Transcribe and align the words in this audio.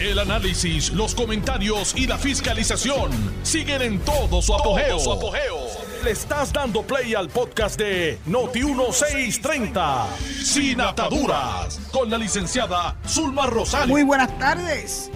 El 0.00 0.20
análisis, 0.20 0.92
los 0.92 1.12
comentarios 1.12 1.92
y 1.96 2.06
la 2.06 2.16
fiscalización 2.18 3.10
siguen 3.42 3.82
en 3.82 3.98
todo 3.98 4.40
su 4.40 4.54
apogeo. 4.54 4.96
Le 6.04 6.12
estás 6.12 6.52
dando 6.52 6.82
play 6.82 7.14
al 7.14 7.28
podcast 7.28 7.76
de 7.76 8.16
Noti1630, 8.28 10.06
Sin 10.44 10.80
Ataduras, 10.80 11.80
con 11.90 12.08
la 12.10 12.16
licenciada 12.16 12.96
Zulma 13.08 13.46
Rosario. 13.46 13.88
Muy 13.88 14.04
buenas 14.04 14.38
tardes. 14.38 15.10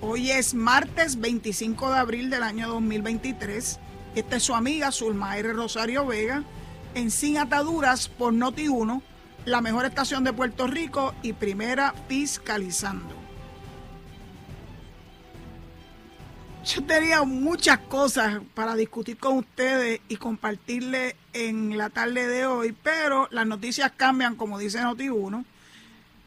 Hoy 0.00 0.32
es 0.32 0.52
martes 0.52 1.20
25 1.20 1.92
de 1.92 1.98
abril 1.98 2.28
del 2.28 2.42
año 2.42 2.70
2023. 2.70 3.78
Esta 4.16 4.36
es 4.36 4.42
su 4.42 4.56
amiga 4.56 4.90
Zulma 4.90 5.38
R. 5.38 5.52
Rosario 5.52 6.04
Vega 6.06 6.42
en 6.96 7.12
Sin 7.12 7.38
Ataduras 7.38 8.08
por 8.08 8.32
Noti1 8.32 9.00
la 9.44 9.60
mejor 9.60 9.84
estación 9.86 10.24
de 10.24 10.32
Puerto 10.32 10.66
Rico 10.66 11.14
y 11.22 11.34
primera 11.34 11.94
fiscalizando. 12.08 13.21
Yo 16.64 16.84
tenía 16.84 17.24
muchas 17.24 17.78
cosas 17.78 18.40
para 18.54 18.76
discutir 18.76 19.16
con 19.16 19.38
ustedes 19.38 20.00
y 20.08 20.16
compartirles 20.16 21.16
en 21.32 21.76
la 21.76 21.90
tarde 21.90 22.28
de 22.28 22.46
hoy, 22.46 22.72
pero 22.84 23.26
las 23.32 23.46
noticias 23.46 23.90
cambian, 23.96 24.36
como 24.36 24.60
dice 24.60 24.78
Noti1, 24.78 25.44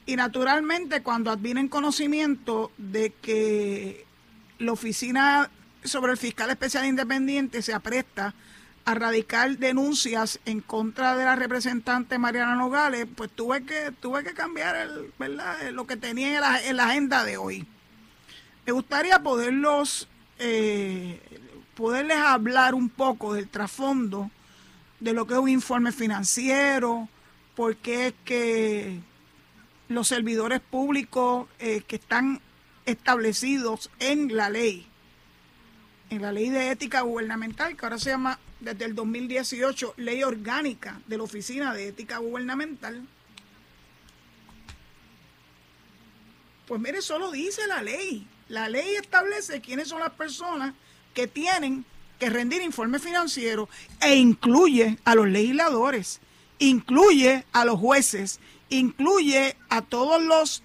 y 0.05 0.15
naturalmente 0.17 1.01
cuando 1.01 1.31
advienen 1.31 1.69
conocimiento 1.69 2.71
de 2.77 3.11
que 3.11 4.05
la 4.59 4.73
oficina 4.73 5.49
sobre 5.85 6.11
el 6.11 6.17
fiscal 6.17 6.49
especial 6.49 6.85
independiente 6.85 7.61
se 7.61 7.73
apresta 7.73 8.33
a 8.83 8.93
radicar 8.93 9.57
denuncias 9.57 10.39
en 10.45 10.59
contra 10.59 11.15
de 11.15 11.23
la 11.23 11.37
representante 11.37 12.19
Mariana 12.19 12.55
Nogales, 12.55 13.07
pues 13.15 13.31
tuve 13.31 13.63
que 13.63 13.91
tuve 14.01 14.23
que 14.25 14.33
cambiar 14.33 14.75
el, 14.75 15.13
¿verdad? 15.17 15.69
lo 15.71 15.87
que 15.87 15.95
tenía 15.95 16.35
en 16.35 16.75
la, 16.75 16.83
agenda 16.83 17.23
de 17.23 17.37
hoy. 17.37 17.65
Me 18.65 18.73
gustaría 18.73 19.19
poderlos 19.19 20.09
eh, 20.39 21.19
poderles 21.75 22.17
hablar 22.17 22.73
un 22.73 22.89
poco 22.89 23.33
del 23.33 23.49
trasfondo 23.49 24.31
de 24.99 25.13
lo 25.13 25.27
que 25.27 25.33
es 25.33 25.39
un 25.39 25.49
informe 25.49 25.91
financiero, 25.91 27.09
porque 27.55 28.07
es 28.07 28.13
que 28.23 28.99
los 29.87 30.07
servidores 30.07 30.61
públicos 30.61 31.47
eh, 31.59 31.83
que 31.87 31.97
están 31.97 32.41
establecidos 32.85 33.91
en 33.99 34.35
la 34.35 34.49
ley, 34.49 34.87
en 36.09 36.21
la 36.21 36.31
ley 36.31 36.49
de 36.49 36.71
ética 36.71 37.01
gubernamental, 37.01 37.75
que 37.75 37.85
ahora 37.85 37.99
se 37.99 38.09
llama 38.09 38.39
desde 38.59 38.85
el 38.85 38.95
2018 38.95 39.95
ley 39.97 40.23
orgánica 40.23 40.99
de 41.07 41.17
la 41.17 41.23
Oficina 41.23 41.73
de 41.73 41.89
Ética 41.89 42.17
Gubernamental, 42.17 43.05
pues 46.67 46.81
mire, 46.81 47.01
solo 47.01 47.31
dice 47.31 47.67
la 47.67 47.81
ley. 47.83 48.27
La 48.47 48.69
ley 48.69 48.95
establece 48.95 49.61
quiénes 49.61 49.87
son 49.87 49.99
las 49.99 50.11
personas 50.11 50.73
que 51.13 51.27
tienen 51.27 51.85
que 52.19 52.29
rendir 52.29 52.61
informes 52.61 53.01
financieros 53.01 53.69
e 53.99 54.15
incluye 54.15 54.97
a 55.03 55.15
los 55.15 55.27
legisladores, 55.27 56.21
incluye 56.59 57.45
a 57.51 57.65
los 57.65 57.79
jueces, 57.79 58.39
incluye 58.69 59.57
a 59.69 59.81
todos 59.81 60.21
los 60.21 60.63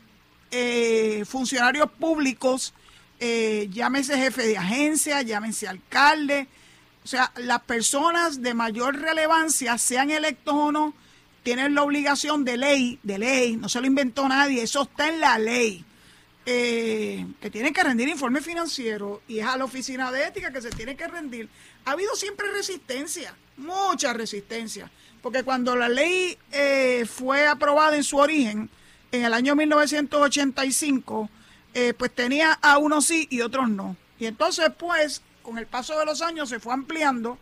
eh, 0.50 1.24
funcionarios 1.26 1.90
públicos, 1.92 2.74
eh, 3.18 3.68
llámese 3.72 4.16
jefe 4.16 4.46
de 4.46 4.58
agencia, 4.58 5.22
llámese 5.22 5.68
alcalde, 5.68 6.48
o 7.04 7.06
sea, 7.06 7.32
las 7.36 7.62
personas 7.62 8.42
de 8.42 8.54
mayor 8.54 8.98
relevancia, 8.98 9.78
sean 9.78 10.10
electos 10.10 10.54
o 10.54 10.72
no, 10.72 10.94
tienen 11.42 11.74
la 11.74 11.82
obligación 11.82 12.44
de 12.44 12.56
ley, 12.56 12.98
de 13.02 13.18
ley, 13.18 13.56
no 13.56 13.68
se 13.68 13.80
lo 13.80 13.86
inventó 13.86 14.28
nadie, 14.28 14.62
eso 14.62 14.82
está 14.82 15.08
en 15.08 15.20
la 15.20 15.38
ley, 15.38 15.84
eh, 16.52 17.24
que 17.40 17.48
tienen 17.48 17.72
que 17.72 17.84
rendir 17.84 18.08
informe 18.08 18.40
financiero 18.40 19.22
y 19.28 19.38
es 19.38 19.46
a 19.46 19.56
la 19.56 19.64
oficina 19.64 20.10
de 20.10 20.26
ética 20.26 20.52
que 20.52 20.60
se 20.60 20.70
tiene 20.70 20.96
que 20.96 21.06
rendir. 21.06 21.48
Ha 21.84 21.92
habido 21.92 22.16
siempre 22.16 22.50
resistencia, 22.50 23.36
mucha 23.56 24.12
resistencia, 24.14 24.90
porque 25.22 25.44
cuando 25.44 25.76
la 25.76 25.88
ley 25.88 26.36
eh, 26.50 27.06
fue 27.06 27.46
aprobada 27.46 27.94
en 27.94 28.02
su 28.02 28.16
origen, 28.16 28.68
en 29.12 29.24
el 29.24 29.32
año 29.32 29.54
1985, 29.54 31.30
eh, 31.72 31.94
pues 31.96 32.12
tenía 32.12 32.54
a 32.54 32.78
unos 32.78 33.06
sí 33.06 33.28
y 33.30 33.42
otros 33.42 33.70
no. 33.70 33.96
Y 34.18 34.26
entonces, 34.26 34.72
pues, 34.76 35.22
con 35.42 35.56
el 35.56 35.68
paso 35.68 35.96
de 36.00 36.04
los 36.04 36.20
años 36.20 36.48
se 36.48 36.58
fue 36.58 36.72
ampliando, 36.72 37.38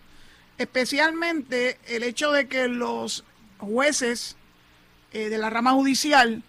especialmente 0.58 1.78
el 1.86 2.02
hecho 2.02 2.30
de 2.30 2.46
que 2.46 2.68
los 2.68 3.24
jueces 3.56 4.36
de 5.12 5.38
la 5.38 5.48
rama 5.48 5.72
judicial 5.72 6.42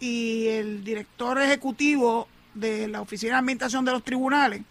y 0.00 0.48
el 0.48 0.82
director 0.82 1.40
ejecutivo 1.40 2.26
de 2.54 2.88
la 2.88 3.02
Oficina 3.02 3.34
de 3.34 3.38
Administración 3.38 3.84
de 3.84 3.92
los 3.92 4.02
Tribunales 4.02 4.62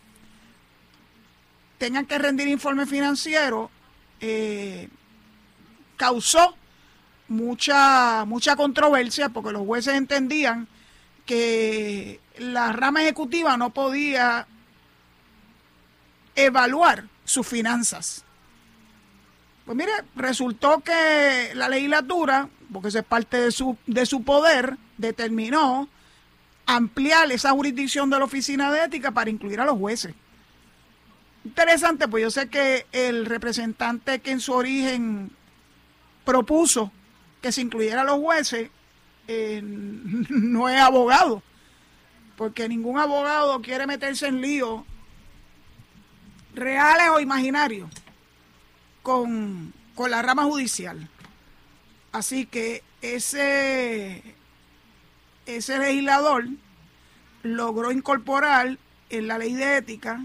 tengan 1.77 2.05
que 2.05 2.17
rendir 2.17 2.47
informe 2.47 2.85
financiero, 2.85 3.71
eh, 4.19 4.89
causó 5.95 6.55
mucha, 7.29 8.25
mucha 8.25 8.55
controversia 8.55 9.29
porque 9.29 9.51
los 9.51 9.65
jueces 9.65 9.93
entendían 9.93 10.67
que 11.25 12.19
la 12.37 12.73
rama 12.73 13.03
ejecutiva 13.03 13.55
no 13.55 13.69
podía 13.69 14.47
evaluar 16.35 17.05
sus 17.23 17.47
finanzas. 17.47 18.25
Pues 19.65 19.77
mire, 19.77 19.91
resultó 20.15 20.79
que 20.79 21.51
la 21.53 21.69
legislatura, 21.69 22.49
porque 22.73 22.87
eso 22.87 22.99
es 22.99 23.05
parte 23.05 23.37
de 23.39 23.51
su, 23.51 23.77
de 23.85 24.05
su 24.05 24.23
poder, 24.23 24.77
determinó 24.99 25.89
ampliar 26.67 27.31
esa 27.31 27.51
jurisdicción 27.51 28.11
de 28.11 28.19
la 28.19 28.25
oficina 28.25 28.71
de 28.71 28.83
ética 28.83 29.11
para 29.11 29.31
incluir 29.31 29.59
a 29.59 29.65
los 29.65 29.77
jueces. 29.77 30.13
Interesante, 31.43 32.07
pues 32.07 32.21
yo 32.21 32.29
sé 32.29 32.49
que 32.49 32.85
el 32.91 33.25
representante 33.25 34.19
que 34.19 34.31
en 34.31 34.39
su 34.39 34.53
origen 34.53 35.31
propuso 36.25 36.91
que 37.41 37.51
se 37.51 37.61
incluyera 37.61 38.01
a 38.01 38.05
los 38.05 38.19
jueces 38.19 38.69
eh, 39.27 39.61
no 39.63 40.69
es 40.69 40.79
abogado, 40.79 41.41
porque 42.35 42.69
ningún 42.69 42.99
abogado 42.99 43.61
quiere 43.61 43.87
meterse 43.87 44.27
en 44.27 44.41
lío 44.41 44.85
reales 46.53 47.07
o 47.09 47.19
imaginarios 47.19 47.89
con, 49.01 49.73
la 50.07 50.21
rama 50.21 50.43
judicial. 50.43 51.09
Así 52.11 52.45
que 52.45 52.83
ese, 53.01 54.23
ese 55.57 55.77
legislador 55.77 56.45
logró 57.43 57.91
incorporar 57.91 58.77
en 59.09 59.27
la 59.27 59.37
ley 59.37 59.53
de 59.53 59.77
ética 59.77 60.21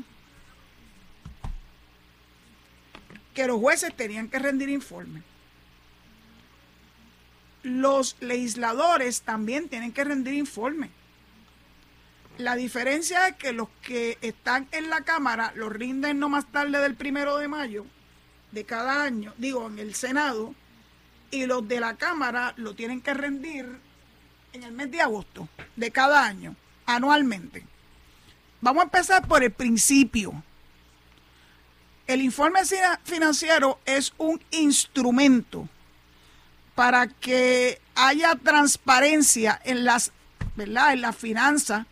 que 3.35 3.47
los 3.47 3.59
jueces 3.59 3.95
tenían 3.95 4.29
que 4.29 4.39
rendir 4.39 4.69
informes. 4.69 5.23
Los 7.63 8.17
legisladores 8.21 9.23
también 9.23 9.69
tienen 9.69 9.93
que 9.93 10.05
rendir 10.05 10.35
informes. 10.35 10.91
La 12.39 12.57
diferencia 12.57 13.29
es 13.29 13.37
que 13.37 13.53
los 13.53 13.69
que 13.83 14.19
están 14.21 14.69
en 14.73 14.91
la 14.91 15.03
Cámara 15.03 15.53
lo 15.55 15.69
rinden 15.69 16.19
no 16.19 16.29
más 16.29 16.51
tarde 16.51 16.79
del 16.81 16.95
primero 16.95 17.37
de 17.39 17.49
mayo 17.49 17.87
de 18.53 18.65
cada 18.65 19.03
año, 19.03 19.33
digo, 19.39 19.67
en 19.67 19.79
el 19.79 19.95
Senado, 19.95 20.55
y 21.31 21.47
los 21.47 21.67
de 21.67 21.81
la 21.81 21.97
Cámara 21.97 22.55
lo 22.57 22.75
tienen 22.75 23.01
que 23.01 23.15
rendir 23.15 23.81
en 24.55 24.63
el 24.63 24.73
mes 24.73 24.91
de 24.91 25.01
agosto 25.01 25.49
de 25.77 25.91
cada 25.91 26.25
año, 26.25 26.55
anualmente. 26.87 27.65
Vamos 28.61 28.83
a 28.83 28.85
empezar 28.85 29.27
por 29.27 29.43
el 29.43 29.51
principio. 29.51 30.43
El 32.07 32.23
informe 32.23 32.61
financiero 33.03 33.81
es 33.85 34.15
un 34.17 34.41
instrumento 34.53 35.69
para 36.75 37.09
que 37.09 37.81
haya 37.97 38.37
transparencia 38.37 39.61
en 39.65 39.85
las, 39.85 40.13
¿verdad? 40.55 40.93
En 40.93 41.01
las 41.01 41.17
finanzas 41.17 41.87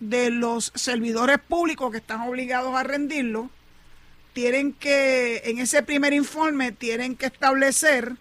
de 0.00 0.30
los 0.30 0.72
servidores 0.74 1.38
públicos 1.38 1.90
que 1.90 1.98
están 1.98 2.22
obligados 2.22 2.74
a 2.74 2.84
rendirlo, 2.84 3.50
tienen 4.32 4.72
que, 4.72 5.42
en 5.44 5.58
ese 5.58 5.82
primer 5.82 6.14
informe, 6.14 6.72
tienen 6.72 7.16
que 7.16 7.26
establecer 7.26 8.16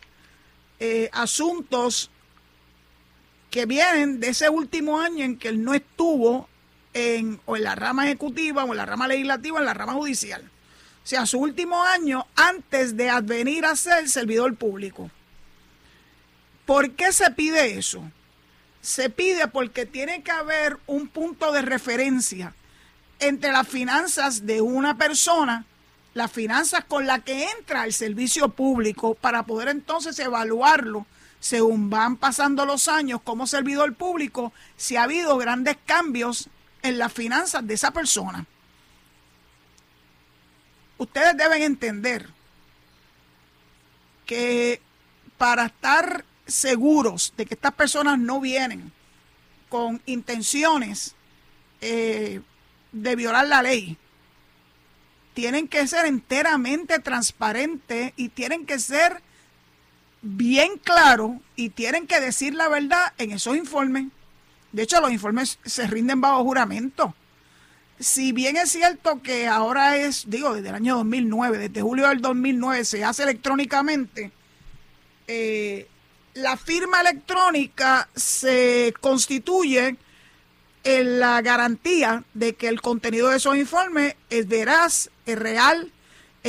eh, 0.80 1.10
asuntos 1.14 2.12
que 3.50 3.66
vienen 3.66 4.20
de 4.20 4.30
ese 4.30 4.50
último 4.50 5.00
año 5.00 5.24
en 5.24 5.38
que 5.38 5.48
él 5.48 5.64
no 5.64 5.74
estuvo 5.74 6.48
en, 6.94 7.40
o 7.46 7.56
en 7.56 7.64
la 7.64 7.76
rama 7.76 8.06
ejecutiva, 8.06 8.64
o 8.64 8.72
en 8.72 8.78
la 8.78 8.86
rama 8.86 9.08
legislativa, 9.08 9.58
o 9.58 9.60
en 9.60 9.66
la 9.66 9.74
rama 9.74 9.94
judicial. 9.94 10.42
O 11.04 11.08
sea, 11.08 11.26
su 11.26 11.40
último 11.40 11.84
año 11.84 12.28
antes 12.36 12.98
de 12.98 13.10
advenir 13.10 13.66
a 13.66 13.76
ser 13.76 14.10
servidor 14.10 14.56
público. 14.56 15.10
¿Por 16.66 16.92
qué 16.92 17.14
se 17.14 17.32
pide 17.32 17.78
eso? 17.78 18.04
se 18.88 19.10
pide 19.10 19.50
porque 19.50 19.86
tiene 19.86 20.24
que 20.24 20.32
haber 20.32 20.78
un 20.88 21.10
punto 21.10 21.52
de 21.52 21.62
referencia 21.62 22.54
entre 23.20 23.52
las 23.52 23.68
finanzas 23.68 24.46
de 24.46 24.62
una 24.62 24.98
persona, 24.98 25.66
las 26.14 26.32
finanzas 26.32 26.86
con 26.86 27.06
las 27.06 27.22
que 27.24 27.50
entra 27.52 27.82
al 27.82 27.92
servicio 27.92 28.48
público 28.48 29.14
para 29.14 29.44
poder 29.44 29.68
entonces 29.68 30.18
evaluarlo 30.20 31.06
según 31.40 31.90
van 31.90 32.18
pasando 32.18 32.66
los 32.66 32.88
años 32.88 33.22
como 33.24 33.48
servidor 33.48 33.94
público, 33.96 34.54
si 34.76 34.96
ha 34.96 35.04
habido 35.04 35.38
grandes 35.38 35.78
cambios 35.86 36.50
en 36.82 36.98
las 36.98 37.14
finanzas 37.14 37.66
de 37.66 37.74
esa 37.74 37.92
persona. 37.92 38.46
Ustedes 40.98 41.38
deben 41.38 41.62
entender 41.62 42.28
que 44.26 44.82
para 45.38 45.68
estar 45.68 46.26
seguros 46.48 47.34
de 47.38 47.46
que 47.46 47.54
estas 47.54 47.74
personas 47.74 48.18
no 48.18 48.40
vienen 48.40 48.92
con 49.70 50.02
intenciones 50.06 51.16
eh, 51.82 52.42
de 52.92 53.16
violar 53.16 53.48
la 53.48 53.62
ley, 53.62 53.98
tienen 55.34 55.68
que 55.68 55.86
ser 55.86 56.08
enteramente 56.08 56.98
transparentes 57.00 58.14
y 58.16 58.30
tienen 58.30 58.66
que 58.66 58.80
ser 58.80 59.22
bien 60.22 60.78
claros 60.78 61.32
y 61.56 61.70
tienen 61.70 62.08
que 62.08 62.20
decir 62.20 62.54
la 62.54 62.68
verdad 62.68 63.14
en 63.18 63.32
esos 63.32 63.56
informes. 63.56 64.08
De 64.72 64.84
hecho, 64.84 65.02
los 65.02 65.12
informes 65.12 65.60
se 65.66 65.88
rinden 65.88 66.22
bajo 66.22 66.44
juramento. 66.44 67.16
Si 68.00 68.32
bien 68.32 68.58
es 68.58 68.72
cierto 68.72 69.22
que 69.24 69.48
ahora 69.48 69.98
es, 69.98 70.30
digo, 70.30 70.54
desde 70.54 70.70
el 70.70 70.76
año 70.76 70.98
2009, 70.98 71.58
desde 71.58 71.82
julio 71.82 72.08
del 72.10 72.22
2009 72.22 72.86
se 72.86 73.04
hace 73.04 73.24
electrónicamente, 73.24 74.32
eh, 75.28 75.88
la 76.36 76.58
firma 76.58 77.02
electrónica 77.02 78.08
se 78.16 78.94
constituye 79.02 79.98
en 80.84 81.20
la 81.20 81.42
garantía 81.42 82.24
de 82.34 82.54
que 82.54 82.68
el 82.68 82.82
contenido 82.82 83.30
de 83.30 83.38
esos 83.38 83.58
informes 83.58 84.16
es 84.30 84.48
veraz, 84.48 85.10
es 85.26 85.38
real, 85.38 85.92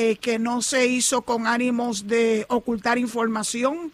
eh, 0.01 0.15
que 0.15 0.39
no 0.39 0.63
se 0.63 0.87
hizo 0.87 1.23
con 1.23 1.49
ánimos 1.49 2.07
de 2.07 2.47
ocultar 2.51 2.99
información 2.99 3.93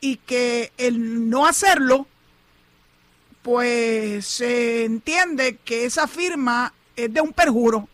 y 0.00 0.16
que 0.16 0.72
el 0.78 1.28
no 1.28 1.44
hacerlo, 1.46 2.06
pues 3.42 4.24
se 4.24 4.86
entiende 4.86 5.58
que 5.62 5.84
esa 5.84 6.08
firma 6.08 6.72
es 6.96 7.12
de 7.12 7.20
un 7.20 7.34
perjuro, 7.34 7.86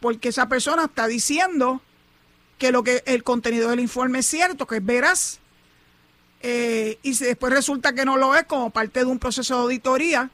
porque 0.00 0.30
esa 0.30 0.48
persona 0.48 0.86
está 0.86 1.06
diciendo 1.06 1.80
que 2.58 2.72
lo 2.72 2.82
que 2.82 3.04
el 3.06 3.22
contenido 3.22 3.70
del 3.70 3.78
informe 3.78 4.18
es 4.18 4.26
cierto, 4.26 4.66
que 4.66 4.78
es 4.78 4.84
veraz, 4.84 5.38
eh, 6.42 6.98
y 7.04 7.14
si 7.14 7.24
después 7.24 7.52
resulta 7.52 7.92
que 7.92 8.04
no 8.04 8.16
lo 8.16 8.34
es 8.34 8.46
como 8.46 8.70
parte 8.70 8.98
de 8.98 9.06
un 9.06 9.20
proceso 9.20 9.54
de 9.54 9.62
auditoría, 9.62 10.28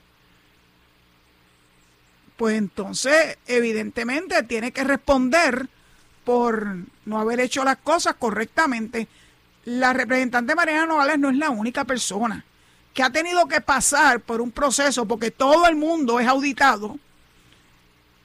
pues 2.38 2.56
entonces 2.56 3.36
evidentemente 3.46 4.42
tiene 4.44 4.72
que 4.72 4.84
responder 4.84 5.68
por 6.24 6.76
no 7.04 7.20
haber 7.20 7.40
hecho 7.40 7.64
las 7.64 7.78
cosas 7.78 8.14
correctamente. 8.18 9.08
La 9.64 9.92
representante 9.92 10.54
Mariana 10.54 10.86
Nogales 10.86 11.18
no 11.18 11.30
es 11.30 11.36
la 11.36 11.50
única 11.50 11.84
persona 11.84 12.44
que 12.92 13.02
ha 13.02 13.10
tenido 13.10 13.48
que 13.48 13.60
pasar 13.60 14.20
por 14.20 14.40
un 14.40 14.52
proceso 14.52 15.06
porque 15.06 15.30
todo 15.30 15.66
el 15.66 15.74
mundo 15.74 16.20
es 16.20 16.28
auditado 16.28 16.98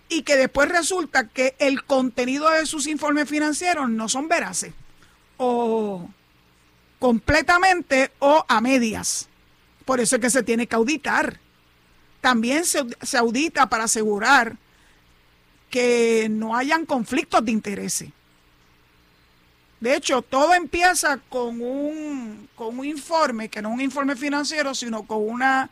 y 0.09 0.23
que 0.23 0.35
después 0.35 0.69
resulta 0.69 1.27
que 1.27 1.55
el 1.59 1.83
contenido 1.83 2.49
de 2.49 2.65
sus 2.65 2.87
informes 2.87 3.27
financieros 3.29 3.89
no 3.89 4.09
son 4.09 4.27
veraces 4.27 4.73
o 5.37 6.09
completamente 6.99 8.11
o 8.19 8.45
a 8.47 8.61
medias. 8.61 9.27
Por 9.85 9.99
eso 9.99 10.17
es 10.17 10.21
que 10.21 10.29
se 10.29 10.43
tiene 10.43 10.67
que 10.67 10.75
auditar. 10.75 11.39
También 12.21 12.65
se, 12.65 12.85
audita 13.17 13.69
para 13.69 13.85
asegurar 13.85 14.57
que 15.69 16.27
no 16.29 16.55
hayan 16.55 16.85
conflictos 16.85 17.43
de 17.45 17.51
intereses. 17.51 18.09
De 19.79 19.95
hecho, 19.95 20.21
todo 20.21 20.53
empieza 20.53 21.19
con 21.29 21.61
un, 21.61 22.49
con 22.55 22.77
un 22.79 22.85
informe, 22.85 23.49
que 23.49 23.61
no 23.61 23.69
es 23.69 23.75
un 23.75 23.81
informe 23.81 24.15
financiero, 24.15 24.75
sino 24.75 25.03
con 25.03 25.27
una, 25.27 25.69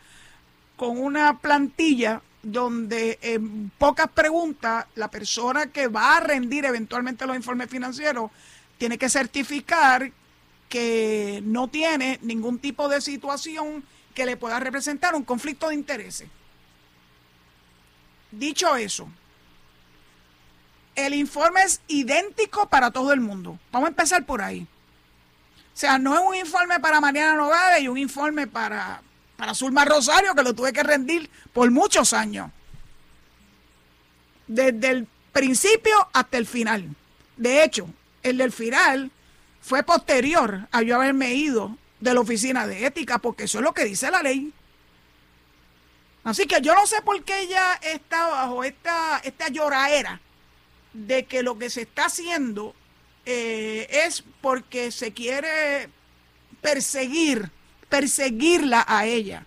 con 0.77 0.97
una 0.97 1.39
plantilla 1.39 2.21
donde 2.41 3.19
en 3.21 3.69
pocas 3.77 4.07
preguntas 4.09 4.85
la 4.95 5.09
persona 5.09 5.67
que 5.67 5.87
va 5.87 6.15
a 6.15 6.19
rendir 6.21 6.63
eventualmente 6.63 7.25
los 7.27 7.35
informes 7.35 7.69
financieros 7.69 8.31
tiene 8.77 8.97
que 8.97 9.09
certificar 9.09 10.11
que 10.69 11.41
no 11.43 11.67
tiene 11.67 12.19
ningún 12.21 12.59
tipo 12.59 12.87
de 12.87 13.01
situación 13.01 13.83
que 14.13 14.25
le 14.25 14.37
pueda 14.37 14.59
representar 14.59 15.15
un 15.15 15.23
conflicto 15.23 15.69
de 15.69 15.75
intereses. 15.75 16.29
Dicho 18.31 18.75
eso, 18.75 19.09
el 20.97 21.13
informe 21.13 21.61
es 21.61 21.79
idéntico 21.87 22.67
para 22.67 22.91
todo 22.91 23.13
el 23.13 23.21
mundo. 23.21 23.57
Vamos 23.71 23.87
a 23.87 23.89
empezar 23.91 24.25
por 24.25 24.41
ahí. 24.41 24.67
O 25.73 25.79
sea, 25.79 25.99
no 25.99 26.15
es 26.15 26.21
un 26.27 26.35
informe 26.35 26.79
para 26.79 26.99
Mariana 26.99 27.35
Nogales 27.35 27.81
y 27.81 27.87
un 27.87 27.99
informe 27.99 28.47
para, 28.47 29.01
para 29.37 29.53
Zulma 29.53 29.85
Rosario, 29.85 30.33
que 30.33 30.41
lo 30.41 30.55
tuve 30.55 30.73
que 30.73 30.81
rendir 30.81 31.29
por 31.53 31.69
muchos 31.69 32.13
años. 32.13 32.49
Desde 34.47 34.89
el 34.89 35.07
principio 35.31 35.95
hasta 36.13 36.37
el 36.37 36.47
final. 36.47 36.89
De 37.37 37.63
hecho, 37.63 37.87
el 38.23 38.39
del 38.39 38.51
final 38.51 39.11
fue 39.61 39.83
posterior 39.83 40.67
a 40.71 40.81
yo 40.81 40.95
haberme 40.95 41.35
ido 41.35 41.77
de 41.99 42.15
la 42.15 42.21
oficina 42.21 42.65
de 42.65 42.87
ética, 42.87 43.19
porque 43.19 43.43
eso 43.43 43.59
es 43.59 43.63
lo 43.63 43.73
que 43.73 43.85
dice 43.85 44.09
la 44.09 44.23
ley. 44.23 44.51
Así 46.23 46.47
que 46.47 46.59
yo 46.59 46.73
no 46.73 46.87
sé 46.87 47.03
por 47.03 47.23
qué 47.23 47.41
ella 47.41 47.73
está 47.83 48.27
bajo 48.29 48.63
esta, 48.63 49.19
esta 49.23 49.49
lloraera 49.49 50.21
de 51.05 51.25
que 51.25 51.43
lo 51.43 51.59
que 51.59 51.69
se 51.69 51.81
está 51.81 52.05
haciendo 52.05 52.73
eh, 53.25 53.87
es 54.05 54.23
porque 54.41 54.91
se 54.91 55.13
quiere 55.13 55.89
perseguir, 56.61 57.51
perseguirla 57.87 58.83
a 58.87 59.05
ella. 59.05 59.45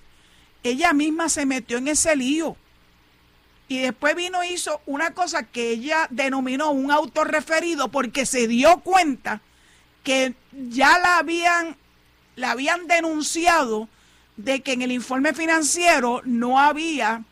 Ella 0.63 0.93
misma 0.93 1.29
se 1.29 1.47
metió 1.47 1.79
en 1.79 1.89
ese 1.89 2.15
lío. 2.15 2.57
Y 3.67 3.79
después 3.79 4.15
vino 4.15 4.45
hizo 4.45 4.81
una 4.87 5.13
cosa 5.13 5.45
que 5.45 5.71
ella 5.71 6.07
denominó 6.11 6.71
un 6.71 6.91
autorreferido 6.91 7.89
porque 7.89 8.27
se 8.27 8.47
dio 8.47 8.81
cuenta 8.81 9.41
que 10.05 10.35
ya 10.53 10.99
la 10.99 11.19
habían, 11.19 11.77
la 12.37 12.53
habían 12.53 12.87
denunciado 12.87 13.89
de 14.37 14.61
que 14.61 14.73
en 14.73 14.83
el 14.83 14.93
informe 14.93 15.35
financiero 15.35 16.23
no 16.25 16.59
había 16.59 17.25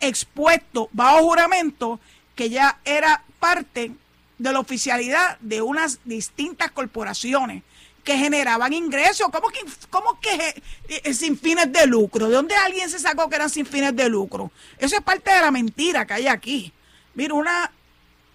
expuesto 0.00 0.88
bajo 0.92 1.22
juramento 1.22 2.00
que 2.34 2.50
ya 2.50 2.80
era 2.84 3.22
parte 3.38 3.92
de 4.38 4.52
la 4.52 4.60
oficialidad 4.60 5.38
de 5.40 5.62
unas 5.62 6.00
distintas 6.04 6.70
corporaciones 6.70 7.62
que 8.04 8.16
generaban 8.16 8.72
ingresos. 8.72 9.28
¿Cómo 9.30 9.48
que, 9.48 9.60
cómo 9.90 10.18
que 10.20 10.62
eh, 10.88 11.14
sin 11.14 11.38
fines 11.38 11.72
de 11.72 11.86
lucro? 11.86 12.28
¿De 12.28 12.34
dónde 12.34 12.54
alguien 12.56 12.90
se 12.90 12.98
sacó 12.98 13.28
que 13.28 13.36
eran 13.36 13.50
sin 13.50 13.66
fines 13.66 13.94
de 13.94 14.08
lucro? 14.08 14.50
Eso 14.78 14.96
es 14.96 15.02
parte 15.02 15.32
de 15.32 15.40
la 15.40 15.50
mentira 15.50 16.06
que 16.06 16.14
hay 16.14 16.26
aquí. 16.26 16.72
Mira, 17.14 17.34
una, 17.34 17.70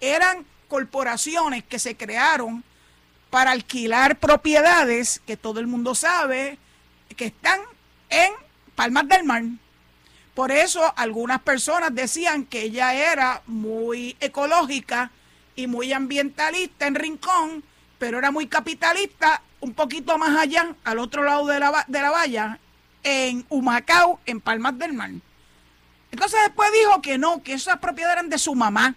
eran 0.00 0.46
corporaciones 0.68 1.64
que 1.64 1.78
se 1.78 1.96
crearon 1.96 2.64
para 3.30 3.50
alquilar 3.50 4.18
propiedades 4.18 5.20
que 5.26 5.36
todo 5.36 5.60
el 5.60 5.66
mundo 5.66 5.94
sabe 5.94 6.58
que 7.16 7.26
están 7.26 7.60
en 8.08 8.32
Palmas 8.74 9.08
del 9.08 9.24
Mar. 9.24 9.42
Por 10.38 10.52
eso 10.52 10.94
algunas 10.94 11.40
personas 11.40 11.92
decían 11.92 12.44
que 12.44 12.62
ella 12.62 12.94
era 12.94 13.42
muy 13.48 14.16
ecológica 14.20 15.10
y 15.56 15.66
muy 15.66 15.92
ambientalista 15.92 16.86
en 16.86 16.94
Rincón, 16.94 17.64
pero 17.98 18.18
era 18.18 18.30
muy 18.30 18.46
capitalista 18.46 19.42
un 19.58 19.74
poquito 19.74 20.16
más 20.16 20.38
allá, 20.38 20.76
al 20.84 21.00
otro 21.00 21.24
lado 21.24 21.44
de 21.46 21.58
la, 21.58 21.84
de 21.88 22.00
la 22.00 22.10
valla, 22.12 22.60
en 23.02 23.46
Humacao, 23.48 24.20
en 24.26 24.40
Palmas 24.40 24.78
del 24.78 24.92
Mar. 24.92 25.10
Entonces 26.12 26.38
después 26.44 26.70
dijo 26.70 27.02
que 27.02 27.18
no, 27.18 27.42
que 27.42 27.54
esas 27.54 27.80
propiedades 27.80 28.18
eran 28.18 28.28
de 28.28 28.38
su 28.38 28.54
mamá. 28.54 28.94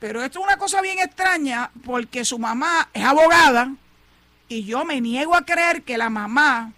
Pero 0.00 0.22
esto 0.22 0.38
es 0.38 0.44
una 0.46 0.56
cosa 0.56 0.80
bien 0.80 1.00
extraña 1.00 1.70
porque 1.84 2.24
su 2.24 2.38
mamá 2.38 2.88
es 2.94 3.04
abogada 3.04 3.74
y 4.48 4.64
yo 4.64 4.86
me 4.86 5.02
niego 5.02 5.36
a 5.36 5.44
creer 5.44 5.82
que 5.82 5.98
la 5.98 6.08
mamá 6.08 6.72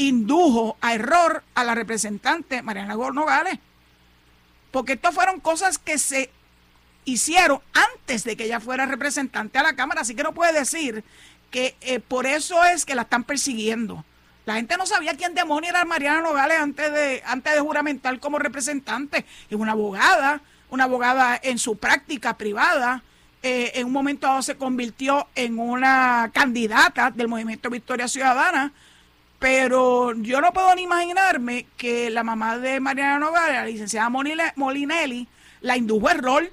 indujo 0.00 0.76
a 0.80 0.94
error 0.94 1.44
a 1.54 1.64
la 1.64 1.74
representante 1.74 2.62
Mariana 2.62 2.94
Nogales. 2.94 3.58
Porque 4.70 4.94
estas 4.94 5.14
fueron 5.14 5.40
cosas 5.40 5.78
que 5.78 5.98
se 5.98 6.30
hicieron 7.04 7.60
antes 7.74 8.24
de 8.24 8.36
que 8.36 8.44
ella 8.44 8.60
fuera 8.60 8.86
representante 8.86 9.58
a 9.58 9.62
la 9.62 9.74
Cámara. 9.74 10.00
Así 10.00 10.14
que 10.14 10.22
no 10.22 10.32
puede 10.32 10.58
decir 10.58 11.04
que 11.50 11.76
eh, 11.80 12.00
por 12.00 12.26
eso 12.26 12.64
es 12.64 12.86
que 12.86 12.94
la 12.94 13.02
están 13.02 13.24
persiguiendo. 13.24 14.04
La 14.46 14.54
gente 14.54 14.76
no 14.78 14.86
sabía 14.86 15.16
quién 15.16 15.34
demonio 15.34 15.70
era 15.70 15.84
Mariana 15.84 16.22
Nogales 16.22 16.58
antes 16.58 16.92
de, 16.92 17.22
antes 17.26 17.52
de 17.52 17.60
juramentar 17.60 18.18
como 18.20 18.38
representante. 18.38 19.26
Es 19.50 19.58
una 19.58 19.72
abogada, 19.72 20.40
una 20.70 20.84
abogada 20.84 21.38
en 21.42 21.58
su 21.58 21.76
práctica 21.76 22.38
privada. 22.38 23.02
Eh, 23.42 23.72
en 23.74 23.86
un 23.86 23.92
momento 23.92 24.26
dado 24.26 24.42
se 24.42 24.56
convirtió 24.56 25.28
en 25.34 25.58
una 25.58 26.30
candidata 26.32 27.10
del 27.10 27.28
movimiento 27.28 27.68
Victoria 27.68 28.08
Ciudadana 28.08 28.72
pero 29.40 30.12
yo 30.16 30.40
no 30.42 30.52
puedo 30.52 30.72
ni 30.74 30.82
imaginarme 30.82 31.66
que 31.78 32.10
la 32.10 32.22
mamá 32.22 32.58
de 32.58 32.78
Mariana 32.78 33.18
Nogales, 33.18 33.54
la 33.54 33.64
licenciada 33.64 34.10
Molinelli, 34.10 35.26
la 35.62 35.78
indujo 35.78 36.10
error, 36.10 36.52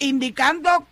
indicando 0.00 0.86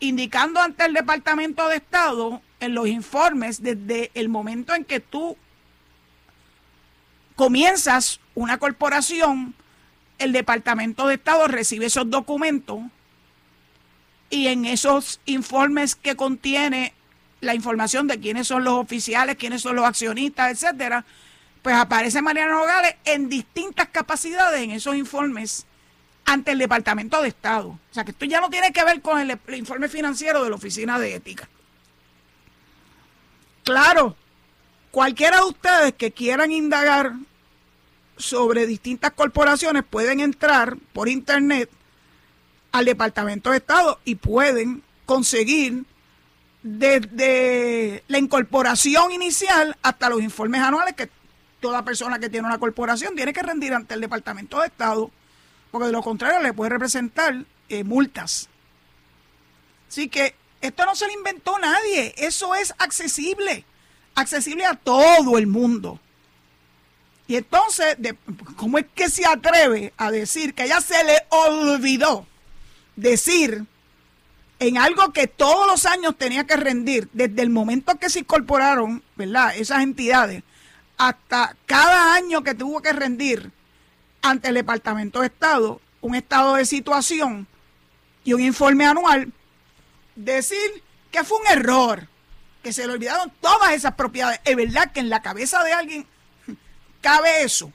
indicando 0.00 0.60
ante 0.60 0.84
el 0.84 0.94
Departamento 0.94 1.68
de 1.68 1.76
Estado 1.76 2.42
en 2.60 2.74
los 2.74 2.88
informes 2.88 3.62
desde 3.62 4.10
el 4.14 4.28
momento 4.28 4.74
en 4.74 4.84
que 4.84 5.00
tú 5.00 5.36
comienzas 7.36 8.20
una 8.34 8.58
corporación, 8.58 9.54
el 10.18 10.32
Departamento 10.32 11.06
de 11.06 11.14
Estado 11.14 11.46
recibe 11.46 11.86
esos 11.86 12.10
documentos 12.10 12.80
y 14.30 14.48
en 14.48 14.64
esos 14.64 15.20
informes 15.24 15.94
que 15.94 16.16
contiene 16.16 16.92
la 17.40 17.54
información 17.54 18.06
de 18.06 18.18
quiénes 18.18 18.48
son 18.48 18.64
los 18.64 18.74
oficiales, 18.74 19.36
quiénes 19.36 19.62
son 19.62 19.76
los 19.76 19.84
accionistas, 19.84 20.50
etcétera, 20.50 21.04
pues 21.62 21.76
aparece 21.76 22.22
Mariano 22.22 22.58
Nogales 22.58 22.96
en 23.04 23.28
distintas 23.28 23.88
capacidades 23.88 24.60
en 24.60 24.70
esos 24.70 24.96
informes 24.96 25.66
ante 26.24 26.52
el 26.52 26.58
Departamento 26.58 27.22
de 27.22 27.28
Estado. 27.28 27.68
O 27.68 27.94
sea 27.94 28.04
que 28.04 28.10
esto 28.10 28.24
ya 28.26 28.40
no 28.40 28.50
tiene 28.50 28.72
que 28.72 28.84
ver 28.84 29.00
con 29.00 29.18
el, 29.18 29.38
informe 29.56 29.88
financiero 29.88 30.44
de 30.44 30.50
la 30.50 30.56
Oficina 30.56 30.98
de 30.98 31.14
Ética. 31.14 31.48
Claro, 33.64 34.16
cualquiera 34.90 35.38
de 35.38 35.44
ustedes 35.44 35.92
que 35.94 36.12
quieran 36.12 36.52
indagar 36.52 37.12
sobre 38.16 38.66
distintas 38.66 39.12
corporaciones 39.12 39.84
pueden 39.88 40.20
entrar 40.20 40.76
por 40.92 41.08
internet 41.08 41.70
al 42.72 42.84
Departamento 42.84 43.50
de 43.50 43.58
Estado 43.58 44.00
y 44.04 44.16
pueden 44.16 44.82
conseguir 45.06 45.84
desde 46.62 48.02
la 48.08 48.18
incorporación 48.18 49.12
inicial 49.12 49.76
hasta 49.82 50.08
los 50.08 50.20
informes 50.20 50.60
anuales 50.60 50.94
que 50.94 51.10
toda 51.60 51.84
persona 51.84 52.18
que 52.18 52.28
tiene 52.28 52.46
una 52.46 52.58
corporación 52.58 53.14
tiene 53.14 53.32
que 53.32 53.42
rendir 53.42 53.74
ante 53.74 53.94
el 53.94 54.00
Departamento 54.00 54.60
de 54.60 54.66
Estado, 54.66 55.10
porque 55.70 55.86
de 55.86 55.92
lo 55.92 56.02
contrario 56.02 56.40
le 56.40 56.52
puede 56.52 56.70
representar 56.70 57.44
eh, 57.68 57.84
multas. 57.84 58.48
Así 59.88 60.08
que 60.08 60.34
esto 60.60 60.84
no 60.84 60.94
se 60.94 61.06
lo 61.06 61.12
inventó 61.12 61.58
nadie, 61.58 62.14
eso 62.16 62.54
es 62.54 62.74
accesible, 62.78 63.64
accesible 64.14 64.64
a 64.66 64.74
todo 64.74 65.38
el 65.38 65.46
mundo. 65.46 66.00
Y 67.26 67.36
entonces, 67.36 67.96
¿cómo 68.56 68.78
es 68.78 68.86
que 68.94 69.10
se 69.10 69.26
atreve 69.26 69.92
a 69.96 70.10
decir 70.10 70.54
que 70.54 70.66
ya 70.66 70.80
se 70.80 71.04
le 71.04 71.18
olvidó 71.28 72.26
decir 72.96 73.64
en 74.60 74.78
algo 74.78 75.12
que 75.12 75.26
todos 75.26 75.66
los 75.66 75.86
años 75.86 76.16
tenía 76.16 76.46
que 76.46 76.56
rendir, 76.56 77.08
desde 77.12 77.42
el 77.42 77.50
momento 77.50 77.96
que 77.96 78.10
se 78.10 78.20
incorporaron, 78.20 79.02
¿verdad? 79.16 79.56
Esas 79.56 79.82
entidades, 79.82 80.42
hasta 80.96 81.56
cada 81.66 82.14
año 82.14 82.42
que 82.42 82.54
tuvo 82.54 82.82
que 82.82 82.92
rendir 82.92 83.52
ante 84.22 84.48
el 84.48 84.54
Departamento 84.54 85.20
de 85.20 85.26
Estado 85.26 85.80
un 86.00 86.14
estado 86.14 86.54
de 86.54 86.64
situación 86.64 87.46
y 88.24 88.32
un 88.32 88.40
informe 88.40 88.86
anual, 88.86 89.32
decir 90.14 90.82
que 91.10 91.24
fue 91.24 91.38
un 91.38 91.46
error, 91.46 92.08
que 92.62 92.72
se 92.72 92.86
le 92.86 92.92
olvidaron 92.92 93.32
todas 93.40 93.72
esas 93.72 93.94
propiedades. 93.94 94.40
Es 94.44 94.56
verdad 94.56 94.92
que 94.92 95.00
en 95.00 95.08
la 95.08 95.22
cabeza 95.22 95.62
de 95.62 95.72
alguien 95.72 96.06
cabe 97.00 97.42
eso, 97.42 97.72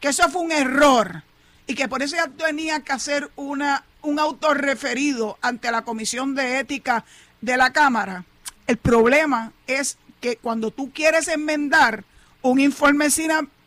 que 0.00 0.08
eso 0.08 0.28
fue 0.28 0.42
un 0.42 0.52
error 0.52 1.22
y 1.66 1.74
que 1.74 1.88
por 1.88 2.02
eso 2.02 2.16
ya 2.16 2.28
tenía 2.28 2.80
que 2.80 2.92
hacer 2.92 3.30
una, 3.36 3.84
un 4.06 4.20
autorreferido 4.20 5.36
ante 5.42 5.70
la 5.70 5.82
Comisión 5.82 6.34
de 6.34 6.60
Ética 6.60 7.04
de 7.40 7.56
la 7.56 7.72
Cámara. 7.72 8.24
El 8.66 8.76
problema 8.76 9.52
es 9.66 9.98
que 10.20 10.36
cuando 10.36 10.70
tú 10.70 10.92
quieres 10.92 11.28
enmendar 11.28 12.04
un 12.42 12.60
informe 12.60 13.08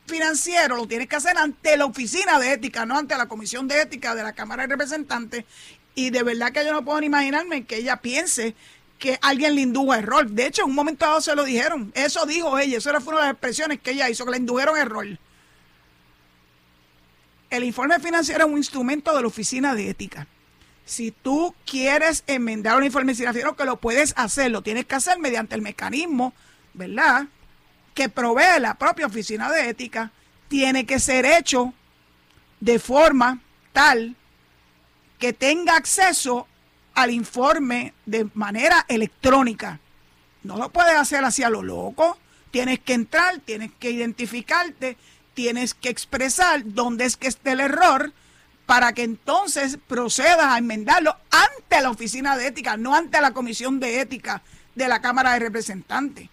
financiero, 0.05 0.77
lo 0.77 0.87
tienes 0.87 1.07
que 1.09 1.17
hacer 1.17 1.37
ante 1.37 1.75
la 1.75 1.85
Oficina 1.85 2.39
de 2.39 2.53
Ética, 2.53 2.85
no 2.85 2.97
ante 2.97 3.17
la 3.17 3.27
Comisión 3.27 3.67
de 3.67 3.81
Ética 3.81 4.15
de 4.15 4.23
la 4.23 4.33
Cámara 4.33 4.63
de 4.63 4.69
Representantes. 4.69 5.43
Y 5.93 6.09
de 6.09 6.23
verdad 6.23 6.53
que 6.53 6.63
yo 6.63 6.71
no 6.71 6.85
puedo 6.85 7.01
ni 7.01 7.07
imaginarme 7.07 7.65
que 7.65 7.77
ella 7.77 7.97
piense 7.97 8.55
que 8.97 9.19
alguien 9.21 9.55
le 9.55 9.61
indujo 9.61 9.93
error. 9.93 10.29
De 10.29 10.45
hecho, 10.45 10.63
en 10.63 10.69
un 10.69 10.75
momento 10.75 11.05
dado 11.05 11.19
se 11.19 11.35
lo 11.35 11.43
dijeron. 11.43 11.91
Eso 11.95 12.25
dijo 12.25 12.57
ella, 12.57 12.77
eso 12.77 12.89
era 12.89 12.99
una 12.99 13.17
de 13.17 13.23
las 13.23 13.31
expresiones 13.31 13.79
que 13.81 13.91
ella 13.91 14.09
hizo, 14.09 14.23
que 14.25 14.31
le 14.31 14.37
indujeron 14.37 14.77
error. 14.77 15.05
El 17.49 17.63
informe 17.63 17.99
financiero 17.99 18.45
es 18.45 18.51
un 18.51 18.57
instrumento 18.57 19.15
de 19.15 19.21
la 19.21 19.27
Oficina 19.27 19.73
de 19.73 19.89
Ética. 19.89 20.27
Si 20.85 21.11
tú 21.11 21.55
quieres 21.65 22.23
enmendar 22.27 22.77
un 22.77 22.83
informe 22.83 23.15
financiero, 23.15 23.55
que 23.55 23.65
lo 23.65 23.77
puedes 23.77 24.13
hacer, 24.17 24.51
lo 24.51 24.61
tienes 24.61 24.85
que 24.85 24.95
hacer 24.95 25.19
mediante 25.19 25.55
el 25.55 25.61
mecanismo, 25.61 26.33
¿verdad? 26.73 27.25
Que 27.93 28.09
provee 28.09 28.59
la 28.59 28.75
propia 28.75 29.07
Oficina 29.07 29.51
de 29.51 29.69
Ética, 29.69 30.11
tiene 30.47 30.85
que 30.85 30.99
ser 30.99 31.25
hecho 31.25 31.73
de 32.59 32.79
forma 32.79 33.39
tal 33.73 34.15
que 35.17 35.33
tenga 35.33 35.75
acceso 35.75 36.47
al 36.93 37.11
informe 37.11 37.93
de 38.05 38.27
manera 38.33 38.85
electrónica. 38.87 39.79
No 40.43 40.57
lo 40.57 40.69
puedes 40.69 40.95
hacer 40.95 41.23
así 41.23 41.43
a 41.43 41.49
lo 41.49 41.61
loco. 41.61 42.17
Tienes 42.51 42.79
que 42.79 42.93
entrar, 42.93 43.39
tienes 43.39 43.71
que 43.79 43.91
identificarte, 43.91 44.97
tienes 45.39 45.73
que 45.73 45.87
expresar 45.87 46.63
dónde 46.65 47.05
es 47.05 47.15
que 47.15 47.29
esté 47.29 47.51
el 47.51 47.61
error 47.61 48.11
para 48.65 48.91
que 48.91 49.03
entonces 49.03 49.77
procedas 49.87 50.43
a 50.43 50.57
enmendarlo 50.57 51.15
ante 51.31 51.79
la 51.79 51.91
Oficina 51.91 52.35
de 52.35 52.47
Ética, 52.47 52.75
no 52.75 52.93
ante 52.93 53.21
la 53.21 53.31
Comisión 53.31 53.79
de 53.79 54.01
Ética 54.01 54.41
de 54.75 54.89
la 54.89 54.99
Cámara 54.99 55.31
de 55.31 55.39
Representantes. 55.39 56.27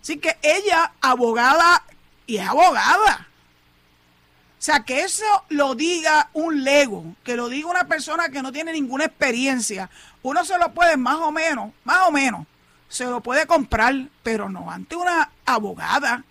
Así 0.00 0.16
que 0.16 0.38
ella, 0.40 0.92
abogada, 1.02 1.84
y 2.26 2.38
es 2.38 2.48
abogada, 2.48 3.28
o 3.28 4.64
sea, 4.64 4.80
que 4.80 5.02
eso 5.02 5.26
lo 5.50 5.74
diga 5.74 6.30
un 6.32 6.64
lego, 6.64 7.14
que 7.24 7.36
lo 7.36 7.50
diga 7.50 7.68
una 7.68 7.84
persona 7.84 8.30
que 8.30 8.42
no 8.42 8.50
tiene 8.50 8.72
ninguna 8.72 9.04
experiencia, 9.04 9.90
uno 10.22 10.42
se 10.46 10.56
lo 10.56 10.72
puede 10.72 10.96
más 10.96 11.16
o 11.16 11.32
menos, 11.32 11.70
más 11.84 12.08
o 12.08 12.10
menos, 12.10 12.46
se 12.88 13.04
lo 13.04 13.20
puede 13.20 13.46
comprar, 13.46 13.94
pero 14.22 14.48
no 14.48 14.70
ante 14.70 14.96
una 14.96 15.30
abogada, 15.44 16.24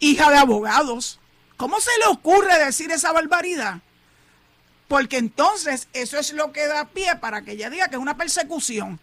hija 0.00 0.30
de 0.30 0.38
abogados. 0.38 1.20
¿Cómo 1.58 1.80
se 1.80 1.90
le 1.98 2.06
ocurre 2.06 2.64
decir 2.64 2.92
esa 2.92 3.12
barbaridad? 3.12 3.80
Porque 4.86 5.18
entonces 5.18 5.88
eso 5.92 6.16
es 6.16 6.32
lo 6.32 6.52
que 6.52 6.68
da 6.68 6.86
pie 6.86 7.16
para 7.16 7.42
que 7.42 7.52
ella 7.52 7.68
diga 7.68 7.88
que 7.88 7.96
es 7.96 8.00
una 8.00 8.16
persecución. 8.16 9.00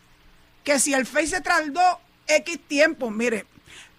Que 0.63 0.79
si 0.79 0.93
el 0.93 1.05
FEI 1.05 1.27
se 1.27 1.41
tardó 1.41 1.99
X 2.25 2.59
tiempo, 2.65 3.11
mire, 3.11 3.45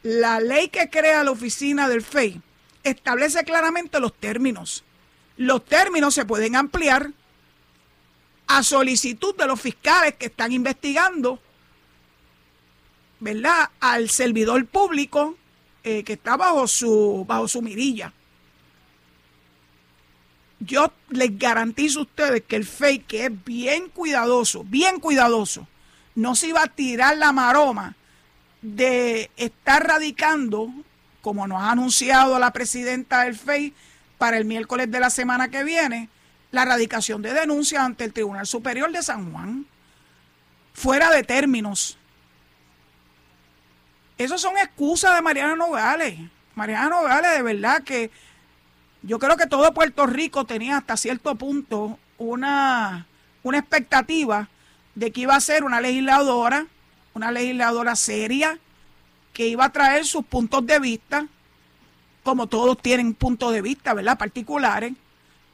la 0.03 0.41
ley 0.41 0.69
que 0.69 0.89
crea 0.89 1.23
la 1.23 1.33
oficina 1.33 1.87
del 1.87 2.03
FEI 2.03 2.41
establece 2.83 3.45
claramente 3.45 4.01
los 4.01 4.15
términos. 4.15 4.85
Los 5.37 5.63
términos 5.67 6.15
se 6.15 6.25
pueden 6.25 6.57
ampliar 6.57 7.11
a 8.47 8.63
solicitud 8.63 9.37
de 9.37 9.47
los 9.47 9.61
fiscales 9.61 10.15
que 10.15 10.27
están 10.27 10.53
investigando, 10.53 11.41
¿verdad? 13.21 13.69
Al 13.81 14.09
servidor 14.09 14.65
público 14.65 15.37
eh, 15.85 16.05
que 16.05 16.15
está 16.15 16.39
bajo 16.39 16.67
su, 16.67 17.27
bajo 17.29 17.47
su 17.49 17.61
mirilla. 17.61 18.15
Yo 20.59 20.93
les 21.11 21.39
garantizo 21.39 22.01
a 22.01 22.03
ustedes 22.03 22.43
que 22.43 22.57
el 22.57 22.65
FEI, 22.65 23.01
que 23.01 23.27
es 23.27 23.45
bien 23.45 23.89
cuidadoso, 23.89 24.65
bien 24.65 25.01
cuidadoso, 25.01 25.67
no 26.15 26.35
se 26.35 26.49
iba 26.49 26.63
a 26.63 26.69
tirar 26.69 27.17
la 27.19 27.33
maroma 27.33 27.95
de 28.63 29.31
estar 29.37 29.87
radicando 29.87 30.73
como 31.21 31.47
nos 31.49 31.61
ha 31.61 31.73
anunciado 31.73 32.39
la 32.39 32.53
presidenta 32.53 33.25
del 33.25 33.35
FEI 33.35 33.75
para 34.17 34.39
el 34.39 34.45
miércoles 34.45 34.91
de 34.91 35.01
la 35.01 35.11
semana 35.11 35.49
que 35.49 35.65
viene, 35.65 36.09
la 36.53 36.65
radicación 36.65 37.21
de 37.21 37.35
denuncias 37.35 37.83
ante 37.83 38.05
el 38.05 38.13
Tribunal 38.13 38.47
Superior 38.47 38.93
de 38.93 39.03
San 39.03 39.33
Juan, 39.33 39.67
fuera 40.73 41.11
de 41.11 41.25
términos. 41.25 41.99
Esas 44.19 44.41
son 44.41 44.57
excusas 44.57 45.17
de 45.17 45.23
Mariana 45.23 45.57
Nogales. 45.57 46.17
Mariana 46.55 46.91
Nogales, 46.91 47.33
de 47.33 47.43
verdad 47.43 47.83
que 47.83 48.11
yo 49.07 49.19
creo 49.19 49.37
que 49.37 49.47
todo 49.47 49.73
Puerto 49.73 50.07
Rico 50.07 50.45
tenía 50.45 50.79
hasta 50.79 50.97
cierto 50.97 51.35
punto 51.37 51.99
una, 52.19 53.07
una 53.43 53.59
expectativa 53.59 54.49
de 54.95 55.13
que 55.13 55.23
iba 55.23 55.37
a 55.37 55.41
ser 55.41 55.65
una 55.65 55.81
legisladora, 55.81 56.67
una 57.15 57.31
legisladora 57.31 57.95
seria, 57.95 58.59
que 59.33 59.47
iba 59.47 59.67
a 59.67 59.73
traer 59.73 60.05
sus 60.07 60.25
puntos 60.25 60.67
de 60.67 60.79
vista, 60.79 61.27
como 62.23 62.49
todos 62.49 62.79
tienen 62.81 63.15
puntos 63.15 63.53
de 63.53 63.63
vista, 63.63 63.95
¿verdad? 63.95 64.19
Particulares, 64.19 64.95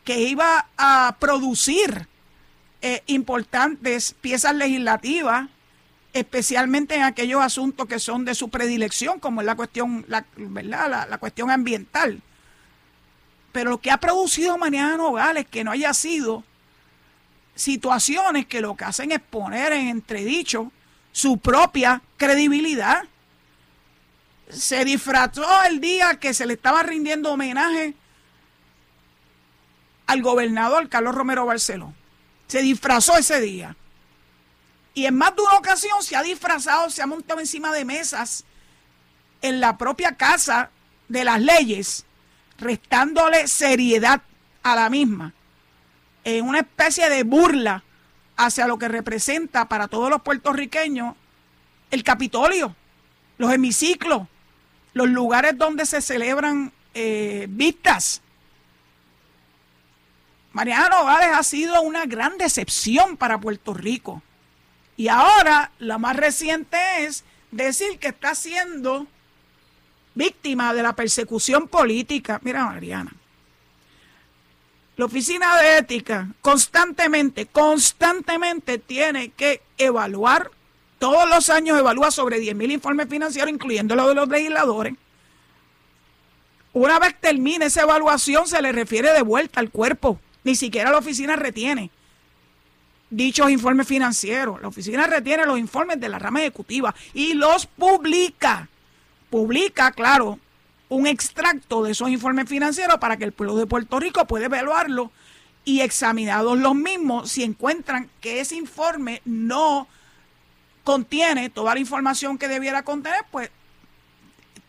que 0.04 0.20
iba 0.20 0.66
a 0.76 1.16
producir 1.18 2.08
eh, 2.80 3.02
importantes 3.06 4.14
piezas 4.20 4.54
legislativas, 4.54 5.48
especialmente 6.12 6.94
en 6.94 7.02
aquellos 7.02 7.42
asuntos 7.42 7.86
que 7.86 7.98
son 7.98 8.24
de 8.24 8.34
su 8.34 8.48
predilección, 8.48 9.20
como 9.20 9.40
es 9.40 9.46
la 9.46 9.56
cuestión, 9.56 10.04
la, 10.08 10.24
¿verdad? 10.36 11.06
La, 11.08 11.18
cuestión 11.18 11.50
ambiental. 11.50 12.22
Pero 13.52 13.70
lo 13.70 13.78
que 13.78 13.90
ha 13.90 13.98
producido 13.98 14.58
Mariana 14.58 14.96
Nogales 14.96 15.46
que 15.48 15.62
no 15.62 15.70
haya 15.70 15.94
sido 15.94 16.44
situaciones 17.54 18.46
que 18.46 18.60
lo 18.60 18.76
que 18.76 18.84
hacen 18.84 19.12
es 19.12 19.20
poner 19.20 19.72
en 19.72 19.88
entredicho 19.88 20.72
su 21.12 21.38
propia 21.38 22.02
credibilidad 22.16 23.04
se 24.52 24.84
disfrazó 24.84 25.46
el 25.64 25.80
día 25.80 26.18
que 26.20 26.34
se 26.34 26.46
le 26.46 26.54
estaba 26.54 26.82
rindiendo 26.82 27.32
homenaje 27.32 27.94
al 30.06 30.22
gobernador 30.22 30.88
Carlos 30.88 31.14
Romero 31.14 31.46
Barceló. 31.46 31.94
Se 32.48 32.60
disfrazó 32.60 33.16
ese 33.16 33.40
día. 33.40 33.76
Y 34.94 35.06
en 35.06 35.16
más 35.16 35.34
de 35.34 35.42
una 35.42 35.54
ocasión 35.54 36.02
se 36.02 36.16
ha 36.16 36.22
disfrazado, 36.22 36.90
se 36.90 37.00
ha 37.00 37.06
montado 37.06 37.40
encima 37.40 37.72
de 37.72 37.86
mesas 37.86 38.44
en 39.40 39.58
la 39.60 39.78
propia 39.78 40.16
casa 40.16 40.70
de 41.08 41.24
las 41.24 41.40
leyes, 41.40 42.04
restándole 42.58 43.48
seriedad 43.48 44.22
a 44.62 44.76
la 44.76 44.90
misma, 44.90 45.32
en 46.24 46.46
una 46.46 46.60
especie 46.60 47.08
de 47.08 47.24
burla 47.24 47.82
hacia 48.36 48.66
lo 48.66 48.78
que 48.78 48.88
representa 48.88 49.68
para 49.68 49.88
todos 49.88 50.10
los 50.10 50.22
puertorriqueños 50.22 51.16
el 51.90 52.04
Capitolio, 52.04 52.74
los 53.38 53.52
hemiciclos, 53.52 54.26
los 54.94 55.08
lugares 55.08 55.56
donde 55.56 55.86
se 55.86 56.00
celebran 56.00 56.72
eh, 56.94 57.46
vistas. 57.48 58.22
Mariana 60.52 60.88
Nogales 60.88 61.30
ha 61.34 61.42
sido 61.42 61.80
una 61.82 62.06
gran 62.06 62.36
decepción 62.38 63.16
para 63.16 63.38
Puerto 63.38 63.74
Rico. 63.74 64.22
Y 64.96 65.08
ahora 65.08 65.72
la 65.78 65.98
más 65.98 66.16
reciente 66.16 66.76
es 67.04 67.24
decir 67.50 67.98
que 67.98 68.08
está 68.08 68.34
siendo 68.34 69.06
víctima 70.14 70.74
de 70.74 70.82
la 70.82 70.94
persecución 70.94 71.68
política. 71.68 72.40
Mira, 72.42 72.64
Mariana. 72.64 73.12
La 74.96 75.06
oficina 75.06 75.56
de 75.56 75.78
ética 75.78 76.28
constantemente, 76.40 77.46
constantemente 77.46 78.78
tiene 78.78 79.30
que 79.30 79.62
evaluar, 79.78 80.50
todos 80.98 81.28
los 81.28 81.50
años 81.50 81.78
evalúa 81.78 82.10
sobre 82.10 82.38
10.000 82.38 82.72
informes 82.72 83.08
financieros, 83.08 83.50
incluyendo 83.50 83.96
los 83.96 84.08
de 84.08 84.14
los 84.14 84.28
legisladores. 84.28 84.94
Una 86.74 86.98
vez 86.98 87.18
termine 87.20 87.66
esa 87.66 87.82
evaluación, 87.82 88.46
se 88.46 88.62
le 88.62 88.70
refiere 88.70 89.12
de 89.12 89.22
vuelta 89.22 89.60
al 89.60 89.70
cuerpo. 89.70 90.20
Ni 90.44 90.54
siquiera 90.54 90.90
la 90.90 90.98
oficina 90.98 91.36
retiene 91.36 91.90
dichos 93.12 93.50
informes 93.50 93.86
financieros. 93.86 94.60
La 94.60 94.68
oficina 94.68 95.06
retiene 95.06 95.46
los 95.46 95.58
informes 95.58 96.00
de 96.00 96.08
la 96.08 96.18
rama 96.18 96.40
ejecutiva 96.40 96.94
y 97.12 97.34
los 97.34 97.66
publica. 97.66 98.68
Publica, 99.32 99.92
claro, 99.92 100.38
un 100.90 101.06
extracto 101.06 101.82
de 101.82 101.92
esos 101.92 102.10
informes 102.10 102.50
financieros 102.50 102.98
para 102.98 103.16
que 103.16 103.24
el 103.24 103.32
pueblo 103.32 103.56
de 103.56 103.66
Puerto 103.66 103.98
Rico 103.98 104.26
pueda 104.26 104.44
evaluarlo 104.44 105.10
y 105.64 105.80
examinados 105.80 106.58
los 106.58 106.74
mismos, 106.74 107.30
si 107.30 107.42
encuentran 107.42 108.10
que 108.20 108.40
ese 108.40 108.56
informe 108.56 109.22
no 109.24 109.88
contiene 110.84 111.48
toda 111.48 111.72
la 111.72 111.80
información 111.80 112.36
que 112.36 112.46
debiera 112.46 112.82
contener, 112.82 113.24
pues 113.30 113.48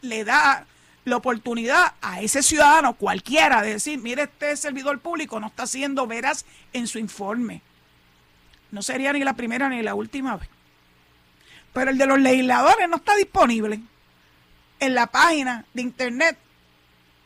le 0.02 0.24
da 0.24 0.66
la 1.04 1.18
oportunidad 1.18 1.96
a 2.02 2.22
ese 2.22 2.42
ciudadano 2.42 2.94
cualquiera 2.94 3.62
de 3.64 3.72
decir, 3.72 4.00
mire, 4.00 4.24
este 4.24 4.56
servidor 4.56 5.00
público 5.00 5.42
no 5.42 5.48
está 5.48 5.68
siendo 5.68 6.08
veraz 6.08 6.46
en 6.72 6.88
su 6.88 7.00
informe. 7.00 7.62
No 8.72 8.82
sería 8.82 9.12
ni 9.12 9.26
la 9.26 9.34
primera 9.34 9.68
ni 9.68 9.82
la 9.82 9.94
última 9.94 10.38
vez. 10.38 10.48
Pero 11.74 11.92
el 11.92 11.98
de 11.98 12.06
los 12.06 12.20
legisladores 12.22 12.88
no 12.88 12.96
está 12.96 13.14
disponible 13.18 13.82
en 14.86 14.96
la 14.96 15.08
página 15.08 15.66
de 15.74 15.82
internet 15.82 16.38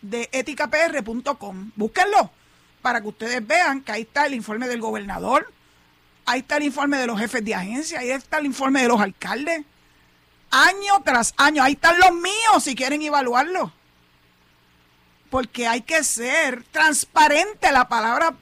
de 0.02 0.30
eticapr.com. 0.32 1.72
Búsquenlo 1.76 2.32
para 2.82 3.02
que 3.02 3.08
ustedes 3.08 3.46
vean 3.46 3.82
que 3.82 3.92
ahí 3.92 4.02
está 4.04 4.28
el 4.28 4.36
informe 4.36 4.68
del 4.68 4.80
gobernador, 4.80 5.52
ahí 6.26 6.42
está 6.42 6.58
el 6.58 6.64
informe 6.64 6.98
de 6.98 7.08
los 7.08 7.20
jefes 7.20 7.44
de 7.44 7.56
agencia, 7.56 8.00
ahí 8.00 8.12
está 8.12 8.38
el 8.38 8.46
informe 8.46 8.84
de 8.84 8.88
los 8.88 9.02
alcaldes. 9.02 9.66
Año 10.52 11.02
tras 11.04 11.34
año, 11.38 11.64
ahí 11.64 11.74
están 11.74 12.00
los 12.00 12.14
míos 12.14 12.64
si 12.64 12.76
quieren 12.76 13.02
evaluarlo. 13.02 13.74
Porque 15.30 15.68
hay 15.68 15.82
que 15.82 16.04
ser 16.04 16.64
transparente, 16.72 17.72
la 17.72 17.90
palabra 17.90 18.36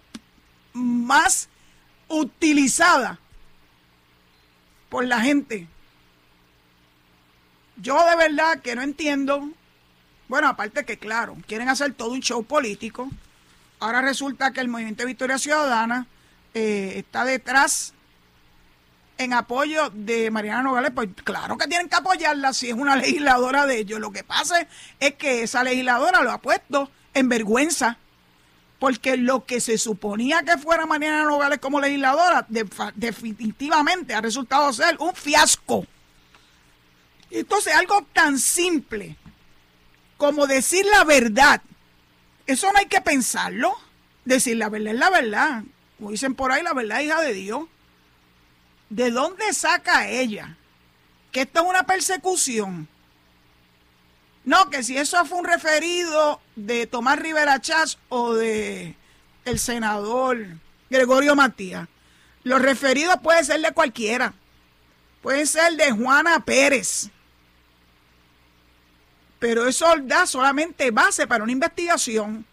más 0.74 1.50
utilizada 2.08 3.18
por 4.90 5.06
la 5.06 5.22
gente 5.22 5.68
yo 7.78 8.04
de 8.10 8.16
verdad 8.16 8.62
que 8.62 8.76
no 8.76 8.82
entiendo. 8.82 9.50
Bueno, 10.28 10.48
aparte 10.48 10.86
que 10.86 10.98
claro, 10.98 11.38
quieren 11.48 11.70
hacer 11.70 11.94
todo 11.94 12.12
un 12.12 12.22
show 12.22 12.44
político. 12.44 13.10
Ahora 13.80 14.02
resulta 14.02 14.52
que 14.52 14.62
el 14.62 14.68
Movimiento 14.68 15.06
Victoria 15.06 15.38
Ciudadana 15.38 16.08
eh, 16.54 16.94
está 16.98 17.26
detrás 17.26 17.94
en 19.18 19.34
apoyo 19.34 19.90
de 19.94 20.30
Mariana 20.32 20.64
Nogales, 20.64 20.92
pues 20.94 21.10
claro 21.24 21.58
que 21.58 21.68
tienen 21.68 21.88
que 21.88 21.96
apoyarla 21.96 22.54
si 22.54 22.70
es 22.70 22.74
una 22.74 22.96
legisladora 22.98 23.66
de 23.66 23.80
ellos. 23.80 24.00
Lo 24.00 24.12
que 24.12 24.24
pasa 24.24 24.68
es 25.00 25.16
que 25.16 25.44
esa 25.44 25.64
legisladora 25.64 26.22
lo 26.22 26.32
ha 26.32 26.42
puesto 26.42 26.90
en 27.14 27.30
vergüenza, 27.30 27.98
porque 28.80 29.18
lo 29.18 29.46
que 29.46 29.62
se 29.62 29.78
suponía 29.78 30.44
que 30.44 30.58
fuera 30.58 30.86
Mariana 30.86 31.24
Nogales 31.24 31.60
como 31.60 31.80
legisladora, 31.80 32.46
definitivamente 32.96 34.14
ha 34.14 34.22
resultado 34.22 34.72
ser 34.74 34.98
un 35.00 35.14
fiasco. 35.14 35.86
Entonces, 37.36 37.74
algo 37.76 38.08
tan 38.14 38.40
simple 38.40 39.18
como 40.16 40.48
decir 40.48 40.86
la 40.86 41.04
verdad, 41.04 41.62
eso 42.48 42.72
no 42.72 42.80
hay 42.80 42.86
que 42.86 43.02
pensarlo. 43.02 43.76
Decir 44.24 44.56
la 44.56 44.70
verdad 44.70 44.94
es 44.94 45.00
la 45.00 45.10
verdad. 45.10 45.64
Como 45.98 46.12
dicen 46.12 46.34
por 46.34 46.54
ahí, 46.54 46.64
la 46.64 46.74
verdad 46.74 47.02
hija 47.02 47.20
de 47.22 47.34
Dios. 47.34 47.68
¿De 48.90 49.12
dónde 49.12 49.52
saca 49.52 50.08
ella? 50.08 50.56
Que 51.34 51.42
esto 51.42 51.62
es 51.62 51.70
una 51.70 51.84
persecución. 51.84 52.88
No, 54.46 54.70
que 54.70 54.82
si 54.82 54.98
eso 54.98 55.26
fue 55.26 55.40
un 55.40 55.46
referido 55.46 56.40
de 56.56 56.88
Tomás 56.88 57.20
Rivera 57.20 57.60
Chávez 57.60 57.98
o 58.08 58.34
de 58.34 58.96
el 59.44 59.60
senador 59.60 60.38
Gregorio 60.90 61.36
Matías. 61.36 61.90
Los 62.44 62.62
referidos 62.62 63.18
pueden 63.22 63.44
ser 63.44 63.60
de 63.60 63.74
cualquiera. 63.74 64.34
Pueden 65.22 65.48
ser 65.48 65.74
de 65.74 65.92
Juana 65.92 66.40
Pérez 66.46 67.10
pero 69.46 69.68
eso 69.68 69.86
da 70.02 70.26
solamente 70.26 70.90
base 70.90 71.28
para 71.28 71.44
una 71.44 71.52
investigación. 71.52 72.48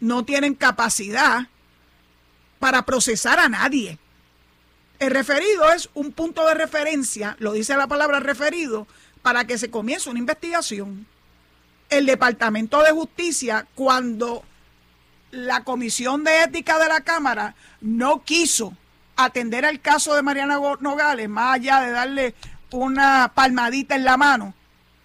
No 0.00 0.24
tienen 0.24 0.56
capacidad 0.56 1.46
para 2.58 2.84
procesar 2.84 3.38
a 3.38 3.48
nadie. 3.48 4.00
El 4.98 5.12
referido 5.12 5.72
es 5.72 5.90
un 5.94 6.10
punto 6.10 6.44
de 6.44 6.54
referencia, 6.54 7.36
lo 7.38 7.52
dice 7.52 7.76
la 7.76 7.86
palabra 7.86 8.18
referido, 8.18 8.88
para 9.22 9.46
que 9.46 9.58
se 9.58 9.70
comience 9.70 10.10
una 10.10 10.18
investigación. 10.18 11.06
El 11.88 12.06
Departamento 12.06 12.82
de 12.82 12.90
Justicia, 12.90 13.68
cuando 13.76 14.42
la 15.30 15.62
Comisión 15.62 16.24
de 16.24 16.42
Ética 16.42 16.80
de 16.80 16.88
la 16.88 17.02
Cámara 17.02 17.54
no 17.80 18.24
quiso 18.24 18.72
atender 19.14 19.64
al 19.64 19.80
caso 19.80 20.16
de 20.16 20.22
Mariana 20.22 20.58
Nogales, 20.80 21.28
más 21.28 21.54
allá 21.54 21.80
de 21.82 21.92
darle 21.92 22.34
una 22.72 23.30
palmadita 23.36 23.94
en 23.94 24.02
la 24.02 24.16
mano, 24.16 24.54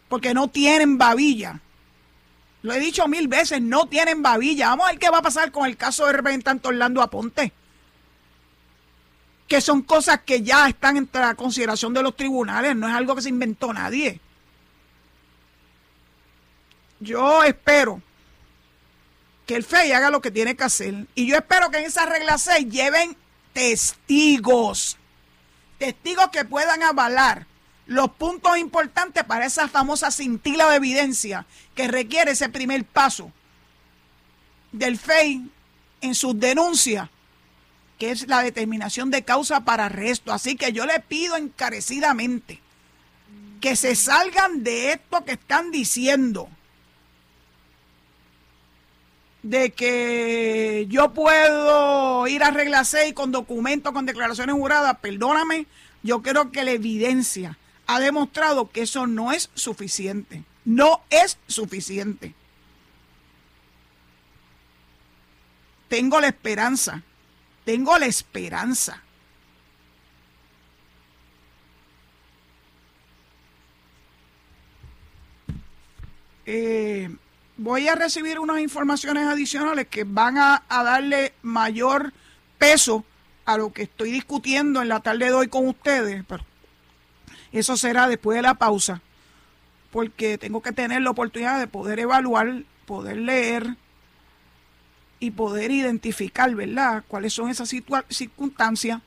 porque 0.09 0.33
no 0.33 0.47
tienen 0.47 0.97
babilla. 0.97 1.59
Lo 2.61 2.73
he 2.73 2.79
dicho 2.79 3.07
mil 3.07 3.27
veces, 3.27 3.61
no 3.61 3.87
tienen 3.87 4.21
babilla. 4.21 4.69
Vamos 4.69 4.87
a 4.87 4.91
ver 4.91 4.99
qué 4.99 5.09
va 5.09 5.17
a 5.17 5.23
pasar 5.23 5.51
con 5.51 5.65
el 5.65 5.75
caso 5.75 6.05
de 6.05 6.13
representante 6.13 6.67
Orlando 6.67 7.01
Aponte. 7.01 7.51
Que 9.47 9.59
son 9.59 9.81
cosas 9.81 10.21
que 10.25 10.41
ya 10.41 10.69
están 10.69 10.95
entre 10.95 11.21
la 11.21 11.35
consideración 11.35 11.93
de 11.93 12.01
los 12.01 12.15
tribunales, 12.15 12.75
no 12.75 12.87
es 12.87 12.93
algo 12.93 13.15
que 13.15 13.21
se 13.21 13.29
inventó 13.29 13.73
nadie. 13.73 14.19
Yo 17.01 17.43
espero 17.43 18.01
que 19.45 19.57
el 19.57 19.63
FEI 19.65 19.91
haga 19.91 20.09
lo 20.09 20.21
que 20.21 20.31
tiene 20.31 20.55
que 20.55 20.63
hacer. 20.63 21.05
Y 21.15 21.27
yo 21.27 21.35
espero 21.35 21.69
que 21.69 21.79
en 21.79 21.85
esa 21.85 22.05
regla 22.05 22.37
6 22.37 22.69
lleven 22.69 23.17
testigos. 23.51 24.97
Testigos 25.77 26.29
que 26.29 26.45
puedan 26.45 26.81
avalar 26.81 27.45
los 27.85 28.11
puntos 28.11 28.57
importantes 28.57 29.23
para 29.23 29.45
esa 29.45 29.67
famosa 29.67 30.11
cintila 30.11 30.69
de 30.69 30.77
evidencia 30.77 31.45
que 31.75 31.87
requiere 31.87 32.31
ese 32.31 32.49
primer 32.49 32.85
paso 32.85 33.31
del 34.71 34.97
FEI 34.97 35.49
en 36.01 36.15
sus 36.15 36.39
denuncias, 36.39 37.09
que 37.99 38.11
es 38.11 38.27
la 38.27 38.41
determinación 38.41 39.09
de 39.11 39.23
causa 39.23 39.61
para 39.61 39.85
arresto. 39.85 40.33
Así 40.33 40.55
que 40.55 40.71
yo 40.71 40.85
le 40.85 40.99
pido 40.99 41.35
encarecidamente 41.35 42.59
que 43.61 43.75
se 43.75 43.95
salgan 43.95 44.63
de 44.63 44.93
esto 44.93 45.23
que 45.23 45.33
están 45.33 45.71
diciendo, 45.71 46.49
de 49.41 49.71
que 49.71 50.85
yo 50.89 51.13
puedo 51.13 52.27
ir 52.27 52.43
a 52.43 52.51
regla 52.51 52.83
6 52.83 53.13
con 53.13 53.31
documentos, 53.31 53.93
con 53.93 54.05
declaraciones 54.05 54.55
juradas, 54.55 54.97
perdóname, 54.99 55.65
yo 56.01 56.21
creo 56.21 56.51
que 56.51 56.63
la 56.63 56.71
evidencia 56.71 57.57
ha 57.87 57.99
demostrado 57.99 58.71
que 58.71 58.81
eso 58.81 59.07
no 59.07 59.31
es 59.31 59.49
suficiente. 59.53 60.43
No 60.65 61.01
es 61.09 61.37
suficiente. 61.47 62.33
Tengo 65.89 66.19
la 66.19 66.27
esperanza, 66.27 67.03
tengo 67.65 67.97
la 67.99 68.05
esperanza. 68.07 69.03
Eh, 76.45 77.15
voy 77.57 77.87
a 77.87 77.95
recibir 77.95 78.39
unas 78.39 78.59
informaciones 78.59 79.27
adicionales 79.27 79.87
que 79.87 80.03
van 80.03 80.37
a, 80.37 80.63
a 80.67 80.83
darle 80.83 81.33
mayor 81.41 82.11
peso 82.57 83.05
a 83.45 83.57
lo 83.57 83.71
que 83.71 83.83
estoy 83.83 84.11
discutiendo 84.11 84.81
en 84.81 84.89
la 84.89 85.01
tarde 85.01 85.25
de 85.25 85.33
hoy 85.33 85.47
con 85.47 85.67
ustedes, 85.67 86.23
pero 86.27 86.43
eso 87.59 87.77
será 87.77 88.07
después 88.07 88.35
de 88.35 88.41
la 88.41 88.55
pausa, 88.55 89.01
porque 89.91 90.37
tengo 90.37 90.61
que 90.61 90.71
tener 90.71 91.01
la 91.01 91.11
oportunidad 91.11 91.59
de 91.59 91.67
poder 91.67 91.99
evaluar, 91.99 92.63
poder 92.85 93.17
leer 93.17 93.75
y 95.19 95.31
poder 95.31 95.71
identificar, 95.71 96.53
¿verdad?, 96.53 97.03
cuáles 97.07 97.33
son 97.33 97.49
esas 97.49 97.69
circunstancias 98.09 99.01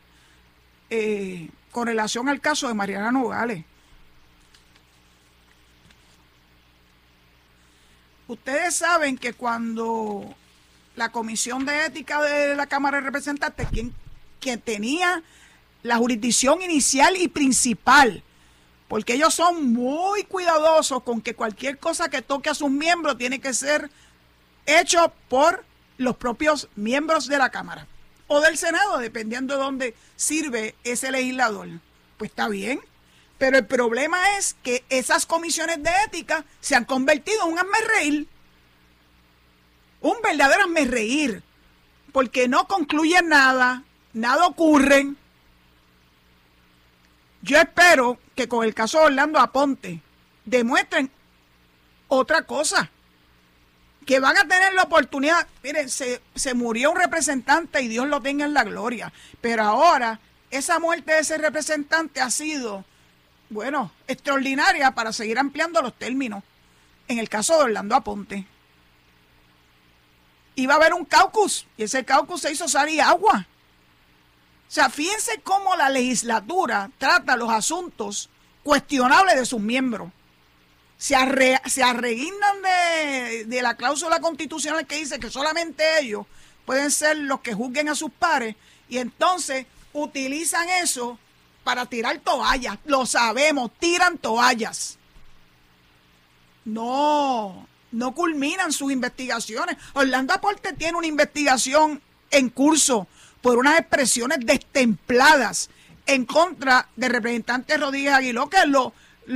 eh, 0.89 1.51
con 1.73 1.89
relación 1.89 2.29
al 2.29 2.41
caso 2.41 2.69
de 2.69 2.75
Mariana 2.75 3.13
Nogales. 3.13 3.65
Ustedes 8.29 8.77
saben 8.77 9.19
que 9.19 9.35
cuando 9.35 10.35
la 10.97 11.11
Comisión 11.11 11.65
de 11.67 11.87
Ética 11.87 12.23
de 12.23 12.57
la 12.57 12.67
Cámara 12.67 12.99
de 12.99 13.05
Representantes, 13.05 13.69
quien, 13.71 13.95
quien 14.41 14.61
tenía 14.61 15.23
la 15.83 15.97
jurisdicción 15.99 16.63
inicial 16.63 17.17
y 17.17 17.29
principal, 17.29 18.23
porque 18.89 19.15
ellos 19.15 19.35
son 19.35 19.73
muy 19.73 20.25
cuidadosos 20.25 21.03
con 21.03 21.21
que 21.21 21.35
cualquier 21.35 21.79
cosa 21.79 22.09
que 22.09 22.23
toque 22.23 22.51
a 22.51 22.55
sus 22.55 22.71
miembros 22.71 23.19
tiene 23.19 23.41
que 23.41 23.53
ser 23.53 23.91
hecho 24.65 25.13
por 25.29 25.65
los 25.99 26.17
propios 26.17 26.69
miembros 26.77 27.27
de 27.27 27.39
la 27.39 27.51
Cámara 27.51 27.87
o 28.29 28.41
del 28.41 28.59
Senado, 28.59 28.99
dependiendo 28.99 29.57
de 29.57 29.63
dónde 29.63 29.95
sirve 30.17 30.75
ese 30.85 31.11
legislador. 31.11 31.69
Pues 32.17 32.31
está 32.31 32.49
bien, 32.49 32.81
pero 33.39 33.59
el 33.59 33.67
problema 33.67 34.37
es 34.39 34.57
que 34.63 34.85
esas 34.89 35.27
comisiones 35.27 35.83
de 35.83 35.91
ética 36.05 36.45
se 36.61 36.75
han 36.75 36.85
convertido 36.85 37.47
en 37.47 37.53
un 37.53 37.59
reír. 37.89 38.29
Un 40.01 40.17
verdadero 40.23 40.67
reír. 40.87 41.43
Porque 42.13 42.49
no 42.49 42.67
concluyen 42.67 43.29
nada, 43.29 43.83
nada 44.15 44.47
ocurre. 44.47 45.13
Yo 47.43 47.59
espero 47.59 48.19
que 48.37 48.47
con 48.47 48.65
el 48.65 48.75
caso 48.75 48.99
de 48.99 49.07
Orlando 49.07 49.41
Aponte 49.41 50.01
demuestren 50.45 51.11
otra 52.07 52.43
cosa. 52.43 52.91
Que 54.05 54.21
van 54.21 54.37
a 54.37 54.47
tener 54.47 54.73
la 54.75 54.85
oportunidad. 54.85 55.49
Miren, 55.65 55.89
se, 55.89 56.23
se 56.37 56.55
murió 56.55 56.93
un 56.93 56.99
representante 56.99 57.83
y 57.83 57.89
Dios 57.89 58.07
lo 58.07 58.21
tenga 58.21 58.45
en 58.45 58.55
la 58.55 58.63
gloria. 58.63 59.13
Pero 59.41 59.65
ahora, 59.65 60.21
esa 60.53 60.79
muerte 60.79 61.13
de 61.13 61.21
ese 61.21 61.39
representante 61.39 62.21
ha 62.21 62.31
sido 62.31 62.85
bueno, 63.49 63.93
extraordinaria 64.09 64.93
para 64.93 65.13
seguir 65.13 65.39
ampliando 65.39 65.83
los 65.83 65.95
términos. 65.95 66.43
En 67.09 67.19
el 67.19 67.29
caso 67.29 67.57
de 67.57 67.65
Orlando 67.65 67.95
Aponte. 67.95 68.47
Iba 70.57 70.75
a 70.75 70.77
haber 70.77 70.95
un 70.95 71.05
caucus 71.05 71.67
y 71.77 71.85
ese 71.85 72.05
caucus 72.05 72.41
se 72.41 72.53
hizo 72.53 72.67
sal 72.69 72.89
y 72.89 72.99
agua. 72.99 73.47
O 74.69 74.73
sea, 74.77 74.91
fíjense 74.91 75.41
cómo 75.43 75.77
la 75.77 75.89
legislatura 75.89 76.91
trata 76.99 77.37
los 77.37 77.51
asuntos 77.51 78.29
cuestionables 78.63 79.37
de 79.37 79.47
sus 79.47 79.61
miembros. 79.61 80.11
Se, 80.99 81.15
arre, 81.15 81.61
de, 81.73 83.45
de 83.47 83.63
la 83.63 83.77
cláusula 83.77 84.19
constitucional 84.21 84.87
que 84.87 84.97
dice 84.97 85.21
que 85.21 85.31
solamente 85.31 86.01
ellos 86.01 86.27
pueden 86.65 86.91
ser 86.91 87.19
los 87.19 87.41
que 87.41 87.55
juzguen 87.55 87.89
a 87.89 87.95
sus 87.95 88.11
pares 88.11 88.57
y 88.89 88.99
entonces 88.99 89.67
utilizan 89.93 90.69
eso 90.69 91.19
para 91.65 91.87
tirar 91.87 92.19
toallas. 92.19 92.79
Lo 92.85 93.07
sabemos, 93.07 93.71
tiran 93.79 94.19
toallas. 94.19 94.99
No, 96.65 97.67
no 97.93 98.15
culminan 98.15 98.73
sus 98.73 98.91
investigaciones. 98.91 99.77
Orlando 99.93 100.35
Aporte 100.35 100.73
tiene 100.73 100.99
una 100.99 101.07
investigación 101.07 102.03
en 102.31 102.51
curso 102.51 103.07
por 103.43 103.59
unas 103.59 103.79
expresiones 103.79 104.39
destempladas 104.43 105.71
en 106.07 106.25
contra 106.25 106.89
del 106.97 107.11
representante 107.11 107.77
Rodríguez 107.77 108.15
Aguiló, 108.15 108.49
que 108.49 108.65
lo, 108.67 108.93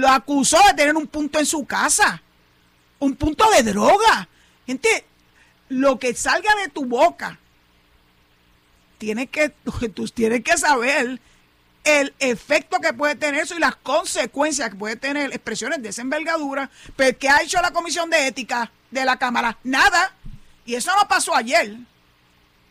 acusó 0.08 0.58
de 0.68 0.74
tener 0.74 0.96
un 0.96 1.06
punto 1.06 1.38
en 1.38 1.46
su 1.46 1.64
casa, 1.66 2.22
un 2.98 3.16
punto 3.16 3.50
de 3.50 3.62
droga. 3.62 4.28
Gente, 4.66 5.04
lo 5.68 5.98
que 5.98 6.14
salga 6.14 6.54
de 6.62 6.68
tu 6.68 6.84
boca, 6.84 7.38
tiene 8.98 9.26
que, 9.26 9.48
tú 9.94 10.06
tienes 10.08 10.42
que 10.44 10.56
saber 10.56 11.20
el 11.84 12.14
efecto 12.18 12.78
que 12.78 12.92
puede 12.92 13.14
tener 13.14 13.42
eso 13.42 13.56
y 13.56 13.60
las 13.60 13.74
consecuencias 13.76 14.70
que 14.70 14.76
puede 14.76 14.96
tener 14.96 15.32
expresiones 15.32 15.82
de 15.82 15.88
esa 15.88 16.02
envergadura. 16.02 16.70
Pero 16.96 17.18
¿qué 17.18 17.28
ha 17.28 17.42
hecho 17.42 17.60
la 17.60 17.72
Comisión 17.72 18.10
de 18.10 18.26
Ética 18.26 18.70
de 18.90 19.04
la 19.04 19.18
Cámara? 19.18 19.58
Nada. 19.64 20.14
Y 20.66 20.74
eso 20.74 20.92
no 20.94 21.08
pasó 21.08 21.34
ayer. 21.34 21.76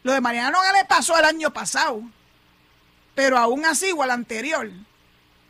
Lo 0.04 0.14
de 0.14 0.22
Mariana 0.22 0.52
Nogales 0.52 0.86
pasó 0.88 1.18
el 1.18 1.26
año 1.26 1.52
pasado. 1.52 2.02
Pero 3.16 3.38
aún 3.38 3.66
así, 3.66 3.92
o 3.92 4.04
al 4.04 4.12
anterior. 4.12 4.70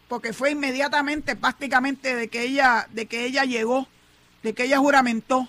Porque 0.07 0.33
fue 0.33 0.51
inmediatamente, 0.51 1.35
prácticamente, 1.35 2.15
de 2.15 2.27
que 2.29 2.43
ella, 2.43 2.87
de 2.91 3.05
que 3.05 3.25
ella 3.25 3.45
llegó, 3.45 3.87
de 4.43 4.53
que 4.53 4.63
ella 4.63 4.79
juramentó. 4.79 5.47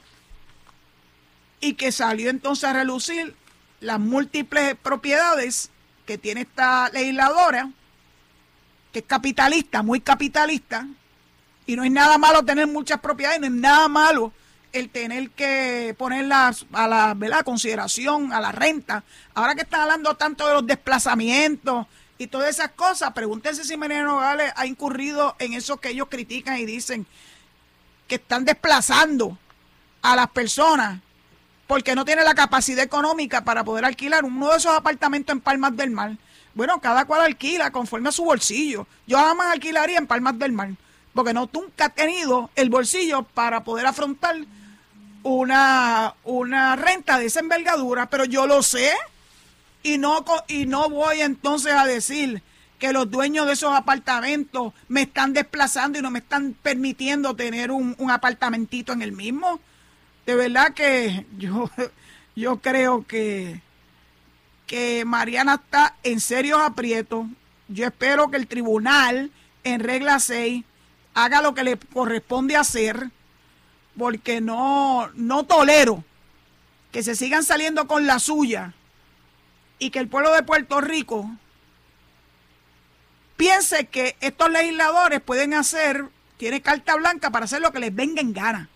Y 1.60 1.74
que 1.74 1.92
salió 1.92 2.30
entonces 2.30 2.64
a 2.64 2.72
relucir 2.72 3.34
las 3.80 3.98
múltiples 3.98 4.74
propiedades 4.76 5.70
que 6.06 6.18
tiene 6.18 6.42
esta 6.42 6.90
legisladora 6.90 7.70
que 8.92 8.98
es 9.00 9.04
capitalista, 9.04 9.82
muy 9.82 10.00
capitalista, 10.00 10.86
y 11.66 11.76
no 11.76 11.84
es 11.84 11.92
nada 11.92 12.18
malo 12.18 12.44
tener 12.44 12.66
muchas 12.66 13.00
propiedades, 13.00 13.40
no 13.40 13.46
es 13.46 13.52
nada 13.52 13.88
malo 13.88 14.32
el 14.72 14.90
tener 14.90 15.30
que 15.30 15.94
ponerlas 15.98 16.66
a 16.72 16.86
la 16.86 17.14
¿verdad? 17.14 17.44
consideración, 17.44 18.32
a 18.32 18.40
la 18.40 18.52
renta. 18.52 19.04
Ahora 19.34 19.54
que 19.54 19.62
están 19.62 19.82
hablando 19.82 20.14
tanto 20.16 20.46
de 20.46 20.54
los 20.54 20.66
desplazamientos 20.66 21.86
y 22.18 22.26
todas 22.26 22.50
esas 22.50 22.70
cosas, 22.72 23.12
pregúntense 23.12 23.64
si 23.64 23.76
Mariano 23.76 24.14
Nogales 24.14 24.52
ha 24.56 24.66
incurrido 24.66 25.36
en 25.38 25.54
eso 25.54 25.78
que 25.78 25.90
ellos 25.90 26.08
critican 26.10 26.58
y 26.58 26.66
dicen 26.66 27.06
que 28.06 28.16
están 28.16 28.44
desplazando 28.44 29.38
a 30.02 30.16
las 30.16 30.30
personas 30.30 31.00
porque 31.66 31.94
no 31.94 32.04
tiene 32.04 32.24
la 32.24 32.34
capacidad 32.34 32.84
económica 32.84 33.44
para 33.44 33.64
poder 33.64 33.84
alquilar 33.84 34.24
uno 34.24 34.50
de 34.50 34.56
esos 34.56 34.76
apartamentos 34.76 35.32
en 35.32 35.40
Palmas 35.40 35.76
del 35.76 35.90
Mar 35.90 36.16
bueno, 36.54 36.80
cada 36.80 37.04
cual 37.04 37.22
alquila 37.22 37.70
conforme 37.70 38.08
a 38.08 38.12
su 38.12 38.24
bolsillo. 38.24 38.86
Yo 39.06 39.18
jamás 39.18 39.52
alquilaría 39.52 39.98
en 39.98 40.06
Palmas 40.06 40.38
del 40.38 40.52
Mar, 40.52 40.70
porque 41.14 41.32
no 41.32 41.48
nunca 41.52 41.86
he 41.86 41.90
tenido 41.90 42.50
el 42.56 42.70
bolsillo 42.70 43.22
para 43.22 43.62
poder 43.62 43.86
afrontar 43.86 44.36
una, 45.22 46.14
una 46.24 46.76
renta 46.76 47.18
de 47.18 47.26
esa 47.26 47.40
envergadura, 47.40 48.06
pero 48.06 48.24
yo 48.24 48.46
lo 48.46 48.62
sé 48.62 48.92
y 49.82 49.98
no, 49.98 50.24
y 50.48 50.66
no 50.66 50.88
voy 50.88 51.20
entonces 51.20 51.72
a 51.72 51.86
decir 51.86 52.42
que 52.78 52.92
los 52.92 53.10
dueños 53.10 53.46
de 53.46 53.52
esos 53.52 53.74
apartamentos 53.74 54.72
me 54.88 55.02
están 55.02 55.32
desplazando 55.32 55.98
y 55.98 56.02
no 56.02 56.10
me 56.10 56.20
están 56.20 56.54
permitiendo 56.62 57.36
tener 57.36 57.70
un, 57.70 57.94
un 57.98 58.10
apartamentito 58.10 58.92
en 58.92 59.02
el 59.02 59.12
mismo. 59.12 59.60
De 60.24 60.34
verdad 60.34 60.72
que 60.72 61.26
yo, 61.36 61.70
yo 62.36 62.60
creo 62.60 63.06
que 63.06 63.60
que 64.70 65.04
Mariana 65.04 65.54
está 65.54 65.96
en 66.04 66.20
serios 66.20 66.60
aprietos. 66.62 67.26
Yo 67.66 67.86
espero 67.86 68.30
que 68.30 68.36
el 68.36 68.46
tribunal, 68.46 69.32
en 69.64 69.80
regla 69.80 70.20
6, 70.20 70.64
haga 71.12 71.42
lo 71.42 71.54
que 71.54 71.64
le 71.64 71.76
corresponde 71.76 72.54
hacer, 72.54 73.10
porque 73.96 74.40
no, 74.40 75.10
no 75.14 75.44
tolero 75.44 76.04
que 76.92 77.02
se 77.02 77.14
sigan 77.14 77.44
saliendo 77.44 77.86
con 77.86 78.06
la 78.06 78.18
suya 78.18 78.74
y 79.78 79.90
que 79.90 79.98
el 79.98 80.08
pueblo 80.08 80.32
de 80.32 80.42
Puerto 80.42 80.80
Rico 80.80 81.30
piense 83.36 83.86
que 83.86 84.16
estos 84.20 84.50
legisladores 84.50 85.20
pueden 85.20 85.54
hacer, 85.54 86.04
tiene 86.36 86.60
carta 86.60 86.96
blanca 86.96 87.30
para 87.30 87.46
hacer 87.46 87.60
lo 87.60 87.72
que 87.72 87.80
les 87.80 87.94
venga 87.94 88.20
en 88.20 88.32
gana. 88.32 88.68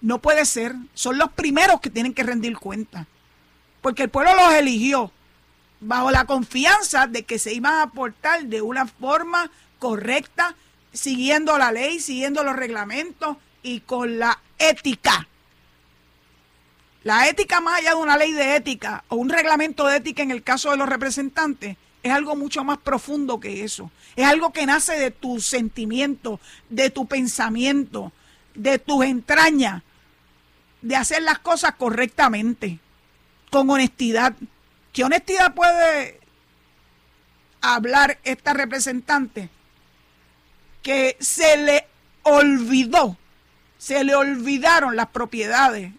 No 0.00 0.20
puede 0.20 0.44
ser. 0.44 0.74
Son 0.94 1.18
los 1.18 1.32
primeros 1.32 1.80
que 1.80 1.90
tienen 1.90 2.14
que 2.14 2.22
rendir 2.22 2.56
cuenta. 2.58 3.06
Porque 3.80 4.04
el 4.04 4.10
pueblo 4.10 4.34
los 4.34 4.54
eligió 4.54 5.10
bajo 5.80 6.10
la 6.10 6.24
confianza 6.24 7.06
de 7.06 7.24
que 7.24 7.38
se 7.38 7.52
iban 7.52 7.74
a 7.74 7.82
aportar 7.82 8.44
de 8.44 8.62
una 8.62 8.86
forma 8.86 9.50
correcta, 9.78 10.54
siguiendo 10.92 11.58
la 11.58 11.72
ley, 11.72 11.98
siguiendo 11.98 12.44
los 12.44 12.54
reglamentos 12.54 13.36
y 13.62 13.80
con 13.80 14.18
la 14.18 14.38
ética. 14.70 15.28
La 17.04 17.28
ética 17.28 17.60
más 17.60 17.80
allá 17.80 17.90
de 17.90 17.96
una 17.96 18.16
ley 18.16 18.32
de 18.32 18.56
ética 18.56 19.04
o 19.08 19.16
un 19.16 19.28
reglamento 19.28 19.86
de 19.86 19.96
ética 19.96 20.22
en 20.22 20.30
el 20.30 20.42
caso 20.42 20.70
de 20.70 20.76
los 20.76 20.88
representantes 20.88 21.76
es 22.02 22.12
algo 22.12 22.36
mucho 22.36 22.64
más 22.64 22.78
profundo 22.78 23.40
que 23.40 23.64
eso. 23.64 23.90
Es 24.16 24.26
algo 24.26 24.52
que 24.52 24.66
nace 24.66 24.98
de 24.98 25.10
tu 25.10 25.40
sentimiento, 25.40 26.40
de 26.68 26.90
tu 26.90 27.06
pensamiento, 27.06 28.12
de 28.54 28.78
tus 28.78 29.04
entrañas, 29.04 29.82
de 30.80 30.96
hacer 30.96 31.22
las 31.22 31.38
cosas 31.38 31.74
correctamente, 31.76 32.78
con 33.50 33.70
honestidad, 33.70 34.34
¿Qué 34.92 35.04
honestidad 35.04 35.54
puede 35.54 36.20
hablar 37.62 38.18
esta 38.24 38.52
representante? 38.52 39.48
Que 40.82 41.16
se 41.18 41.56
le 41.56 41.86
olvidó, 42.22 43.16
se 43.82 44.04
le 44.04 44.14
olvidaron 44.14 44.94
las 44.94 45.08
propiedades 45.08 45.90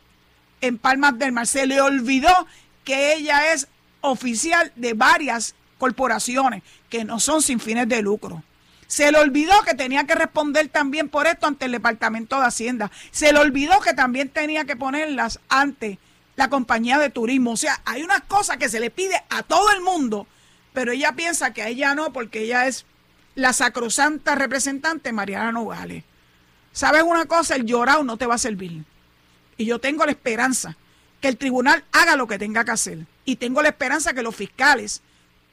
en 0.62 0.78
Palmas 0.78 1.20
del 1.20 1.34
Mar, 1.34 1.46
se 1.46 1.68
le 1.68 1.82
olvidó 1.82 2.48
que 2.86 3.14
ella 3.14 3.52
es 3.52 3.68
oficial 4.00 4.72
de 4.78 4.94
varias 4.94 5.54
corporaciones 5.80 6.64
que 6.90 7.04
no 7.04 7.20
son 7.20 7.42
sin 7.42 7.60
fines 7.60 7.90
de 7.90 8.02
lucro. 8.02 8.42
Se 8.88 9.12
le 9.12 9.18
olvidó 9.18 9.52
que 9.66 9.74
tenía 9.74 10.06
que 10.06 10.16
responder 10.16 10.70
también 10.70 11.10
por 11.10 11.28
esto 11.28 11.46
ante 11.46 11.66
el 11.66 11.74
Departamento 11.74 12.40
de 12.40 12.46
Hacienda. 12.46 12.90
Se 13.12 13.34
le 13.34 13.40
olvidó 13.40 13.82
que 13.82 13.94
también 13.94 14.30
tenía 14.30 14.64
que 14.64 14.78
ponerlas 14.78 15.42
ante 15.50 16.00
la 16.38 16.50
compañía 16.50 16.98
de 17.00 17.10
turismo. 17.10 17.52
O 17.52 17.58
sea, 17.58 17.82
hay 17.84 18.02
unas 18.02 18.22
cosas 18.22 18.56
que 18.56 18.70
se 18.70 18.80
le 18.80 18.92
pide 18.92 19.22
a 19.30 19.44
todo 19.44 19.72
el 19.72 19.82
mundo, 19.82 20.26
pero 20.72 20.94
ella 20.94 21.18
piensa 21.18 21.52
que 21.52 21.64
a 21.64 21.68
ella 21.68 21.96
no, 21.96 22.14
porque 22.14 22.44
ella 22.44 22.66
es 22.66 22.86
la 23.36 23.52
sacrosanta 23.52 24.36
representante 24.36 25.12
Mariana 25.12 25.52
Nogales. 25.52 26.06
¿Sabes 26.74 27.04
una 27.04 27.26
cosa? 27.26 27.56
El 27.56 27.66
llorado 27.66 28.04
no 28.04 28.18
te 28.18 28.26
va 28.26 28.36
a 28.36 28.40
servir. 28.40 28.84
Y 29.58 29.66
yo 29.66 29.80
tengo 29.80 30.06
la 30.06 30.12
esperanza 30.12 30.76
que 31.22 31.30
el 31.30 31.38
tribunal 31.38 31.86
haga 31.92 32.18
lo 32.18 32.28
que 32.28 32.40
tenga 32.40 32.66
que 32.66 32.72
hacer. 32.72 33.06
Y 33.24 33.38
tengo 33.38 33.62
la 33.62 33.70
esperanza 33.70 34.14
que 34.14 34.24
los 34.24 34.36
fiscales 34.36 35.02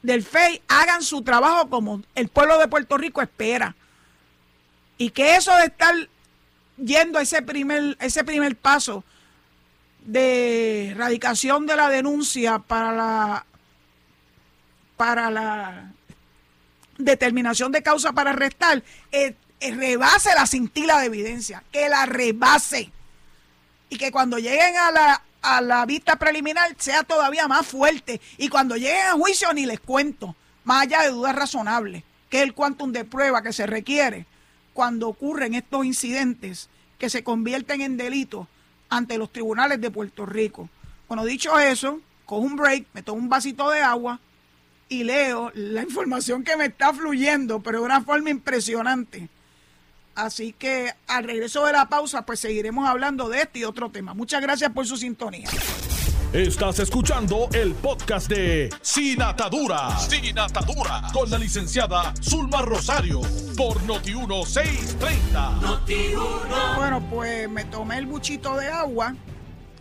del 0.01 0.23
FEI 0.23 0.61
hagan 0.67 1.03
su 1.03 1.21
trabajo 1.21 1.69
como 1.69 2.01
el 2.15 2.27
pueblo 2.27 2.57
de 2.57 2.67
Puerto 2.67 2.97
Rico 2.97 3.21
espera. 3.21 3.75
Y 4.97 5.11
que 5.11 5.35
eso 5.35 5.55
de 5.55 5.65
estar 5.65 5.95
yendo 6.77 7.19
a 7.19 7.21
ese 7.21 7.41
primer, 7.43 7.95
ese 7.99 8.23
primer 8.23 8.55
paso 8.55 9.03
de 10.03 10.89
erradicación 10.89 11.67
de 11.67 11.75
la 11.75 11.89
denuncia 11.89 12.59
para 12.59 12.91
la 12.91 13.45
para 14.97 15.31
la 15.31 15.91
determinación 16.97 17.71
de 17.71 17.81
causa 17.81 18.13
para 18.13 18.31
arrestar, 18.31 18.83
eh, 19.11 19.35
rebase 19.69 20.33
la 20.33 20.47
cintila 20.47 20.99
de 20.99 21.05
evidencia, 21.05 21.63
que 21.71 21.87
la 21.87 22.05
rebase. 22.05 22.91
Y 23.89 23.97
que 23.97 24.11
cuando 24.11 24.39
lleguen 24.39 24.75
a 24.77 24.91
la, 24.91 25.21
a 25.41 25.61
la 25.61 25.85
vista 25.85 26.15
preliminar 26.15 26.75
sea 26.79 27.03
todavía 27.03 27.47
más 27.47 27.67
fuerte. 27.67 28.19
Y 28.37 28.49
cuando 28.49 28.75
lleguen 28.75 29.07
a 29.07 29.13
juicio 29.13 29.53
ni 29.53 29.65
les 29.65 29.79
cuento, 29.79 30.35
más 30.63 30.83
allá 30.83 31.01
de 31.03 31.09
dudas 31.09 31.35
razonables, 31.35 32.03
que 32.29 32.37
es 32.37 32.43
el 32.43 32.53
quantum 32.53 32.91
de 32.91 33.05
prueba 33.05 33.43
que 33.43 33.53
se 33.53 33.67
requiere 33.67 34.25
cuando 34.73 35.09
ocurren 35.09 35.53
estos 35.53 35.85
incidentes 35.85 36.69
que 36.97 37.09
se 37.09 37.23
convierten 37.23 37.81
en 37.81 37.97
delitos 37.97 38.47
ante 38.89 39.17
los 39.17 39.31
tribunales 39.31 39.81
de 39.81 39.91
Puerto 39.91 40.25
Rico. 40.25 40.69
Bueno, 41.07 41.25
dicho 41.25 41.59
eso, 41.59 41.99
cojo 42.25 42.41
un 42.41 42.55
break, 42.55 42.85
me 42.93 43.03
tomo 43.03 43.19
un 43.19 43.29
vasito 43.29 43.69
de 43.69 43.81
agua 43.81 44.19
y 44.87 45.03
leo 45.03 45.51
la 45.55 45.83
información 45.83 46.43
que 46.43 46.55
me 46.55 46.65
está 46.65 46.93
fluyendo, 46.93 47.61
pero 47.61 47.79
de 47.79 47.85
una 47.85 48.01
forma 48.01 48.29
impresionante. 48.29 49.29
Así 50.15 50.53
que 50.53 50.93
al 51.07 51.23
regreso 51.23 51.65
de 51.65 51.73
la 51.73 51.89
pausa, 51.89 52.25
pues 52.25 52.39
seguiremos 52.39 52.87
hablando 52.87 53.29
de 53.29 53.41
este 53.41 53.59
y 53.59 53.63
otro 53.63 53.89
tema. 53.89 54.13
Muchas 54.13 54.41
gracias 54.41 54.71
por 54.71 54.85
su 54.85 54.97
sintonía. 54.97 55.49
Estás 56.33 56.79
escuchando 56.79 57.49
el 57.53 57.73
podcast 57.73 58.29
de 58.29 58.69
Sin 58.81 59.21
Atadura. 59.21 59.97
Sin 59.99 60.39
Atadura. 60.39 61.03
Con 61.13 61.29
la 61.29 61.37
licenciada 61.37 62.13
Zulma 62.21 62.61
Rosario. 62.61 63.21
Por 63.57 63.81
Noti1630. 63.81 66.75
Bueno, 66.75 67.05
pues 67.09 67.49
me 67.49 67.65
tomé 67.65 67.97
el 67.97 68.05
buchito 68.05 68.55
de 68.55 68.69
agua. 68.69 69.13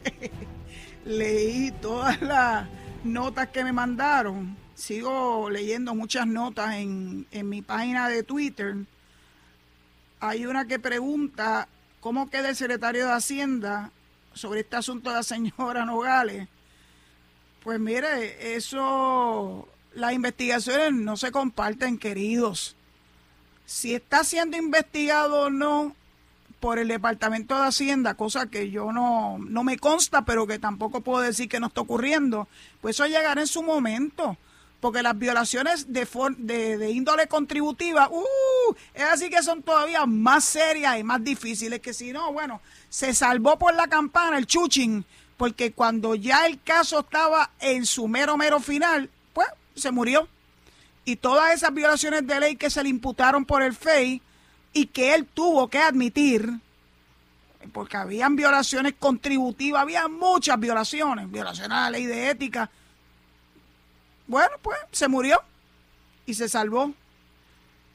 Leí 1.05 1.71
todas 1.81 2.21
las 2.21 2.67
notas 3.05 3.49
que 3.49 3.65
me 3.65 3.73
mandaron 3.73 4.61
sigo 4.81 5.51
leyendo 5.51 5.95
muchas 5.95 6.27
notas 6.27 6.75
en, 6.77 7.27
mi 7.45 7.63
página 7.63 8.09
de 8.09 8.23
Twitter. 8.23 8.77
Hay 10.21 10.45
una 10.45 10.67
que 10.67 10.79
pregunta 10.79 11.67
cómo 12.01 12.29
queda 12.29 12.51
el 12.51 12.57
secretario 12.57 13.07
de 13.07 13.13
Hacienda 13.13 13.91
sobre 14.35 14.61
este 14.61 14.77
asunto 14.77 15.09
de 15.09 15.17
la 15.17 15.23
señora 15.23 15.87
Nogales. 15.87 16.47
Pues 17.65 17.81
mire, 17.81 18.55
eso, 18.55 19.67
las 19.95 20.13
investigaciones 20.13 20.93
no 20.93 21.17
se 21.17 21.33
comparten, 21.33 21.99
queridos. 21.99 22.77
Si 23.65 23.95
está 23.95 24.23
siendo 24.23 24.59
investigado 24.59 25.47
o 25.47 25.51
no 25.51 25.97
por 26.61 26.79
el 26.79 26.89
Departamento 26.89 27.57
de 27.57 27.69
Hacienda, 27.69 28.13
cosa 28.13 28.47
que 28.47 28.71
yo 28.71 28.93
no, 28.93 29.39
no 29.39 29.65
me 29.65 29.79
consta, 29.79 30.27
pero 30.27 30.47
que 30.47 30.59
tampoco 30.59 31.01
puedo 31.01 31.23
decir 31.23 31.49
que 31.49 31.61
no 31.61 31.69
está 31.69 31.81
ocurriendo, 31.81 32.47
pues 32.83 32.97
eso 32.97 33.07
llegará 33.07 33.41
en 33.41 33.47
su 33.47 33.63
momento 33.63 34.37
porque 34.81 35.03
las 35.03 35.19
violaciones 35.19 35.93
de, 35.93 36.07
de, 36.39 36.91
índole 36.91 37.27
contributiva, 37.29 38.09
uh, 38.11 38.75
es 38.95 39.05
así 39.05 39.29
que 39.29 39.43
son 39.43 39.63
todavía 39.63 40.07
más 40.07 40.45
serias 40.45 40.99
y 40.99 41.05
más 41.05 41.23
difíciles 41.23 41.81
que 41.81 41.93
si 41.93 42.13
no, 42.13 42.33
bueno, 42.33 42.63
se 42.89 43.15
salvó 43.15 43.59
por 43.59 43.75
la 43.75 43.89
campana 43.89 44.39
el 44.39 44.47
chuchín, 44.47 45.05
porque 45.37 45.73
cuando 45.73 46.15
ya 46.15 46.47
el 46.47 46.63
caso 46.63 47.01
estaba 47.01 47.51
en 47.61 47.85
su 47.85 48.09
mero, 48.09 48.37
mero 48.39 48.59
final, 48.61 49.11
pues 49.35 49.49
se 49.75 49.91
murió. 49.91 50.29
Y 51.05 51.17
todas 51.17 51.55
esas 51.55 51.75
violaciones 51.75 52.27
de 52.27 52.41
ley 52.41 52.57
que 52.57 52.71
se 52.71 52.83
le 52.83 52.89
imputaron 52.89 53.45
por 53.45 53.63
el 53.63 53.75
FEI 53.75 54.23
y 54.73 54.87
que 54.87 55.15
él 55.15 55.27
tuvo 55.27 55.69
que 55.69 55.79
admitir, 55.79 56.51
porque 57.73 57.97
habían 57.97 58.37
violaciones 58.37 58.95
contributivas, 58.99 59.83
había 59.83 60.09
muchas 60.09 60.59
violaciones, 60.59 61.31
violaciones 61.31 61.73
a 61.73 61.83
la 61.83 61.91
ley 61.91 62.07
de 62.07 62.31
ética, 62.31 62.71
bueno, 64.31 64.55
pues 64.63 64.79
se 64.93 65.09
murió 65.09 65.43
y 66.25 66.35
se 66.35 66.49
salvó. 66.49 66.95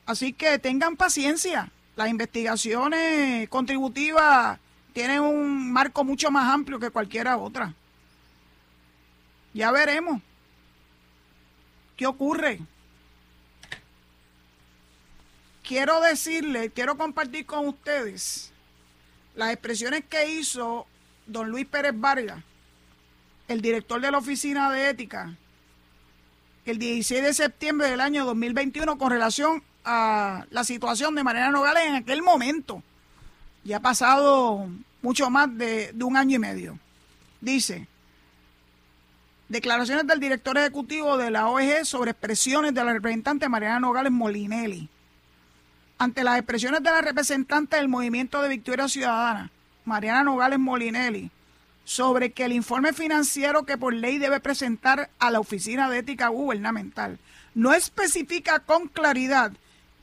Así 0.06 0.34
que 0.34 0.60
tengan 0.60 0.98
paciencia. 0.98 1.71
Las 1.95 2.10
investigaciones 2.10 3.48
contributivas 3.48 4.60
tienen 4.91 5.21
un 5.21 5.71
marco 5.71 6.04
mucho 6.04 6.30
más 6.32 6.54
amplio 6.54 6.78
que 6.78 6.89
cualquiera 6.89 7.38
otra. 7.38 7.74
Ya 9.54 9.71
veremos 9.71 10.21
qué 11.95 12.06
ocurre. 12.06 12.60
Quiero 15.63 16.02
decirle, 16.02 16.69
quiero 16.69 16.98
compartir 16.98 17.45
con 17.45 17.65
ustedes 17.65 18.52
las 19.36 19.54
expresiones 19.54 20.04
que 20.04 20.28
hizo 20.32 20.86
don 21.28 21.50
Luis 21.50 21.65
Pérez 21.65 21.93
Vargas, 21.95 22.43
el 23.48 23.62
director 23.62 24.02
de 24.02 24.12
la 24.12 24.17
Oficina 24.17 24.69
de 24.69 24.89
Ética 24.89 25.38
el 26.65 26.80
16 26.80 27.21
de 27.21 27.34
septiembre 27.34 27.89
del 27.89 28.01
año 28.01 28.25
2021 28.25 28.97
con 28.97 29.12
relación 29.12 29.62
a 29.84 30.45
la 30.49 30.63
situación 30.63 31.13
de 31.13 31.23
Mariana 31.23 31.51
Nogales 31.51 31.84
en 31.86 31.95
aquel 31.95 32.23
momento. 32.23 32.82
Ya 33.63 33.78
ha 33.78 33.82
pasado 33.82 34.67
mucho 35.04 35.30
más 35.30 35.56
de, 35.58 35.93
un 36.01 36.17
año 36.17 36.38
y 36.38 36.39
medio. 36.39 36.80
Dice, 37.39 37.88
declaraciones 39.47 40.08
del 40.08 40.19
director 40.19 40.58
ejecutivo 40.58 41.17
de 41.17 41.30
la 41.30 41.47
OEG 41.49 41.86
sobre 41.86 42.12
expresiones 42.12 42.73
de 42.73 42.84
la 42.84 42.93
representante 42.93 43.47
Mariana 43.47 43.80
Nogales 43.80 44.12
Molinelli. 44.12 44.89
Ante 45.99 46.23
las 46.23 46.38
expresiones 46.39 46.82
de 46.82 46.89
la 46.89 47.01
representante 47.01 47.78
del 47.78 47.88
Movimiento 47.88 48.41
de 48.41 48.49
Victoria 48.49 48.88
Ciudadana, 48.88 49.51
Mariana 49.86 50.23
Nogales 50.23 50.58
Molinelli, 50.60 51.30
sobre 51.86 52.32
que 52.32 52.43
el 52.43 52.52
informe 52.52 52.91
financiero 52.91 53.63
que 53.63 53.78
por 53.78 53.93
ley 53.93 54.17
debe 54.17 54.39
presentar 54.41 55.10
a 55.19 55.32
la 55.32 55.39
Oficina 55.39 55.89
de 55.89 56.00
Ética 56.00 56.28
Gubernamental 56.28 57.19
no 57.54 57.74
especifica 57.74 58.60
con 58.60 58.88
claridad 58.88 59.54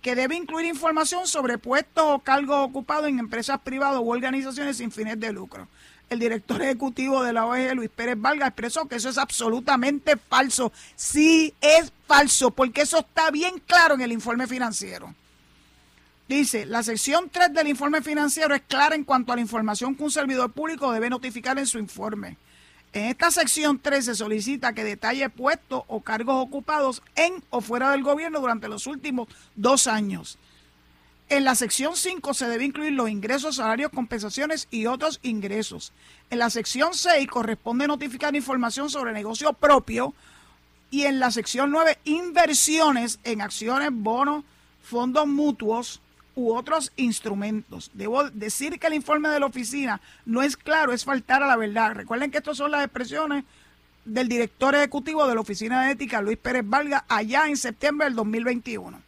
que 0.00 0.16
debe 0.16 0.34
incluir 0.34 0.66
información 0.66 1.28
sobre 1.28 1.58
puestos 1.58 2.04
o 2.04 2.18
cargos 2.18 2.66
ocupados 2.68 3.08
en 3.08 3.18
empresas 3.18 3.60
privadas 3.60 4.00
u 4.00 4.10
organizaciones 4.10 4.78
sin 4.78 4.90
fines 4.90 5.20
de 5.20 5.32
lucro. 5.32 5.68
El 6.10 6.18
director 6.18 6.60
ejecutivo 6.60 7.22
de 7.22 7.32
la 7.32 7.46
OEG, 7.46 7.74
Luis 7.74 7.88
Pérez 7.88 8.16
Valga, 8.18 8.46
expresó 8.46 8.86
que 8.86 8.96
eso 8.96 9.08
es 9.08 9.16
absolutamente 9.16 10.16
falso. 10.16 10.72
Sí, 10.96 11.54
es 11.60 11.92
falso, 12.06 12.50
porque 12.50 12.82
eso 12.82 12.98
está 12.98 13.30
bien 13.30 13.62
claro 13.64 13.94
en 13.94 14.02
el 14.02 14.12
informe 14.12 14.46
financiero. 14.46 15.14
Dice, 16.32 16.64
la 16.64 16.82
sección 16.82 17.28
3 17.30 17.52
del 17.52 17.68
informe 17.68 18.00
financiero 18.00 18.54
es 18.54 18.62
clara 18.62 18.94
en 18.94 19.04
cuanto 19.04 19.32
a 19.32 19.36
la 19.36 19.42
información 19.42 19.94
que 19.94 20.02
un 20.02 20.10
servidor 20.10 20.50
público 20.50 20.90
debe 20.90 21.10
notificar 21.10 21.58
en 21.58 21.66
su 21.66 21.78
informe. 21.78 22.38
En 22.94 23.04
esta 23.04 23.30
sección 23.30 23.78
3 23.78 24.02
se 24.02 24.14
solicita 24.14 24.72
que 24.72 24.82
detalle 24.82 25.28
puestos 25.28 25.82
o 25.88 26.00
cargos 26.00 26.36
ocupados 26.36 27.02
en 27.16 27.44
o 27.50 27.60
fuera 27.60 27.90
del 27.90 28.02
gobierno 28.02 28.40
durante 28.40 28.66
los 28.66 28.86
últimos 28.86 29.28
dos 29.56 29.86
años. 29.86 30.38
En 31.28 31.44
la 31.44 31.54
sección 31.54 31.98
5 31.98 32.32
se 32.32 32.48
debe 32.48 32.64
incluir 32.64 32.94
los 32.94 33.10
ingresos, 33.10 33.56
salarios, 33.56 33.90
compensaciones 33.90 34.68
y 34.70 34.86
otros 34.86 35.20
ingresos. 35.22 35.92
En 36.30 36.38
la 36.38 36.48
sección 36.48 36.94
6 36.94 37.28
corresponde 37.28 37.86
notificar 37.86 38.34
información 38.34 38.88
sobre 38.88 39.12
negocio 39.12 39.52
propio. 39.52 40.14
Y 40.90 41.02
en 41.02 41.20
la 41.20 41.30
sección 41.30 41.70
9, 41.70 41.98
inversiones 42.04 43.18
en 43.22 43.42
acciones, 43.42 43.90
bonos, 43.92 44.44
fondos 44.82 45.26
mutuos, 45.26 46.00
u 46.34 46.54
otros 46.54 46.92
instrumentos. 46.96 47.90
Debo 47.94 48.30
decir 48.30 48.78
que 48.78 48.86
el 48.86 48.94
informe 48.94 49.28
de 49.28 49.40
la 49.40 49.46
oficina 49.46 50.00
no 50.24 50.42
es 50.42 50.56
claro, 50.56 50.92
es 50.92 51.04
faltar 51.04 51.42
a 51.42 51.46
la 51.46 51.56
verdad. 51.56 51.94
Recuerden 51.94 52.30
que 52.30 52.38
estas 52.38 52.56
son 52.56 52.70
las 52.70 52.84
expresiones 52.84 53.44
del 54.04 54.28
director 54.28 54.74
ejecutivo 54.74 55.26
de 55.26 55.34
la 55.34 55.40
Oficina 55.40 55.84
de 55.84 55.92
Ética, 55.92 56.20
Luis 56.20 56.38
Pérez 56.38 56.64
Valga, 56.66 57.04
allá 57.08 57.46
en 57.46 57.56
septiembre 57.56 58.06
del 58.06 58.16
2021. 58.16 59.00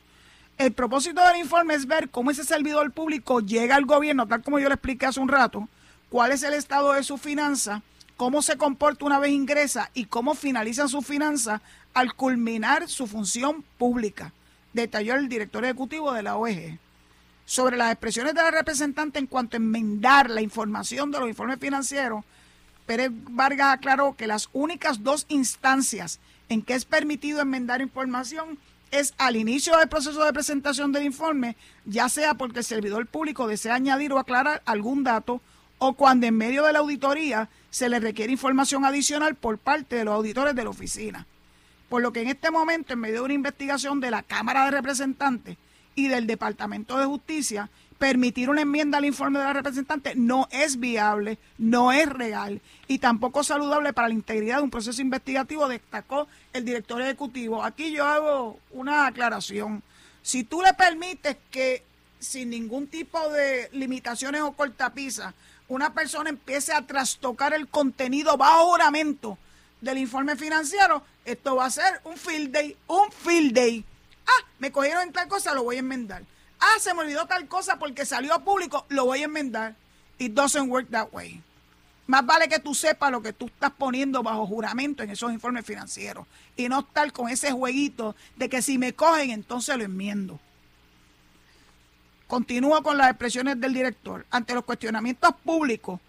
El 0.56 0.72
propósito 0.72 1.26
del 1.26 1.38
informe 1.38 1.74
es 1.74 1.86
ver 1.86 2.10
cómo 2.10 2.30
ese 2.30 2.44
servidor 2.44 2.92
público 2.92 3.40
llega 3.40 3.74
al 3.74 3.86
gobierno, 3.86 4.28
tal 4.28 4.42
como 4.42 4.60
yo 4.60 4.68
le 4.68 4.74
expliqué 4.74 5.06
hace 5.06 5.18
un 5.18 5.28
rato, 5.28 5.68
cuál 6.10 6.30
es 6.30 6.44
el 6.44 6.54
estado 6.54 6.92
de 6.92 7.02
su 7.02 7.18
finanza, 7.18 7.82
cómo 8.16 8.40
se 8.40 8.56
comporta 8.56 9.04
una 9.04 9.18
vez 9.18 9.32
ingresa 9.32 9.90
y 9.94 10.04
cómo 10.04 10.34
finalizan 10.34 10.88
sus 10.88 11.04
finanzas 11.04 11.60
al 11.92 12.14
culminar 12.14 12.88
su 12.88 13.08
función 13.08 13.64
pública, 13.78 14.32
detalló 14.72 15.14
el 15.14 15.28
director 15.28 15.64
ejecutivo 15.64 16.12
de 16.12 16.22
la 16.22 16.36
OEG. 16.36 16.78
Sobre 17.46 17.76
las 17.76 17.92
expresiones 17.92 18.34
de 18.34 18.42
la 18.42 18.50
representante 18.50 19.18
en 19.18 19.26
cuanto 19.26 19.56
a 19.56 19.58
enmendar 19.58 20.30
la 20.30 20.40
información 20.40 21.10
de 21.10 21.20
los 21.20 21.28
informes 21.28 21.58
financieros, 21.60 22.24
Pérez 22.86 23.10
Vargas 23.12 23.74
aclaró 23.74 24.14
que 24.14 24.26
las 24.26 24.48
únicas 24.52 25.02
dos 25.02 25.26
instancias 25.28 26.20
en 26.48 26.62
que 26.62 26.74
es 26.74 26.84
permitido 26.84 27.40
enmendar 27.40 27.80
información 27.80 28.58
es 28.90 29.14
al 29.18 29.36
inicio 29.36 29.76
del 29.76 29.88
proceso 29.88 30.24
de 30.24 30.32
presentación 30.32 30.92
del 30.92 31.04
informe, 31.04 31.56
ya 31.84 32.08
sea 32.08 32.34
porque 32.34 32.60
el 32.60 32.64
servidor 32.64 33.06
público 33.06 33.46
desea 33.46 33.74
añadir 33.74 34.12
o 34.12 34.18
aclarar 34.18 34.62
algún 34.66 35.02
dato 35.02 35.40
o 35.78 35.94
cuando 35.94 36.26
en 36.26 36.36
medio 36.36 36.64
de 36.64 36.72
la 36.72 36.78
auditoría 36.78 37.48
se 37.70 37.88
le 37.88 37.98
requiere 37.98 38.32
información 38.32 38.84
adicional 38.84 39.34
por 39.34 39.58
parte 39.58 39.96
de 39.96 40.04
los 40.04 40.14
auditores 40.14 40.54
de 40.54 40.64
la 40.64 40.70
oficina. 40.70 41.26
Por 41.88 42.02
lo 42.02 42.12
que 42.12 42.22
en 42.22 42.28
este 42.28 42.50
momento, 42.50 42.92
en 42.92 43.00
medio 43.00 43.16
de 43.16 43.24
una 43.24 43.34
investigación 43.34 44.00
de 44.00 44.10
la 44.10 44.22
Cámara 44.22 44.64
de 44.64 44.70
Representantes 44.70 45.56
y 45.94 46.08
del 46.08 46.26
Departamento 46.26 46.98
de 46.98 47.06
Justicia, 47.06 47.70
permitir 47.98 48.50
una 48.50 48.62
enmienda 48.62 48.98
al 48.98 49.04
informe 49.04 49.38
de 49.38 49.44
la 49.44 49.52
representante 49.52 50.14
no 50.14 50.48
es 50.50 50.78
viable, 50.78 51.38
no 51.58 51.92
es 51.92 52.08
real 52.08 52.60
y 52.88 52.98
tampoco 52.98 53.44
saludable 53.44 53.92
para 53.92 54.08
la 54.08 54.14
integridad 54.14 54.58
de 54.58 54.64
un 54.64 54.70
proceso 54.70 55.00
investigativo, 55.00 55.68
destacó 55.68 56.26
el 56.52 56.64
director 56.64 57.00
ejecutivo. 57.00 57.62
Aquí 57.62 57.92
yo 57.92 58.04
hago 58.04 58.58
una 58.72 59.06
aclaración. 59.06 59.82
Si 60.22 60.44
tú 60.44 60.62
le 60.62 60.74
permites 60.74 61.36
que 61.50 61.82
sin 62.18 62.50
ningún 62.50 62.86
tipo 62.88 63.28
de 63.30 63.68
limitaciones 63.72 64.40
o 64.42 64.52
cortapisas, 64.52 65.34
una 65.68 65.94
persona 65.94 66.30
empiece 66.30 66.72
a 66.72 66.86
trastocar 66.86 67.54
el 67.54 67.68
contenido 67.68 68.36
bajo 68.36 68.70
juramento 68.72 69.38
del 69.80 69.98
informe 69.98 70.36
financiero, 70.36 71.02
esto 71.24 71.56
va 71.56 71.66
a 71.66 71.70
ser 71.70 72.00
un 72.04 72.16
field 72.16 72.50
day, 72.50 72.76
un 72.86 73.10
field 73.12 73.52
day. 73.52 73.84
Ah, 74.26 74.46
me 74.58 74.72
cogieron 74.72 75.02
en 75.02 75.12
tal 75.12 75.28
cosa, 75.28 75.54
lo 75.54 75.64
voy 75.64 75.76
a 75.76 75.80
enmendar. 75.80 76.24
Ah, 76.60 76.78
se 76.80 76.94
me 76.94 77.00
olvidó 77.00 77.26
tal 77.26 77.46
cosa 77.48 77.78
porque 77.78 78.06
salió 78.06 78.34
a 78.34 78.44
público, 78.44 78.86
lo 78.88 79.04
voy 79.06 79.20
a 79.20 79.24
enmendar. 79.24 79.74
It 80.18 80.32
doesn't 80.32 80.70
work 80.70 80.88
that 80.90 81.08
way. 81.12 81.42
Más 82.06 82.24
vale 82.24 82.48
que 82.48 82.58
tú 82.58 82.74
sepas 82.74 83.10
lo 83.10 83.22
que 83.22 83.32
tú 83.32 83.46
estás 83.46 83.70
poniendo 83.70 84.22
bajo 84.22 84.46
juramento 84.46 85.02
en 85.02 85.10
esos 85.10 85.32
informes 85.32 85.64
financieros 85.64 86.26
y 86.56 86.68
no 86.68 86.80
estar 86.80 87.10
con 87.12 87.30
ese 87.30 87.50
jueguito 87.50 88.14
de 88.36 88.48
que 88.48 88.60
si 88.60 88.76
me 88.76 88.92
cogen 88.92 89.30
entonces 89.30 89.76
lo 89.76 89.84
enmiendo. 89.84 90.38
Continúa 92.26 92.82
con 92.82 92.98
las 92.98 93.10
expresiones 93.10 93.60
del 93.60 93.72
director. 93.72 94.26
Ante 94.30 94.54
los 94.54 94.64
cuestionamientos 94.64 95.34
públicos 95.44 96.00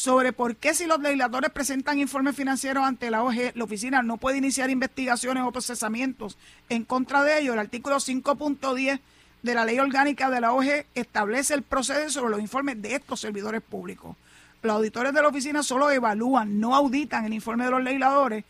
sobre 0.00 0.32
por 0.32 0.56
qué 0.56 0.72
si 0.72 0.86
los 0.86 0.98
legisladores 0.98 1.50
presentan 1.50 1.98
informes 1.98 2.34
financieros 2.34 2.84
ante 2.84 3.10
la 3.10 3.22
OG, 3.22 3.52
la 3.54 3.64
oficina 3.64 4.02
no 4.02 4.16
puede 4.16 4.38
iniciar 4.38 4.70
investigaciones 4.70 5.44
o 5.44 5.52
procesamientos 5.52 6.38
en 6.70 6.86
contra 6.86 7.22
de 7.22 7.38
ellos, 7.38 7.52
el 7.52 7.58
artículo 7.58 7.96
5.10 7.96 8.98
de 9.42 9.54
la 9.54 9.66
ley 9.66 9.78
orgánica 9.78 10.30
de 10.30 10.40
la 10.40 10.54
OG 10.54 10.86
establece 10.94 11.52
el 11.52 11.62
proceso 11.62 12.08
sobre 12.08 12.30
los 12.30 12.40
informes 12.40 12.80
de 12.80 12.94
estos 12.94 13.20
servidores 13.20 13.60
públicos. 13.60 14.16
Los 14.62 14.76
auditores 14.76 15.12
de 15.12 15.20
la 15.20 15.28
oficina 15.28 15.62
solo 15.62 15.90
evalúan, 15.90 16.60
no 16.60 16.74
auditan 16.74 17.26
el 17.26 17.34
informe 17.34 17.66
de 17.66 17.70
los 17.70 17.82
legisladores, 17.82 18.46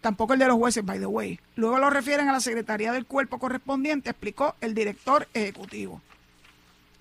tampoco 0.00 0.32
el 0.32 0.38
de 0.38 0.46
los 0.46 0.56
jueces, 0.56 0.82
by 0.82 0.98
the 0.98 1.04
way. 1.04 1.38
Luego 1.56 1.76
lo 1.76 1.90
refieren 1.90 2.30
a 2.30 2.32
la 2.32 2.40
Secretaría 2.40 2.92
del 2.92 3.04
Cuerpo 3.04 3.38
correspondiente, 3.38 4.08
explicó 4.08 4.54
el 4.62 4.72
director 4.72 5.28
ejecutivo. 5.34 6.00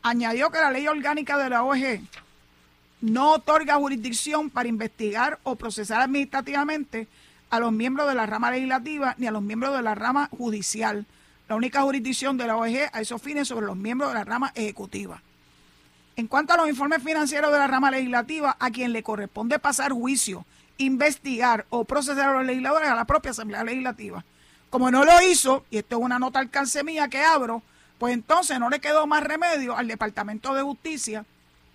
Añadió 0.02 0.52
que 0.52 0.60
la 0.60 0.72
ley 0.72 0.86
orgánica 0.86 1.38
de 1.38 1.50
la 1.50 1.64
OG 1.64 2.02
no 3.02 3.34
otorga 3.34 3.76
jurisdicción 3.76 4.50
para 4.50 4.70
investigar 4.70 5.40
o 5.44 5.56
procesar 5.56 6.02
administrativamente 6.02 7.08
a 7.50 7.60
los 7.60 7.72
miembros 7.72 8.08
de 8.08 8.16
la 8.16 8.26
rama 8.26 8.52
legislativa 8.52 9.16
ni 9.18 9.28
a 9.28 9.32
los 9.32 9.42
miembros 9.42 9.76
de 9.76 9.82
la 9.82 9.96
rama 9.96 10.30
judicial. 10.38 11.06
La 11.48 11.56
única 11.56 11.82
jurisdicción 11.82 12.38
de 12.38 12.48
la 12.48 12.58
OEG 12.58 12.90
a 12.92 13.02
esos 13.02 13.22
fines 13.22 13.48
sobre 13.48 13.68
los 13.68 13.78
miembros 13.78 14.10
de 14.10 14.16
la 14.16 14.24
rama 14.24 14.52
ejecutiva. 14.56 15.22
En 16.16 16.28
cuanto 16.28 16.54
a 16.54 16.58
los 16.58 16.70
informes 16.70 17.04
financieros 17.04 17.52
de 17.52 17.60
la 17.60 17.68
rama 17.68 17.92
legislativa, 17.92 18.56
a 18.60 18.72
quien 18.72 18.94
le 18.94 19.04
corresponde 19.04 19.60
pasar 19.60 19.92
juicio, 19.92 20.46
investigar 20.78 21.66
o 21.70 21.84
procesar 21.84 22.30
a 22.30 22.34
los 22.34 22.46
legisladores 22.46 22.90
a 22.90 22.96
la 22.96 23.06
propia 23.06 23.32
Asamblea 23.32 23.64
Legislativa. 23.64 24.24
Como 24.70 24.90
no 24.92 25.04
lo 25.04 25.22
hizo, 25.22 25.66
y 25.70 25.78
esto 25.78 25.98
es 25.98 26.02
una 26.02 26.18
nota 26.18 26.40
alcance 26.40 26.84
mía 26.84 27.10
que 27.10 27.22
abro, 27.22 27.62
pues 28.00 28.14
entonces 28.14 28.60
no 28.60 28.70
le 28.70 28.80
quedó 28.80 29.06
más 29.08 29.24
remedio 29.24 29.76
al 29.78 29.88
Departamento 29.88 30.54
de 30.54 30.64
Justicia 30.64 31.26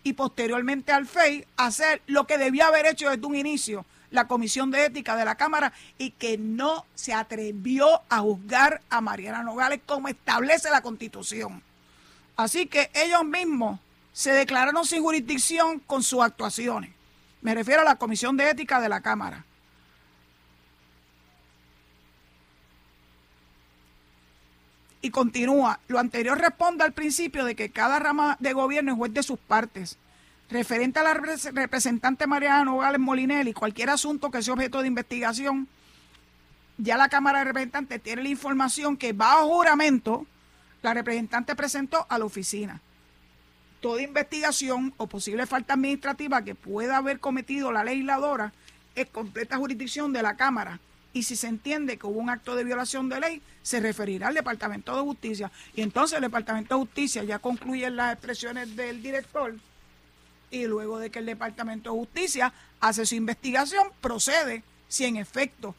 y 0.02 0.14
posteriormente 0.14 0.92
al 0.92 1.06
FEI 1.06 1.46
hacer 1.56 2.02
lo 2.06 2.26
que 2.26 2.38
debía 2.38 2.66
haber 2.66 2.86
hecho 2.86 3.10
desde 3.10 3.26
un 3.26 3.36
inicio 3.36 3.84
la 4.10 4.26
Comisión 4.26 4.70
de 4.70 4.86
Ética 4.86 5.16
de 5.16 5.24
la 5.24 5.36
Cámara 5.36 5.72
y 5.98 6.10
que 6.10 6.36
no 6.36 6.84
se 6.94 7.14
atrevió 7.14 8.02
a 8.08 8.18
juzgar 8.20 8.82
a 8.90 9.00
Mariana 9.00 9.42
Nogales 9.42 9.80
como 9.86 10.08
establece 10.08 10.70
la 10.70 10.82
Constitución. 10.82 11.62
Así 12.36 12.66
que 12.66 12.90
ellos 12.94 13.24
mismos 13.24 13.78
se 14.12 14.32
declararon 14.32 14.84
sin 14.84 15.02
jurisdicción 15.02 15.78
con 15.80 16.02
sus 16.02 16.22
actuaciones. 16.22 16.90
Me 17.42 17.54
refiero 17.54 17.82
a 17.82 17.84
la 17.84 17.96
Comisión 17.96 18.36
de 18.36 18.50
Ética 18.50 18.80
de 18.80 18.88
la 18.88 19.00
Cámara. 19.00 19.44
Y 25.02 25.10
continúa, 25.10 25.80
lo 25.88 25.98
anterior 25.98 26.38
responde 26.38 26.84
al 26.84 26.92
principio 26.92 27.44
de 27.44 27.54
que 27.54 27.70
cada 27.70 27.98
rama 27.98 28.36
de 28.38 28.52
gobierno 28.52 28.92
es 28.92 28.98
juez 28.98 29.14
de 29.14 29.22
sus 29.22 29.38
partes. 29.38 29.98
Referente 30.50 30.98
a 30.98 31.02
la 31.02 31.14
representante 31.14 32.26
Mariana 32.26 32.64
Nogales 32.64 33.00
Molinelli, 33.00 33.52
cualquier 33.54 33.88
asunto 33.88 34.30
que 34.30 34.42
sea 34.42 34.54
objeto 34.54 34.82
de 34.82 34.88
investigación, 34.88 35.68
ya 36.76 36.96
la 36.96 37.08
Cámara 37.08 37.38
de 37.38 37.44
Representantes 37.46 38.02
tiene 38.02 38.22
la 38.22 38.28
información 38.28 38.96
que 38.96 39.12
bajo 39.12 39.48
juramento 39.48 40.26
la 40.82 40.92
representante 40.92 41.54
presentó 41.54 42.06
a 42.08 42.18
la 42.18 42.24
oficina. 42.24 42.80
Toda 43.80 44.02
investigación 44.02 44.92
o 44.98 45.06
posible 45.06 45.46
falta 45.46 45.74
administrativa 45.74 46.42
que 46.42 46.54
pueda 46.54 46.98
haber 46.98 47.20
cometido 47.20 47.72
la 47.72 47.84
legisladora 47.84 48.52
es 48.94 49.08
completa 49.08 49.56
jurisdicción 49.56 50.12
de 50.12 50.22
la 50.22 50.36
Cámara 50.36 50.80
y 51.12 51.24
si 51.24 51.36
se 51.36 51.48
entiende 51.48 51.98
que 51.98 52.06
hubo 52.06 52.20
un 52.20 52.30
acto 52.30 52.54
de 52.54 52.64
violación 52.64 53.08
de 53.08 53.20
ley, 53.20 53.42
se 53.62 53.80
referirá 53.80 54.28
al 54.28 54.34
Departamento 54.34 54.94
de 54.94 55.02
Justicia. 55.02 55.50
Y 55.74 55.82
entonces 55.82 56.16
el 56.16 56.22
Departamento 56.22 56.74
de 56.74 56.80
Justicia 56.80 57.24
ya 57.24 57.38
concluye 57.38 57.90
las 57.90 58.14
expresiones 58.14 58.76
del 58.76 59.02
director 59.02 59.54
y 60.50 60.66
luego 60.66 60.98
de 60.98 61.10
que 61.10 61.20
el 61.20 61.26
Departamento 61.26 61.92
de 61.92 61.98
Justicia 61.98 62.52
hace 62.80 63.06
su 63.06 63.14
investigación, 63.14 63.88
procede 64.00 64.64
si 64.88 65.04
en 65.04 65.16
efecto 65.16 65.74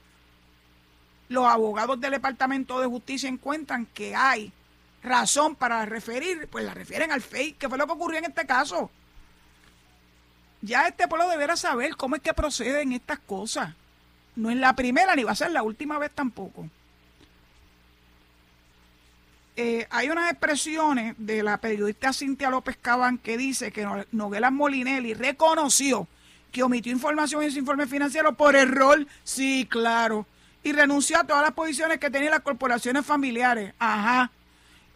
los 1.30 1.46
abogados 1.46 2.00
del 2.00 2.12
Departamento 2.12 2.80
de 2.80 2.88
Justicia 2.88 3.30
encuentran 3.30 3.86
que 3.88 4.16
hay 4.16 4.52
razón 5.04 5.56
para 5.56 5.86
referir, 5.86 6.48
pues 6.50 6.64
la 6.64 6.74
refieren 6.74 7.12
al 7.12 7.22
FEI, 7.22 7.54
que 7.54 7.68
fue 7.68 7.78
lo 7.78 7.86
que 7.88 7.94
ocurrió 7.94 8.20
en 8.20 8.26
este 8.26 8.46
caso. 8.46 8.92
Ya 10.62 10.88
este 10.88 11.08
pueblo 11.08 11.28
deberá 11.28 11.56
saber 11.56 11.96
cómo 11.96 12.16
es 12.16 12.22
que 12.22 12.34
proceden 12.34 12.94
estas 12.94 13.20
cosas. 13.20 13.74
No 14.36 14.50
es 14.50 14.58
la 14.58 14.76
primera 14.76 15.16
ni 15.16 15.24
va 15.24 15.32
a 15.32 15.36
ser 15.36 15.52
la 15.52 15.64
última 15.64 15.98
vez 16.00 16.12
tampoco. 16.12 16.68
Eh, 19.58 19.86
hay 19.90 20.10
unas 20.10 20.32
expresiones 20.32 21.16
de 21.18 21.44
la 21.44 21.58
periodista 21.58 22.14
Cintia 22.14 22.50
López 22.50 22.78
Cabán 22.82 23.18
que 23.18 23.38
dice 23.38 23.72
que 23.72 23.86
Noguela 24.12 24.50
Molinelli 24.50 25.14
reconoció 25.14 26.08
que 26.52 26.64
omitió 26.64 26.92
información 26.92 27.44
en 27.44 27.52
su 27.52 27.60
informe 27.60 27.88
financiero 27.88 28.34
por 28.34 28.56
error. 28.56 29.06
Sí, 29.24 29.68
claro. 29.70 30.26
Y 30.64 30.74
renunció 30.74 31.20
a 31.20 31.24
todas 31.24 31.42
las 31.42 31.54
posiciones 31.54 31.98
que 31.98 32.10
tenían 32.10 32.32
las 32.32 32.42
corporaciones 32.42 33.06
familiares. 33.06 33.74
Ajá. 33.80 34.32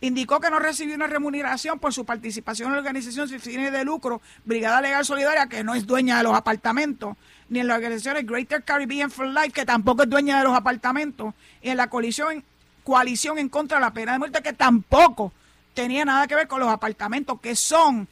Indicó 0.02 0.40
que 0.40 0.50
no 0.50 0.60
recibió 0.60 0.96
una 0.96 1.08
remuneración 1.08 1.80
por 1.80 1.94
su 1.94 2.06
participación 2.06 2.68
en 2.68 2.74
la 2.74 2.80
organización 2.80 3.28
sin 3.28 3.40
fines 3.40 3.72
de 3.72 3.86
lucro 3.86 4.22
Brigada 4.44 4.82
Legal 4.82 5.06
Solidaria, 5.06 5.48
que 5.48 5.64
no 5.64 5.74
es 5.74 5.88
dueña 5.88 6.18
de 6.18 6.24
los 6.24 6.36
apartamentos, 6.36 7.16
ni 7.50 7.60
en 7.60 7.68
la 7.68 7.76
organización 7.76 8.26
Greater 8.26 8.64
Caribbean 8.64 9.12
for 9.12 9.28
Life, 9.28 9.52
que 9.52 9.66
tampoco 9.66 10.04
es 10.04 10.10
dueña 10.10 10.40
de 10.40 10.46
los 10.46 10.56
apartamentos, 10.56 11.34
y 11.62 11.70
en 11.70 11.78
la 11.78 11.90
coalición, 11.90 12.44
coalición 12.84 13.38
en 13.38 13.50
contra 13.50 13.78
de 13.78 13.82
la 13.82 13.94
pena 13.94 14.14
de 14.14 14.20
muerte, 14.20 14.42
que 14.42 14.54
tampoco 14.54 15.32
tenía 15.74 16.06
nada 16.06 16.28
que 16.28 16.36
ver 16.36 16.48
con 16.48 16.60
los 16.60 16.70
apartamentos, 16.70 17.40
que 17.42 17.56
son 17.56 18.08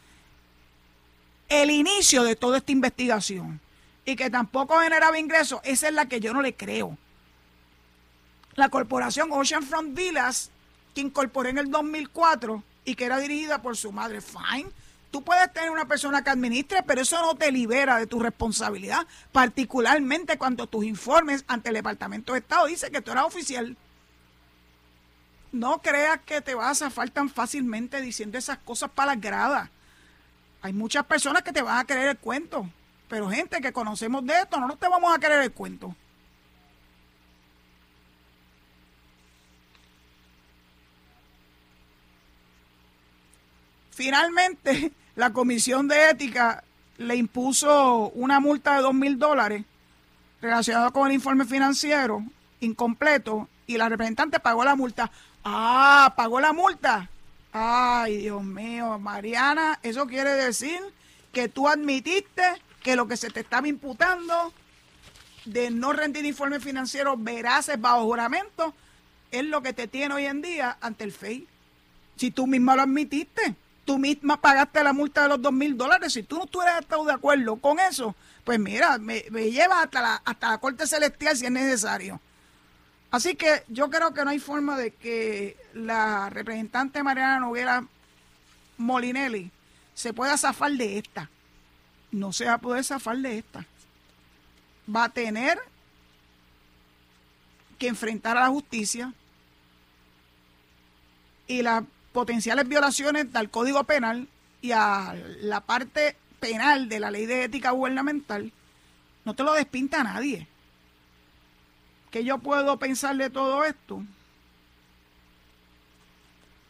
el 1.49 1.71
inicio 1.71 2.23
de 2.23 2.35
toda 2.35 2.57
esta 2.57 2.71
investigación, 2.71 3.59
y 4.05 4.15
que 4.15 4.29
tampoco 4.29 4.79
generaba 4.79 5.17
ingresos, 5.17 5.61
esa 5.63 5.87
es 5.87 5.93
la 5.93 6.07
que 6.07 6.19
yo 6.19 6.33
no 6.33 6.41
le 6.41 6.53
creo. 6.53 6.97
La 8.55 8.69
corporación 8.69 9.31
Oceanfront 9.31 9.95
Villas, 9.95 10.51
que 10.93 11.01
incorporé 11.01 11.49
en 11.49 11.57
el 11.57 11.71
2004 11.71 12.63
y 12.85 12.95
que 12.95 13.05
era 13.05 13.17
dirigida 13.17 13.61
por 13.61 13.75
su 13.75 13.91
madre, 13.91 14.21
fine, 14.21 14.69
Tú 15.13 15.23
puedes 15.23 15.53
tener 15.53 15.69
una 15.69 15.85
persona 15.85 16.23
que 16.23 16.31
administre, 16.31 16.81
pero 16.81 17.01
eso 17.01 17.21
no 17.21 17.35
te 17.35 17.51
libera 17.51 17.97
de 17.97 18.07
tu 18.07 18.19
responsabilidad, 18.19 19.05
particularmente 19.31 20.39
cuando 20.39 20.65
tus 20.65 20.85
informes 20.85 21.45
ante 21.47 21.69
el 21.69 21.75
Departamento 21.75 22.33
de 22.33 22.39
Estado 22.39 22.65
dicen 22.65 22.91
que 22.91 22.99
tú 22.99 23.11
eras 23.11 23.25
oficial. 23.25 23.77
No 25.51 25.83
creas 25.83 26.19
que 26.25 26.41
te 26.41 26.55
vas 26.55 26.81
a 26.81 26.85
zafar 26.85 27.11
tan 27.11 27.29
fácilmente 27.29 28.01
diciendo 28.01 28.39
esas 28.39 28.57
cosas 28.57 28.89
para 28.89 29.13
las 29.13 29.21
gradas. 29.21 29.69
Hay 30.63 30.73
muchas 30.73 31.05
personas 31.05 31.43
que 31.43 31.53
te 31.53 31.61
van 31.61 31.77
a 31.77 31.85
creer 31.85 32.07
el 32.07 32.17
cuento. 32.17 32.67
Pero 33.07 33.29
gente 33.29 33.61
que 33.61 33.71
conocemos 33.71 34.25
de 34.25 34.33
esto, 34.39 34.59
no 34.59 34.67
nos 34.67 34.79
te 34.79 34.87
vamos 34.87 35.15
a 35.15 35.19
querer 35.19 35.43
el 35.43 35.51
cuento. 35.51 35.95
Finalmente, 43.91 44.91
la 45.15 45.31
Comisión 45.31 45.87
de 45.87 46.09
Ética 46.09 46.63
le 46.97 47.15
impuso 47.15 48.09
una 48.09 48.39
multa 48.39 48.75
de 48.75 48.81
dos 48.81 48.93
mil 48.93 49.19
dólares 49.19 49.63
relacionada 50.41 50.91
con 50.91 51.07
el 51.07 51.13
informe 51.13 51.45
financiero 51.45 52.23
incompleto 52.59 53.47
y 53.67 53.77
la 53.77 53.89
representante 53.89 54.39
pagó 54.39 54.63
la 54.63 54.75
multa. 54.75 55.11
Ah, 55.43 56.13
pagó 56.15 56.39
la 56.39 56.53
multa. 56.53 57.09
Ay, 57.51 58.17
Dios 58.17 58.43
mío, 58.43 58.97
Mariana, 58.99 59.79
eso 59.83 60.07
quiere 60.07 60.31
decir 60.31 60.79
que 61.31 61.47
tú 61.47 61.67
admitiste 61.67 62.43
que 62.81 62.95
lo 62.95 63.07
que 63.07 63.17
se 63.17 63.29
te 63.29 63.41
estaba 63.41 63.67
imputando 63.67 64.53
de 65.45 65.69
no 65.71 65.93
rendir 65.93 66.25
informe 66.25 66.59
financiero 66.59 67.15
veraces 67.17 67.79
bajo 67.79 68.03
juramento 68.03 68.73
es 69.31 69.43
lo 69.45 69.61
que 69.61 69.73
te 69.73 69.87
tiene 69.87 70.15
hoy 70.15 70.25
en 70.25 70.41
día 70.41 70.77
ante 70.81 71.03
el 71.03 71.11
FEI. 71.11 71.47
Si 72.15 72.31
tú 72.31 72.47
misma 72.47 72.75
lo 72.75 72.83
admitiste 72.83 73.55
tú 73.85 73.99
misma 73.99 74.39
pagaste 74.39 74.83
la 74.83 74.93
multa 74.93 75.23
de 75.23 75.29
los 75.29 75.41
dos 75.41 75.53
mil 75.53 75.77
dólares. 75.77 76.13
Si 76.13 76.23
tú 76.23 76.37
no 76.37 76.45
estuvieras 76.45 76.85
de 76.87 77.13
acuerdo 77.13 77.57
con 77.57 77.79
eso, 77.79 78.15
pues 78.43 78.59
mira, 78.59 78.97
me, 78.97 79.25
me 79.29 79.51
llevas 79.51 79.85
hasta 79.85 80.01
la, 80.01 80.21
hasta 80.25 80.51
la 80.51 80.57
Corte 80.57 80.87
Celestial 80.87 81.37
si 81.37 81.45
es 81.45 81.51
necesario. 81.51 82.19
Así 83.11 83.35
que 83.35 83.63
yo 83.67 83.89
creo 83.89 84.13
que 84.13 84.23
no 84.23 84.31
hay 84.31 84.39
forma 84.39 84.75
de 84.75 84.91
que 84.91 85.55
la 85.73 86.29
representante 86.29 87.03
Mariana 87.03 87.39
Noguera 87.39 87.85
Molinelli 88.77 89.51
se 89.93 90.13
pueda 90.13 90.35
zafar 90.37 90.71
de 90.71 90.97
esta. 90.97 91.29
No 92.11 92.33
se 92.33 92.45
va 92.45 92.53
a 92.53 92.57
poder 92.57 92.83
zafar 92.83 93.17
de 93.17 93.37
esta. 93.37 93.65
Va 94.93 95.05
a 95.05 95.09
tener 95.09 95.59
que 97.77 97.87
enfrentar 97.87 98.37
a 98.37 98.41
la 98.41 98.49
justicia 98.49 99.13
y 101.47 101.61
la 101.61 101.85
potenciales 102.13 102.67
violaciones 102.67 103.27
al 103.33 103.49
Código 103.49 103.83
Penal 103.83 104.27
y 104.61 104.71
a 104.71 105.13
la 105.41 105.61
parte 105.61 106.15
penal 106.39 106.87
de 106.87 106.99
la 106.99 107.11
ley 107.11 107.25
de 107.25 107.43
ética 107.43 107.71
gubernamental, 107.71 108.51
no 109.25 109.33
te 109.33 109.43
lo 109.43 109.53
despinta 109.53 110.03
nadie. 110.03 110.47
¿Qué 112.11 112.23
yo 112.23 112.37
puedo 112.37 112.77
pensar 112.77 113.17
de 113.17 113.29
todo 113.29 113.63
esto? 113.63 114.03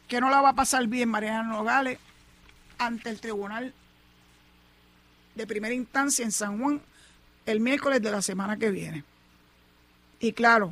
Que 0.07 0.21
no 0.21 0.29
la 0.29 0.41
va 0.41 0.49
a 0.49 0.55
pasar 0.55 0.87
bien 0.87 1.09
Mariana 1.09 1.43
Nogales 1.43 1.99
ante 2.77 3.09
el 3.09 3.19
tribunal 3.19 3.73
de 5.35 5.47
primera 5.47 5.73
instancia 5.73 6.23
en 6.23 6.31
San 6.31 6.59
Juan 6.59 6.81
el 7.45 7.59
miércoles 7.59 8.01
de 8.01 8.11
la 8.11 8.21
semana 8.21 8.57
que 8.57 8.71
viene. 8.71 9.03
Y 10.19 10.31
claro, 10.31 10.71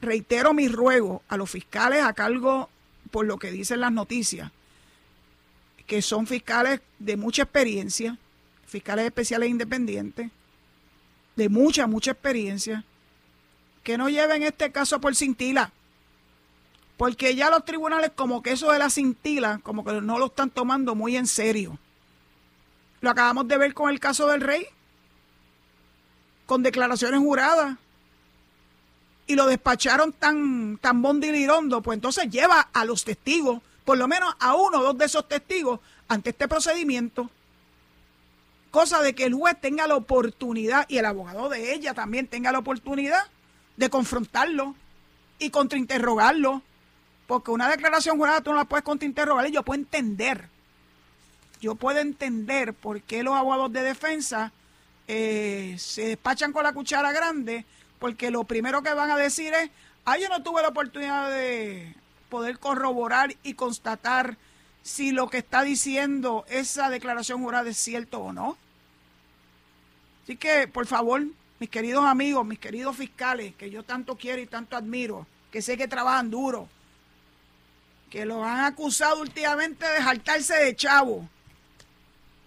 reitero 0.00 0.54
mi 0.54 0.68
ruego 0.68 1.22
a 1.28 1.36
los 1.36 1.50
fiscales 1.50 2.04
a 2.04 2.12
cargo 2.12 2.68
por 3.14 3.26
lo 3.26 3.38
que 3.38 3.52
dicen 3.52 3.78
las 3.78 3.92
noticias, 3.92 4.50
que 5.86 6.02
son 6.02 6.26
fiscales 6.26 6.80
de 6.98 7.16
mucha 7.16 7.44
experiencia, 7.44 8.18
fiscales 8.66 9.04
especiales 9.04 9.50
independientes, 9.50 10.32
de 11.36 11.48
mucha, 11.48 11.86
mucha 11.86 12.10
experiencia, 12.10 12.82
que 13.84 13.96
no 13.96 14.08
lleven 14.08 14.42
este 14.42 14.72
caso 14.72 15.00
por 15.00 15.14
cintila, 15.14 15.70
porque 16.96 17.36
ya 17.36 17.50
los 17.50 17.64
tribunales 17.64 18.10
como 18.16 18.42
que 18.42 18.50
eso 18.50 18.72
de 18.72 18.80
la 18.80 18.90
cintila, 18.90 19.60
como 19.62 19.84
que 19.84 19.92
no 20.00 20.18
lo 20.18 20.26
están 20.26 20.50
tomando 20.50 20.96
muy 20.96 21.16
en 21.16 21.28
serio. 21.28 21.78
Lo 23.00 23.10
acabamos 23.10 23.46
de 23.46 23.58
ver 23.58 23.74
con 23.74 23.90
el 23.90 24.00
caso 24.00 24.26
del 24.26 24.40
rey, 24.40 24.66
con 26.46 26.64
declaraciones 26.64 27.20
juradas, 27.20 27.76
y 29.26 29.34
lo 29.34 29.46
despacharon 29.46 30.12
tan, 30.12 30.78
tan 30.78 31.00
bondilirondo, 31.00 31.80
pues 31.80 31.96
entonces 31.96 32.28
lleva 32.30 32.68
a 32.72 32.84
los 32.84 33.04
testigos, 33.04 33.62
por 33.84 33.96
lo 33.96 34.06
menos 34.08 34.34
a 34.38 34.54
uno 34.54 34.80
o 34.80 34.82
dos 34.82 34.98
de 34.98 35.06
esos 35.06 35.28
testigos, 35.28 35.80
ante 36.08 36.30
este 36.30 36.48
procedimiento. 36.48 37.30
Cosa 38.70 39.00
de 39.02 39.14
que 39.14 39.24
el 39.24 39.34
juez 39.34 39.56
tenga 39.60 39.86
la 39.86 39.96
oportunidad 39.96 40.86
y 40.88 40.98
el 40.98 41.06
abogado 41.06 41.48
de 41.48 41.74
ella 41.74 41.94
también 41.94 42.26
tenga 42.26 42.52
la 42.52 42.58
oportunidad 42.58 43.22
de 43.76 43.88
confrontarlo 43.88 44.74
y 45.38 45.50
contrainterrogarlo. 45.50 46.62
Porque 47.26 47.50
una 47.50 47.68
declaración 47.68 48.18
jurada 48.18 48.40
tú 48.42 48.50
no 48.50 48.56
la 48.56 48.64
puedes 48.64 48.84
contrainterrogar 48.84 49.46
y 49.46 49.52
yo 49.52 49.62
puedo 49.62 49.80
entender. 49.80 50.48
Yo 51.60 51.76
puedo 51.76 52.00
entender 52.00 52.74
por 52.74 53.00
qué 53.00 53.22
los 53.22 53.34
abogados 53.34 53.72
de 53.72 53.82
defensa 53.82 54.52
eh, 55.06 55.76
se 55.78 56.08
despachan 56.08 56.52
con 56.52 56.64
la 56.64 56.72
cuchara 56.72 57.12
grande 57.12 57.64
porque 58.04 58.30
lo 58.30 58.44
primero 58.44 58.82
que 58.82 58.92
van 58.92 59.10
a 59.10 59.16
decir 59.16 59.54
es, 59.54 59.70
ah, 60.04 60.18
yo 60.18 60.28
no 60.28 60.42
tuve 60.42 60.60
la 60.60 60.68
oportunidad 60.68 61.30
de 61.30 61.94
poder 62.28 62.58
corroborar 62.58 63.34
y 63.42 63.54
constatar 63.54 64.36
si 64.82 65.10
lo 65.10 65.30
que 65.30 65.38
está 65.38 65.62
diciendo 65.62 66.44
esa 66.50 66.90
declaración 66.90 67.42
jurada 67.42 67.70
es 67.70 67.78
cierto 67.78 68.18
o 68.18 68.34
no. 68.34 68.58
Así 70.22 70.36
que, 70.36 70.68
por 70.68 70.86
favor, 70.86 71.22
mis 71.58 71.70
queridos 71.70 72.04
amigos, 72.04 72.44
mis 72.44 72.58
queridos 72.58 72.94
fiscales, 72.94 73.54
que 73.54 73.70
yo 73.70 73.84
tanto 73.84 74.16
quiero 74.16 74.42
y 74.42 74.46
tanto 74.46 74.76
admiro, 74.76 75.26
que 75.50 75.62
sé 75.62 75.78
que 75.78 75.88
trabajan 75.88 76.30
duro, 76.30 76.68
que 78.10 78.26
los 78.26 78.44
han 78.44 78.66
acusado 78.66 79.22
últimamente 79.22 79.88
de 79.88 80.02
jaltarse 80.02 80.62
de 80.62 80.76
chavo. 80.76 81.26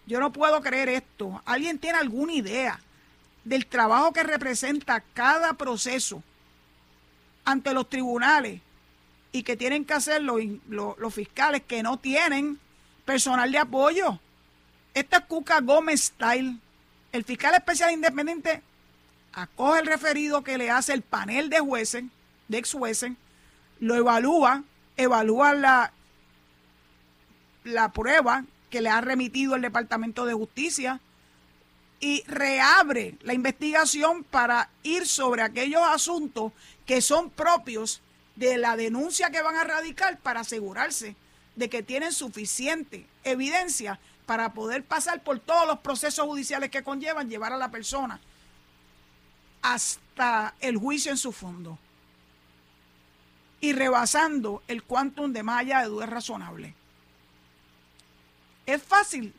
Yo 0.05 0.20
no 0.20 0.32
puedo 0.32 0.62
creer 0.62 0.89
esto. 0.89 1.41
¿Alguien 1.45 1.80
tiene 1.80 1.97
alguna 1.97 2.34
idea 2.34 2.80
del 3.48 3.66
trabajo 3.66 4.12
que 4.12 4.24
representa 4.24 5.02
cada 5.14 5.54
proceso 5.54 6.22
ante 7.45 7.74
los 7.74 7.88
tribunales 7.88 8.60
y 9.32 9.43
que 9.43 9.56
tienen 9.56 9.86
que 9.86 9.93
hacer 9.93 10.22
los, 10.22 11.14
fiscales 11.14 11.62
que 11.66 11.82
no 11.82 11.98
tienen 11.98 12.60
personal 13.06 13.50
de 13.50 13.58
apoyo. 13.58 14.20
Esta 14.93 15.18
es 15.18 15.26
Cuca 15.26 15.62
Gómez 15.62 16.02
Style. 16.04 16.58
El 17.14 17.24
fiscal 17.24 17.54
especial 17.54 17.93
independiente 17.93 18.62
acoge 19.32 19.80
el 19.80 19.86
referido 19.86 20.43
que 20.43 20.58
le 20.58 20.70
hace 20.70 20.91
el 20.93 21.02
panel 21.02 21.50
de 21.50 21.60
jueces, 21.60 22.04
de 22.50 22.58
ex 22.58 22.74
jueces, 22.74 23.14
lo 23.80 23.95
evalúa, 23.95 24.64
evalúa 24.98 25.54
la, 25.54 25.93
la 27.64 27.93
prueba 27.93 28.43
que 28.70 28.82
le 28.82 28.89
ha 28.89 29.00
remitido 29.00 29.56
el 29.56 29.62
Departamento 29.62 30.26
de 30.26 30.34
Justicia, 30.34 31.00
y 32.00 32.24
reabre 32.28 33.16
la 33.22 33.34
investigación 33.34 34.24
para 34.24 34.70
ir 34.84 35.08
sobre 35.08 35.41
aquellos 35.41 35.82
asuntos 35.82 36.52
que 36.86 37.02
son 37.02 37.30
propios 37.30 38.02
de 38.36 38.58
la 38.58 38.76
denuncia 38.76 39.32
que 39.32 39.41
van 39.41 39.56
a 39.56 39.64
radicar 39.64 40.20
para 40.20 40.41
asegurarse 40.41 41.16
de 41.56 41.70
que 41.70 41.82
tienen 41.82 42.14
suficiente 42.14 43.08
evidencia 43.24 44.00
para 44.28 44.54
poder 44.54 44.84
pasar 44.84 45.24
por 45.24 45.39
todos 45.39 45.66
los 45.66 45.80
procesos 45.80 46.26
judiciales 46.28 46.70
que 46.70 46.84
conllevan 46.84 47.30
llevar 47.30 47.54
a 47.54 47.58
la 47.58 47.72
persona 47.72 48.20
hasta 49.64 50.54
el 50.60 50.78
juicio 50.78 51.12
en 51.12 51.18
su 51.18 51.32
fondo 51.32 51.80
y 53.60 53.74
rebasando 53.74 54.62
el 54.68 54.84
quantum 54.84 55.34
de 55.34 55.41
malla 55.41 55.82
de 55.82 55.88
duda 55.88 56.06
razonable. 56.06 56.76
Es 58.68 58.84
fácil 58.84 59.34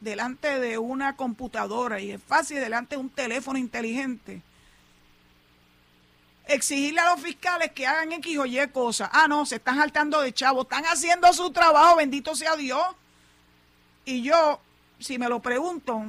delante 0.00 0.58
de 0.58 0.78
una 0.78 1.16
computadora 1.16 2.00
y 2.00 2.12
es 2.12 2.22
fácil 2.22 2.60
delante 2.60 2.96
de 2.96 3.00
un 3.00 3.10
teléfono 3.10 3.58
inteligente 3.58 4.42
exigirle 6.52 7.00
a 7.00 7.10
los 7.10 7.20
fiscales 7.20 7.72
que 7.72 7.86
hagan 7.86 8.12
X 8.12 8.38
o 8.38 8.72
cosas. 8.72 9.08
Ah, 9.12 9.26
no, 9.28 9.46
se 9.46 9.56
están 9.56 9.76
saltando 9.76 10.20
de 10.20 10.32
chavo, 10.32 10.62
están 10.62 10.84
haciendo 10.84 11.32
su 11.32 11.50
trabajo, 11.50 11.96
bendito 11.96 12.34
sea 12.34 12.56
Dios. 12.56 12.84
Y 14.04 14.22
yo, 14.22 14.60
si 14.98 15.18
me 15.18 15.28
lo 15.28 15.40
pregunto 15.40 16.04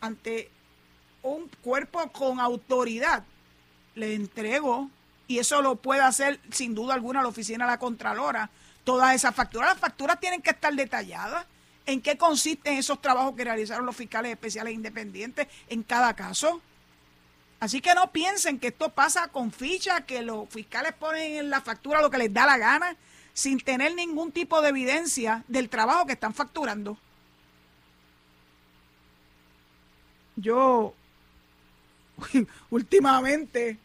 ante 0.00 0.50
un 1.22 1.48
cuerpo 1.62 2.10
con 2.12 2.40
autoridad, 2.40 3.24
le 3.94 4.14
entrego, 4.14 4.90
y 5.28 5.38
eso 5.38 5.62
lo 5.62 5.76
puede 5.76 6.02
hacer 6.02 6.40
sin 6.50 6.74
duda 6.74 6.94
alguna 6.94 7.22
la 7.22 7.28
oficina 7.28 7.66
la 7.66 7.78
Contralora, 7.78 8.50
todas 8.84 9.14
esas 9.14 9.34
facturas. 9.34 9.70
Las 9.70 9.78
facturas 9.78 10.20
tienen 10.20 10.42
que 10.42 10.50
estar 10.50 10.74
detalladas 10.74 11.46
en 11.86 12.02
qué 12.02 12.18
consisten 12.18 12.74
esos 12.74 13.00
trabajos 13.00 13.34
que 13.36 13.44
realizaron 13.44 13.86
los 13.86 13.96
fiscales 13.96 14.32
especiales 14.32 14.74
independientes 14.74 15.46
en 15.68 15.82
cada 15.82 16.14
caso. 16.14 16.60
Así 17.60 17.80
que 17.80 17.94
no 17.94 18.12
piensen 18.12 18.58
que 18.58 18.68
esto 18.68 18.90
pasa 18.90 19.28
con 19.28 19.50
ficha, 19.50 20.02
que 20.02 20.22
los 20.22 20.48
fiscales 20.50 20.92
ponen 20.92 21.36
en 21.36 21.50
la 21.50 21.62
factura 21.62 22.02
lo 22.02 22.10
que 22.10 22.18
les 22.18 22.32
da 22.32 22.44
la 22.44 22.58
gana, 22.58 22.96
sin 23.32 23.60
tener 23.60 23.94
ningún 23.94 24.32
tipo 24.32 24.60
de 24.60 24.68
evidencia 24.70 25.44
del 25.48 25.68
trabajo 25.68 26.06
que 26.06 26.12
están 26.14 26.34
facturando. 26.34 26.98
Yo, 30.34 30.92
últimamente, 32.70 33.78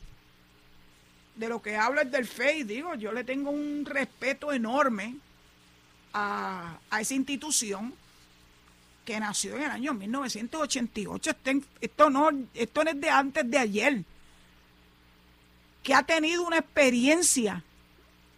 de 1.35 1.49
lo 1.49 1.61
que 1.61 1.77
hablo 1.77 2.01
es 2.01 2.11
del 2.11 2.27
FEI, 2.27 2.63
digo, 2.63 2.95
yo 2.95 3.13
le 3.13 3.23
tengo 3.23 3.51
un 3.51 3.85
respeto 3.85 4.51
enorme 4.51 5.15
a, 6.13 6.77
esa 6.99 7.13
institución 7.13 7.93
que 9.05 9.19
nació 9.19 9.55
en 9.55 9.63
el 9.63 9.71
año 9.71 9.93
1988, 9.93 11.31
esto 11.81 12.09
no, 12.09 12.29
esto 12.53 12.83
no 12.83 12.89
es 12.91 13.01
de 13.01 13.09
antes 13.09 13.49
de 13.49 13.57
ayer, 13.57 14.03
que 15.83 15.93
ha 15.93 16.03
tenido 16.03 16.45
una 16.45 16.59
experiencia 16.59 17.63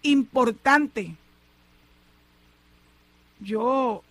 importante. 0.01 1.15
Yo, 3.39 4.03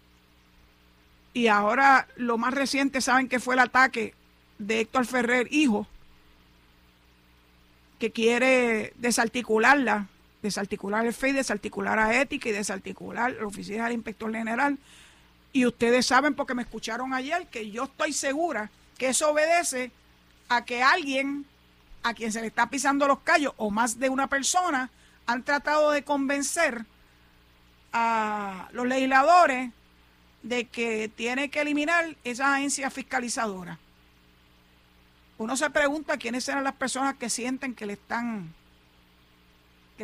y 1.33 1.47
ahora 1.47 2.07
lo 2.17 2.37
más 2.37 2.53
reciente, 2.53 3.01
saben 3.01 3.29
que 3.29 3.41
fue 3.41 3.55
el 3.55 3.61
ataque 3.61 4.15
de 4.59 4.81
Héctor 4.81 5.07
Ferrer, 5.07 5.49
hijo, 5.51 5.87
que 7.99 8.11
quiere 8.11 8.93
desarticularla, 8.97 10.09
desarticular 10.43 11.07
el 11.07 11.15
FEI, 11.15 11.33
desarticular 11.33 11.99
a 11.99 12.21
Ética 12.21 12.49
y 12.49 12.53
desarticular 12.53 13.33
la 13.33 13.47
oficina 13.47 13.85
del 13.85 13.95
inspector 13.95 14.33
general. 14.33 14.79
Y 15.53 15.67
ustedes 15.67 16.07
saben, 16.07 16.35
porque 16.35 16.55
me 16.55 16.63
escucharon 16.63 17.15
ayer, 17.15 17.47
que 17.47 17.71
yo 17.71 17.85
estoy 17.85 18.13
segura 18.13 18.71
que 18.99 19.09
eso 19.09 19.31
obedece 19.31 19.91
a 20.49 20.65
que 20.65 20.83
alguien 20.83 21.47
a 22.03 22.15
quien 22.15 22.33
se 22.33 22.41
le 22.41 22.49
está 22.49 22.69
pisando 22.69 23.07
los 23.07 23.21
callos 23.21 23.55
o 23.57 23.71
más 23.71 23.99
de 23.99 24.09
una 24.09 24.27
persona 24.27 24.91
han 25.27 25.45
tratado 25.45 25.93
de 25.93 26.03
convencer 26.03 26.85
a 27.93 28.69
los 28.73 28.87
legisladores 28.87 29.71
de 30.43 30.65
que 30.65 31.09
tiene 31.15 31.49
que 31.49 31.61
eliminar 31.61 32.17
esa 32.25 32.57
agencia 32.57 32.91
fiscalizadora 32.91 33.79
uno 35.43 35.57
se 35.57 35.69
pregunta 35.71 36.19
quiénes 36.19 36.49
eran 36.49 36.63
las 36.63 36.75
personas 36.75 37.17
que 37.17 37.29
sienten 37.29 37.75
que 37.75 37.85
le 37.85 37.95
están 37.95 38.55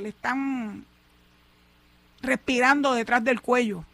le 0.00 0.10
están 0.10 0.84
respirando 2.20 2.94
detrás 2.94 3.22
del 3.22 3.40
cuello 3.40 3.84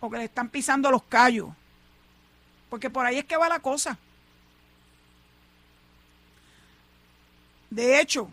o 0.00 0.10
que 0.10 0.18
le 0.18 0.24
están 0.24 0.48
pisando 0.48 0.90
los 0.90 1.02
callos. 1.04 1.48
Porque 2.68 2.90
por 2.90 3.06
ahí 3.06 3.18
es 3.18 3.24
que 3.24 3.36
va 3.36 3.48
la 3.48 3.60
cosa. 3.60 3.98
De 7.70 8.00
hecho, 8.00 8.30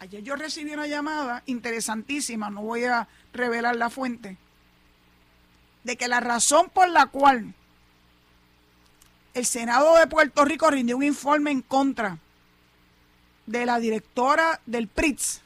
ayer 0.00 0.22
yo 0.22 0.36
recibí 0.36 0.72
una 0.72 0.86
llamada 0.86 1.42
interesantísima, 1.46 2.50
no 2.50 2.62
voy 2.62 2.84
a 2.84 3.08
revelar 3.32 3.76
la 3.76 3.90
fuente, 3.90 4.36
de 5.84 5.96
que 5.96 6.08
la 6.08 6.20
razón 6.20 6.68
por 6.70 6.88
la 6.88 7.06
cual 7.06 7.54
el 9.34 9.46
Senado 9.46 9.96
de 9.96 10.06
Puerto 10.06 10.44
Rico 10.44 10.70
rindió 10.70 10.96
un 10.96 11.04
informe 11.04 11.50
en 11.50 11.62
contra 11.62 12.18
de 13.46 13.66
la 13.66 13.78
directora 13.78 14.60
del 14.66 14.88
PRITS 14.88 15.41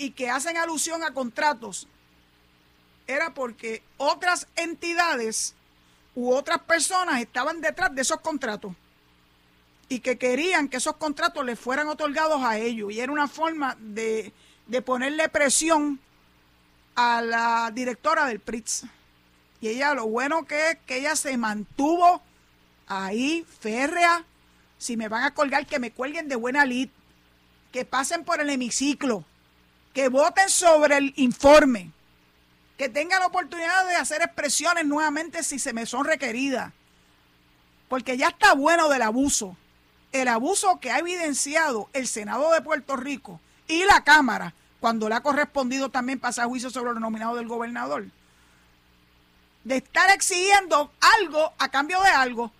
y 0.00 0.12
que 0.12 0.30
hacen 0.30 0.56
alusión 0.56 1.04
a 1.04 1.12
contratos, 1.12 1.86
era 3.06 3.34
porque 3.34 3.82
otras 3.98 4.46
entidades 4.56 5.54
u 6.14 6.32
otras 6.32 6.60
personas 6.60 7.20
estaban 7.20 7.60
detrás 7.60 7.94
de 7.94 8.00
esos 8.00 8.18
contratos 8.20 8.72
y 9.90 10.00
que 10.00 10.16
querían 10.16 10.70
que 10.70 10.78
esos 10.78 10.96
contratos 10.96 11.44
les 11.44 11.60
fueran 11.60 11.86
otorgados 11.88 12.42
a 12.42 12.56
ellos. 12.56 12.90
Y 12.90 13.00
era 13.00 13.12
una 13.12 13.28
forma 13.28 13.76
de, 13.78 14.32
de 14.68 14.80
ponerle 14.80 15.28
presión 15.28 16.00
a 16.94 17.20
la 17.20 17.70
directora 17.70 18.24
del 18.24 18.40
PRITS. 18.40 18.84
Y 19.60 19.68
ella, 19.68 19.92
lo 19.92 20.06
bueno 20.06 20.46
que 20.46 20.70
es 20.70 20.78
que 20.86 20.96
ella 20.96 21.14
se 21.14 21.36
mantuvo 21.36 22.22
ahí, 22.86 23.44
férrea, 23.60 24.24
si 24.78 24.96
me 24.96 25.08
van 25.08 25.24
a 25.24 25.34
colgar, 25.34 25.66
que 25.66 25.78
me 25.78 25.90
cuelguen 25.90 26.26
de 26.26 26.36
buena 26.36 26.64
lid, 26.64 26.88
que 27.70 27.84
pasen 27.84 28.24
por 28.24 28.40
el 28.40 28.48
hemiciclo, 28.48 29.26
que 29.92 30.08
voten 30.08 30.48
sobre 30.48 30.96
el 30.96 31.12
informe, 31.16 31.90
que 32.76 32.88
tengan 32.88 33.20
la 33.20 33.26
oportunidad 33.26 33.86
de 33.86 33.96
hacer 33.96 34.22
expresiones 34.22 34.86
nuevamente 34.86 35.42
si 35.42 35.58
se 35.58 35.72
me 35.72 35.86
son 35.86 36.04
requeridas, 36.04 36.72
porque 37.88 38.16
ya 38.16 38.28
está 38.28 38.54
bueno 38.54 38.88
del 38.88 39.02
abuso. 39.02 39.56
El 40.12 40.28
abuso 40.28 40.80
que 40.80 40.90
ha 40.90 40.98
evidenciado 40.98 41.88
el 41.92 42.08
Senado 42.08 42.52
de 42.52 42.62
Puerto 42.62 42.96
Rico 42.96 43.40
y 43.68 43.84
la 43.84 44.02
Cámara, 44.02 44.54
cuando 44.80 45.08
le 45.08 45.14
ha 45.14 45.20
correspondido 45.20 45.90
también 45.90 46.18
pasar 46.18 46.46
juicio 46.46 46.70
sobre 46.70 46.94
lo 46.94 47.00
nominado 47.00 47.36
del 47.36 47.46
gobernador, 47.46 48.06
de 49.64 49.76
estar 49.76 50.10
exigiendo 50.10 50.90
algo 51.18 51.52
a 51.58 51.68
cambio 51.68 52.00
de 52.02 52.08
algo, 52.08 52.50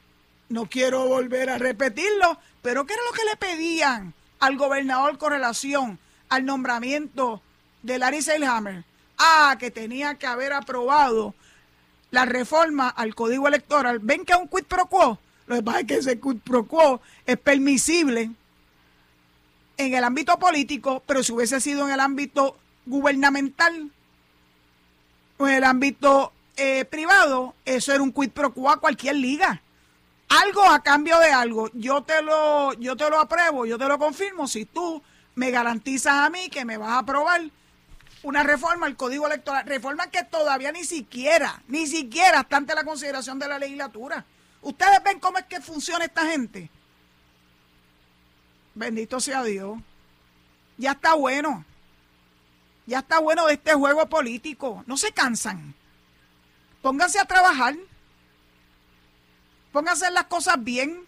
no 0.48 0.66
quiero 0.66 1.06
volver 1.06 1.48
a 1.48 1.58
repetirlo, 1.58 2.38
pero 2.60 2.84
¿qué 2.84 2.94
era 2.94 3.02
lo 3.04 3.12
que 3.12 3.24
le 3.24 3.36
pedían 3.36 4.14
al 4.38 4.56
gobernador 4.56 5.16
con 5.16 5.32
relación 5.32 5.98
al 6.30 6.46
nombramiento 6.46 7.42
de 7.82 7.98
Larry 7.98 8.22
Seilhammer? 8.22 8.84
Ah, 9.18 9.56
que 9.60 9.70
tenía 9.70 10.14
que 10.14 10.26
haber 10.26 10.54
aprobado 10.54 11.34
la 12.10 12.24
reforma 12.24 12.88
al 12.88 13.14
código 13.14 13.46
electoral. 13.46 13.98
¿Ven 13.98 14.24
que 14.24 14.32
es 14.32 14.38
un 14.38 14.48
quid 14.48 14.64
pro 14.64 14.86
quo? 14.86 15.18
Lo 15.46 15.56
que 15.56 15.62
pasa 15.62 15.80
es 15.80 15.86
que 15.86 15.94
ese 15.96 16.18
quid 16.18 16.38
pro 16.38 16.66
quo 16.66 17.02
es 17.26 17.36
permisible 17.36 18.30
en 19.76 19.94
el 19.94 20.04
ámbito 20.04 20.38
político, 20.38 21.02
pero 21.06 21.22
si 21.22 21.32
hubiese 21.32 21.60
sido 21.60 21.86
en 21.86 21.92
el 21.92 22.00
ámbito 22.00 22.56
gubernamental 22.86 23.90
o 25.36 25.46
en 25.46 25.54
el 25.54 25.64
ámbito 25.64 26.32
eh, 26.56 26.86
privado, 26.86 27.54
eso 27.66 27.92
era 27.92 28.02
un 28.02 28.12
quid 28.12 28.30
pro 28.30 28.54
quo 28.54 28.70
a 28.70 28.80
cualquier 28.80 29.16
liga 29.16 29.60
algo 30.30 30.64
a 30.64 30.80
cambio 30.82 31.18
de 31.18 31.30
algo. 31.30 31.68
Yo 31.74 32.02
te 32.02 32.22
lo, 32.22 32.72
yo 32.74 32.96
te 32.96 33.10
lo 33.10 33.20
apruebo, 33.20 33.66
yo 33.66 33.76
te 33.76 33.86
lo 33.86 33.98
confirmo 33.98 34.46
si 34.46 34.64
tú 34.64 35.02
me 35.40 35.50
garantizas 35.50 36.12
a 36.12 36.28
mí 36.28 36.50
que 36.50 36.66
me 36.66 36.76
vas 36.76 36.90
a 36.90 36.98
aprobar 36.98 37.40
una 38.22 38.42
reforma 38.42 38.84
al 38.84 38.94
código 38.94 39.26
electoral, 39.26 39.64
reforma 39.64 40.10
que 40.10 40.22
todavía 40.22 40.70
ni 40.70 40.84
siquiera, 40.84 41.62
ni 41.66 41.86
siquiera 41.86 42.40
está 42.40 42.58
ante 42.58 42.74
la 42.74 42.84
consideración 42.84 43.38
de 43.38 43.48
la 43.48 43.58
legislatura. 43.58 44.26
Ustedes 44.60 45.02
ven 45.02 45.18
cómo 45.18 45.38
es 45.38 45.46
que 45.46 45.62
funciona 45.62 46.04
esta 46.04 46.26
gente. 46.26 46.68
Bendito 48.74 49.18
sea 49.18 49.42
Dios. 49.42 49.78
Ya 50.76 50.92
está 50.92 51.14
bueno. 51.14 51.64
Ya 52.84 52.98
está 52.98 53.18
bueno 53.18 53.46
de 53.46 53.54
este 53.54 53.72
juego 53.72 54.06
político. 54.10 54.84
No 54.86 54.98
se 54.98 55.10
cansan. 55.12 55.74
Pónganse 56.82 57.18
a 57.18 57.24
trabajar. 57.24 57.76
Hacer 59.72 60.12
las 60.12 60.24
cosas 60.24 60.62
bien. 60.62 61.02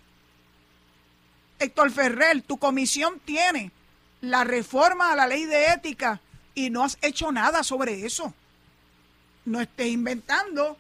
Héctor 1.58 1.90
Ferrer, 1.90 2.40
tu 2.40 2.56
comisión 2.56 3.20
tiene 3.20 3.70
la 4.22 4.44
reforma 4.44 5.12
a 5.12 5.16
la 5.16 5.26
ley 5.26 5.44
de 5.44 5.66
ética 5.66 6.20
y 6.54 6.70
no 6.70 6.82
has 6.82 6.96
hecho 7.02 7.30
nada 7.30 7.62
sobre 7.62 8.06
eso. 8.06 8.32
No 9.44 9.60
estés 9.60 9.88
inventando 9.88 10.78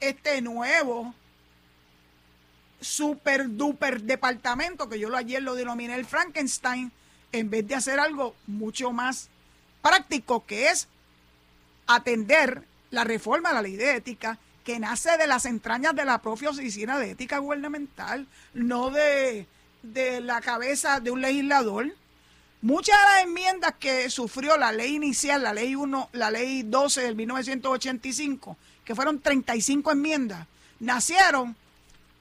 este 0.00 0.42
nuevo 0.42 1.14
super 2.80 3.48
duper 3.48 4.02
departamento 4.02 4.88
que 4.88 4.98
yo 4.98 5.14
ayer 5.14 5.42
lo 5.42 5.54
denominé 5.54 5.94
el 5.94 6.06
Frankenstein 6.06 6.90
en 7.32 7.50
vez 7.50 7.68
de 7.68 7.74
hacer 7.76 8.00
algo 8.00 8.34
mucho 8.46 8.90
más 8.90 9.28
práctico 9.82 10.44
que 10.46 10.70
es 10.70 10.88
atender 11.86 12.64
la 12.90 13.04
reforma 13.04 13.50
a 13.50 13.54
la 13.54 13.62
ley 13.62 13.76
de 13.76 13.96
ética 13.96 14.38
que 14.64 14.78
nace 14.78 15.16
de 15.16 15.26
las 15.26 15.46
entrañas 15.46 15.94
de 15.94 16.04
la 16.04 16.18
propia 16.18 16.50
Oficina 16.50 16.98
de 16.98 17.12
Ética 17.12 17.38
Gubernamental, 17.38 18.26
no 18.52 18.90
de, 18.90 19.46
la 20.22 20.40
cabeza 20.40 21.00
de 21.00 21.10
un 21.10 21.20
legislador. 21.20 21.94
Muchas 22.62 22.98
de 22.98 23.04
las 23.04 23.22
enmiendas 23.24 23.74
que 23.80 24.10
sufrió 24.10 24.58
la 24.58 24.70
ley 24.70 24.94
inicial, 24.94 25.42
la 25.42 25.54
ley 25.54 25.74
1, 25.74 26.10
la 26.12 26.30
ley 26.30 26.62
12 26.62 27.00
del 27.02 27.16
1985, 27.16 28.56
que 28.84 28.94
fueron 28.94 29.20
35 29.20 29.92
enmiendas, 29.92 30.46
nacieron 30.78 31.56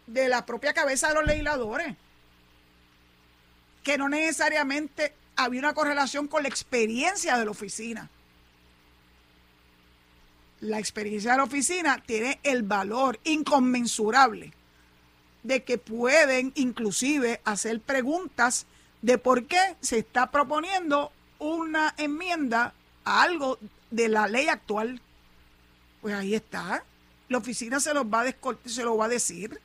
de 0.08 0.30
la 0.30 0.46
propia 0.46 0.74
cabeza 0.74 1.10
de 1.10 1.16
los 1.16 1.26
legisladores, 1.26 1.94
que 3.84 3.98
no 3.98 4.08
necesariamente 4.08 5.14
había 5.36 5.60
una 5.60 5.74
correlación 5.74 6.28
con 6.28 6.44
la 6.44 6.50
experiencia 6.50 7.38
de 7.38 7.44
la 7.44 7.52
oficina. 7.52 8.10
La 10.62 10.80
experiencia 10.80 11.32
de 11.32 11.38
la 11.38 11.44
oficina 11.44 12.02
tiene 12.06 12.40
el 12.44 12.64
valor 12.64 13.20
inconmensurable 13.26 14.54
de 15.44 15.64
que 15.64 15.78
pueden 15.78 16.54
inclusive 16.56 17.42
hacer 17.44 17.82
preguntas 17.82 18.66
de 19.02 19.18
por 19.18 19.46
qué 19.46 19.76
se 19.82 20.00
está 20.00 20.32
proponiendo 20.32 21.12
una 21.40 21.94
enmienda 21.98 22.74
a 23.06 23.22
algo 23.22 23.58
de 23.92 24.10
la 24.10 24.28
ley 24.28 24.48
actual. 24.48 25.02
Pues 26.02 26.14
ahí 26.14 26.36
está. 26.36 26.84
La 27.28 27.38
oficina 27.38 27.80
se 27.80 27.94
los 27.94 28.06
va 28.06 28.22
a, 28.22 28.36
se 28.66 28.84
lo 28.84 28.98
va 28.98 29.06
a 29.06 29.10
decir. 29.10 29.60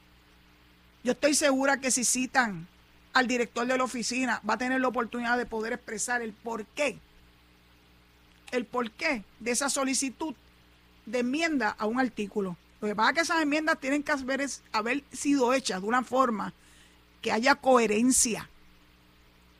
Yo 1.02 1.12
estoy 1.12 1.34
segura 1.34 1.80
que 1.80 1.90
si 1.90 2.04
citan 2.04 2.66
al 3.12 3.26
director 3.26 3.66
de 3.66 3.78
la 3.78 3.84
oficina 3.84 4.40
va 4.48 4.54
a 4.54 4.58
tener 4.58 4.80
la 4.80 4.88
oportunidad 4.88 5.38
de 5.38 5.46
poder 5.46 5.72
expresar 5.72 6.22
el 6.22 6.32
por 6.32 6.64
qué. 6.66 6.98
El 8.50 8.66
por 8.66 8.90
qué 8.90 9.24
de 9.40 9.50
esa 9.50 9.68
solicitud 9.68 10.34
de 11.06 11.18
enmienda 11.20 11.74
a 11.78 11.86
un 11.86 12.00
artículo. 12.00 12.56
Lo 12.80 12.88
que 12.88 12.94
pasa 12.94 13.10
es 13.10 13.14
que 13.14 13.20
esas 13.22 13.42
enmiendas 13.42 13.80
tienen 13.80 14.02
que 14.02 14.12
haber 14.72 15.04
sido 15.12 15.52
hechas 15.54 15.80
de 15.80 15.88
una 15.88 16.02
forma 16.02 16.52
que 17.22 17.32
haya 17.32 17.54
coherencia. 17.54 18.48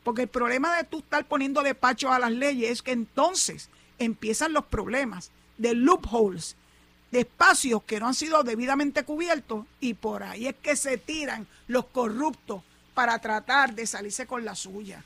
Porque 0.04 0.22
el 0.22 0.28
problema 0.28 0.76
de 0.76 0.84
tú 0.84 0.98
estar 0.98 1.24
poniéndole 1.24 1.74
pacho 1.74 2.12
a 2.12 2.18
las 2.18 2.30
leyes 2.30 2.70
es 2.70 2.82
que 2.82 2.92
entonces 2.92 3.70
empiezan 3.98 4.52
los 4.52 4.66
problemas 4.66 5.30
de 5.58 5.74
loopholes, 5.74 6.56
de 7.10 7.20
espacios 7.20 7.82
que 7.84 7.98
no 7.98 8.08
han 8.08 8.14
sido 8.14 8.42
debidamente 8.42 9.04
cubiertos 9.04 9.66
y 9.80 9.94
por 9.94 10.22
ahí 10.22 10.46
es 10.46 10.56
que 10.56 10.76
se 10.76 10.98
tiran 10.98 11.46
los 11.66 11.86
corruptos 11.86 12.62
para 12.92 13.18
tratar 13.18 13.74
de 13.74 13.86
salirse 13.86 14.26
con 14.26 14.44
la 14.44 14.54
suya. 14.54 15.02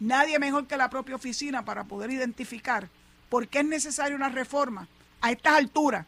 Nadie 0.00 0.38
mejor 0.38 0.66
que 0.66 0.76
la 0.76 0.90
propia 0.90 1.16
oficina 1.16 1.64
para 1.64 1.84
poder 1.84 2.10
identificar 2.10 2.88
por 3.28 3.48
qué 3.48 3.60
es 3.60 3.64
necesaria 3.64 4.16
una 4.16 4.28
reforma 4.28 4.88
a 5.20 5.32
estas 5.32 5.54
alturas, 5.54 6.06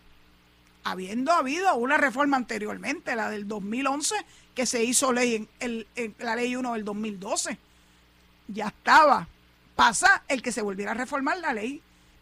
habiendo 0.84 1.32
habido 1.32 1.74
una 1.76 1.96
reforma 1.96 2.36
anteriormente, 2.36 3.16
la 3.16 3.30
del 3.30 3.48
2011, 3.48 4.14
que 4.54 4.66
se 4.66 4.84
hizo 4.84 5.12
ley 5.12 5.48
en, 5.60 5.86
la 6.18 6.36
ley 6.36 6.56
1 6.56 6.72
del 6.74 6.84
2012. 6.84 7.58
Ya 8.48 8.68
estaba. 8.68 9.28
Pasa 9.76 10.24
el 10.26 10.42
que 10.42 10.52
se 10.52 10.62
volviera 10.62 10.90
a 10.90 10.94
reformar 10.94 11.38
la 11.38 11.52
ley 11.52 11.80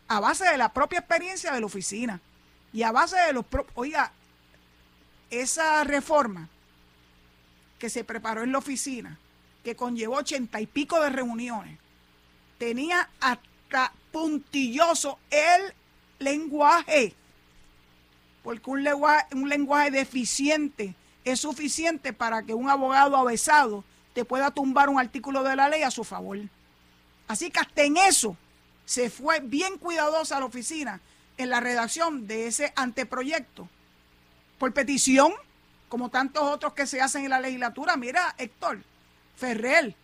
a 0.09 0.21
base 0.21 0.45
de 0.45 0.59
la 0.59 0.73
propia 0.73 0.99
experiencia 0.99 1.53
de 1.53 1.61
la 1.61 1.67
oficina 1.67 2.21
y 2.73 2.83
a 2.83 2.93
base 2.93 3.17
de 3.17 3.33
los... 3.33 3.47
Oiga, 3.75 4.13
esa 5.31 5.83
reforma 5.85 6.49
que 7.79 7.89
se 7.89 8.05
preparó 8.05 8.43
en 8.43 8.53
la 8.53 8.59
oficina, 8.59 9.19
que 9.65 9.75
conllevó 9.75 10.17
ochenta 10.17 10.61
y 10.61 10.67
pico 10.67 11.01
de 11.01 11.11
reuniones, 11.11 11.79
tenía 12.59 13.09
hasta 13.21 13.93
puntilloso 14.13 15.19
el 15.31 15.75
lenguaje, 16.19 17.15
porque 18.43 18.71
un 18.71 18.85
lenguaje, 18.85 19.27
un 19.35 19.49
lenguaje 19.49 19.91
deficiente 19.91 20.95
es 21.25 21.41
suficiente 21.41 22.13
para 22.13 22.43
que 22.43 22.55
un 22.55 22.71
abogado 22.71 23.17
avesado 23.17 23.85
te 24.17 24.25
pueda 24.25 24.51
tumbar 24.51 24.89
un 24.89 24.99
artículo 24.99 25.43
de 25.43 25.55
la 25.55 25.69
ley 25.69 25.83
a 25.83 25.91
su 25.91 26.03
favor. 26.03 26.39
Así 27.29 27.51
que 27.51 27.61
hasta 27.61 27.83
en 27.83 27.99
eso 27.99 28.35
se 28.87 29.11
fue 29.11 29.41
bien 29.41 29.77
cuidadosa 29.77 30.41
la 30.41 30.47
oficina 30.47 31.03
en 31.37 31.51
la 31.51 31.61
redacción 31.61 32.27
de 32.27 32.47
ese 32.47 32.73
anteproyecto 32.77 33.69
por 34.59 34.73
petición, 34.73 35.35
como 35.91 36.09
tantos 36.09 36.45
otros 36.45 36.73
que 36.73 36.87
se 36.87 37.03
hacen 37.03 37.25
en 37.25 37.31
la 37.31 37.41
legislatura. 37.41 37.99
Mira, 37.99 38.35
Héctor, 38.39 38.79
Ferrer, 39.37 39.95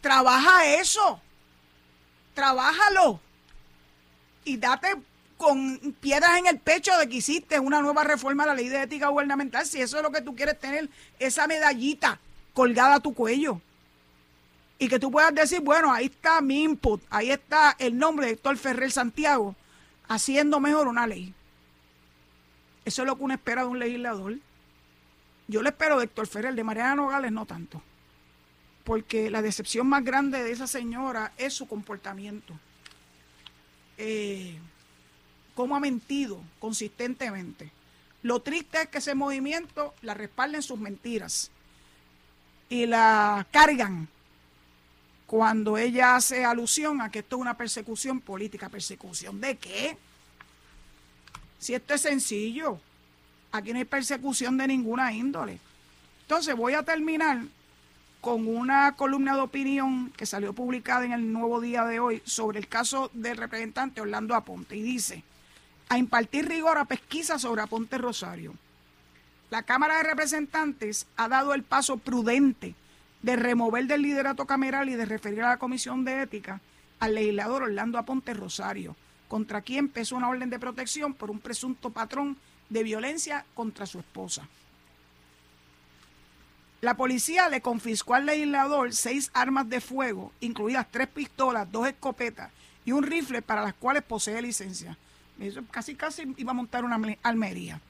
trabaja 0.00 0.66
eso, 0.66 1.20
trabájalo 2.34 3.20
y 4.44 4.56
date 4.56 4.96
con 5.36 5.78
piedras 6.00 6.38
en 6.38 6.46
el 6.48 6.58
pecho 6.58 6.98
de 6.98 7.08
que 7.08 7.18
hiciste 7.18 7.60
una 7.60 7.80
nueva 7.82 8.02
reforma 8.02 8.42
a 8.42 8.46
la 8.48 8.54
ley 8.54 8.68
de 8.68 8.82
ética 8.82 9.06
gubernamental, 9.10 9.64
si 9.64 9.80
eso 9.80 9.98
es 9.98 10.02
lo 10.02 10.10
que 10.10 10.22
tú 10.22 10.34
quieres 10.34 10.58
tener, 10.58 10.88
esa 11.20 11.46
medallita 11.46 12.18
colgada 12.60 12.96
a 12.96 13.00
tu 13.00 13.14
cuello. 13.14 13.58
Y 14.78 14.88
que 14.88 14.98
tú 14.98 15.10
puedas 15.10 15.34
decir, 15.34 15.60
bueno, 15.60 15.90
ahí 15.90 16.06
está 16.06 16.42
mi 16.42 16.62
input, 16.62 17.02
ahí 17.08 17.30
está 17.30 17.74
el 17.78 17.96
nombre 17.96 18.26
de 18.26 18.32
Héctor 18.32 18.58
Ferrer 18.58 18.92
Santiago, 18.92 19.56
haciendo 20.08 20.60
mejor 20.60 20.86
una 20.86 21.06
ley. 21.06 21.32
Eso 22.84 23.00
es 23.00 23.06
lo 23.06 23.16
que 23.16 23.22
uno 23.22 23.32
espera 23.32 23.62
de 23.62 23.68
un 23.68 23.78
legislador. 23.78 24.34
Yo 25.48 25.62
le 25.62 25.70
espero 25.70 25.96
de 25.96 26.04
Héctor 26.04 26.26
Ferrer, 26.26 26.54
de 26.54 26.62
Mariana 26.62 26.96
Nogales 26.96 27.32
no 27.32 27.46
tanto. 27.46 27.80
Porque 28.84 29.30
la 29.30 29.40
decepción 29.40 29.86
más 29.86 30.04
grande 30.04 30.44
de 30.44 30.52
esa 30.52 30.66
señora 30.66 31.32
es 31.38 31.54
su 31.54 31.66
comportamiento. 31.66 32.52
Eh, 33.96 34.58
cómo 35.54 35.76
ha 35.76 35.80
mentido 35.80 36.42
consistentemente. 36.58 37.72
Lo 38.22 38.42
triste 38.42 38.82
es 38.82 38.88
que 38.88 38.98
ese 38.98 39.14
movimiento 39.14 39.94
la 40.02 40.12
respalden 40.12 40.60
sus 40.60 40.78
mentiras 40.78 41.50
y 42.70 42.86
la 42.86 43.46
cargan 43.50 44.08
cuando 45.26 45.76
ella 45.76 46.16
hace 46.16 46.44
alusión 46.44 47.02
a 47.02 47.10
que 47.10 47.18
esto 47.18 47.36
es 47.36 47.42
una 47.42 47.56
persecución 47.56 48.20
política. 48.20 48.68
¿Persecución 48.68 49.40
de 49.40 49.58
qué? 49.58 49.98
Si 51.58 51.74
esto 51.74 51.94
es 51.94 52.00
sencillo, 52.00 52.80
aquí 53.52 53.72
no 53.72 53.78
hay 53.78 53.84
persecución 53.84 54.56
de 54.56 54.68
ninguna 54.68 55.12
índole. 55.12 55.58
Entonces 56.22 56.56
voy 56.56 56.74
a 56.74 56.84
terminar 56.84 57.42
con 58.20 58.46
una 58.46 58.92
columna 58.92 59.34
de 59.34 59.40
opinión 59.40 60.12
que 60.16 60.26
salió 60.26 60.52
publicada 60.52 61.04
en 61.04 61.12
el 61.12 61.32
nuevo 61.32 61.60
día 61.60 61.84
de 61.84 61.98
hoy 61.98 62.22
sobre 62.24 62.60
el 62.60 62.68
caso 62.68 63.10
del 63.14 63.36
representante 63.36 64.00
Orlando 64.00 64.34
Aponte 64.34 64.76
y 64.76 64.82
dice, 64.82 65.24
a 65.88 65.98
impartir 65.98 66.46
rigor 66.46 66.78
a 66.78 66.84
pesquisa 66.84 67.38
sobre 67.38 67.62
Aponte 67.62 67.98
Rosario. 67.98 68.54
La 69.50 69.64
Cámara 69.64 69.96
de 69.96 70.04
Representantes 70.04 71.08
ha 71.16 71.28
dado 71.28 71.54
el 71.54 71.64
paso 71.64 71.96
prudente 71.96 72.76
de 73.22 73.34
remover 73.34 73.84
del 73.86 74.02
liderato 74.02 74.46
cameral 74.46 74.88
y 74.88 74.94
de 74.94 75.04
referir 75.04 75.42
a 75.42 75.50
la 75.50 75.58
Comisión 75.58 76.04
de 76.04 76.22
Ética 76.22 76.60
al 77.00 77.16
legislador 77.16 77.64
Orlando 77.64 77.98
Aponte 77.98 78.32
Rosario, 78.32 78.94
contra 79.26 79.62
quien 79.62 79.88
pesó 79.88 80.14
una 80.16 80.28
orden 80.28 80.50
de 80.50 80.60
protección 80.60 81.14
por 81.14 81.32
un 81.32 81.40
presunto 81.40 81.90
patrón 81.90 82.36
de 82.68 82.84
violencia 82.84 83.44
contra 83.54 83.86
su 83.86 83.98
esposa. 83.98 84.46
La 86.80 86.96
policía 86.96 87.48
le 87.48 87.60
confiscó 87.60 88.14
al 88.14 88.26
legislador 88.26 88.94
seis 88.94 89.30
armas 89.34 89.68
de 89.68 89.80
fuego, 89.80 90.32
incluidas 90.40 90.86
tres 90.92 91.08
pistolas, 91.08 91.70
dos 91.70 91.88
escopetas 91.88 92.52
y 92.84 92.92
un 92.92 93.02
rifle 93.02 93.42
para 93.42 93.62
las 93.62 93.74
cuales 93.74 94.04
posee 94.04 94.40
licencia. 94.40 94.96
Eso 95.40 95.62
casi 95.70 95.96
casi 95.96 96.34
iba 96.36 96.52
a 96.52 96.54
montar 96.54 96.84
una 96.84 97.00
almería. 97.22 97.80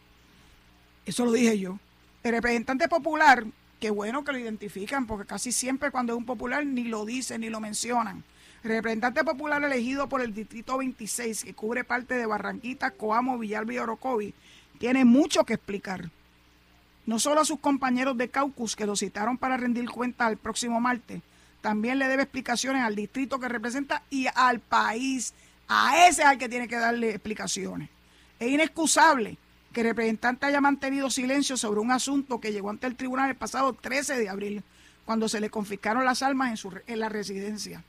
Eso 1.11 1.25
lo 1.25 1.33
dije 1.33 1.59
yo. 1.59 1.77
El 2.23 2.33
representante 2.33 2.87
popular 2.89 3.45
Qué 3.81 3.89
bueno 3.89 4.25
que 4.25 4.33
lo 4.33 4.39
identifican, 4.39 5.07
porque 5.07 5.27
casi 5.27 5.53
siempre 5.53 5.91
cuando 5.91 6.13
es 6.13 6.19
un 6.19 6.27
popular 6.27 6.67
ni 6.67 6.85
lo 6.85 7.07
dicen 7.07 7.41
ni 7.41 7.49
lo 7.49 7.61
mencionan. 7.61 8.23
El 8.63 8.73
representante 8.73 9.25
popular 9.25 9.65
elegido 9.65 10.07
por 10.07 10.21
el 10.21 10.35
Distrito 10.35 10.77
26, 10.77 11.45
que 11.45 11.55
cubre 11.55 11.83
parte 11.83 12.15
de 12.15 12.27
Barranquita, 12.27 12.91
Coamo, 12.91 13.39
Villalba 13.39 13.73
y 13.73 13.79
Orocovi, 13.79 14.35
tiene 14.79 15.07
mucho 15.07 15.45
que 15.45 15.55
explicar. 15.55 16.11
No 17.07 17.19
solo 17.19 17.41
a 17.41 17.47
sus 17.47 17.59
compañeros 17.59 18.19
de 18.19 18.29
caucus 18.29 18.77
que 18.77 18.85
lo 18.85 18.97
citaron 18.97 19.39
para 19.39 19.57
rendir 19.57 19.89
cuenta 19.89 20.29
el 20.29 20.37
próximo 20.37 20.79
martes, 20.79 21.23
también 21.63 21.99
le 21.99 22.07
debe 22.07 22.25
explicaciones 22.25 22.83
al 22.83 22.95
distrito 22.95 23.41
que 23.41 23.49
representa 23.49 24.03
y 24.11 24.27
al 24.35 24.61
país. 24.61 25.33
A 25.69 26.07
ese 26.07 26.21
es 26.21 26.29
al 26.29 26.37
que 26.37 26.51
tiene 26.51 26.69
que 26.69 26.77
darle 26.77 27.11
explicaciones. 27.11 27.89
Es 28.39 28.51
inexcusable 28.51 29.39
que 29.73 29.83
el 29.83 29.89
representante 29.89 30.47
haya 30.47 30.61
mantenido 30.61 31.11
silencio 31.11 31.57
sobre 31.57 31.81
un 31.81 31.93
asunto 31.93 32.41
que 32.41 32.53
llegó 32.53 32.71
ante 32.71 32.87
el 32.87 32.97
tribunal 32.97 33.31
el 33.31 33.37
pasado 33.37 33.73
13 33.73 34.19
de 34.19 34.29
abril, 34.29 34.63
cuando 35.05 35.29
se 35.29 35.41
le 35.41 35.51
confiscaron 35.51 36.05
las 36.05 36.23
armas 36.23 36.51
en, 36.51 36.57
su, 36.57 36.73
en 36.87 37.01
la 37.01 37.09
residencia. 37.09 37.85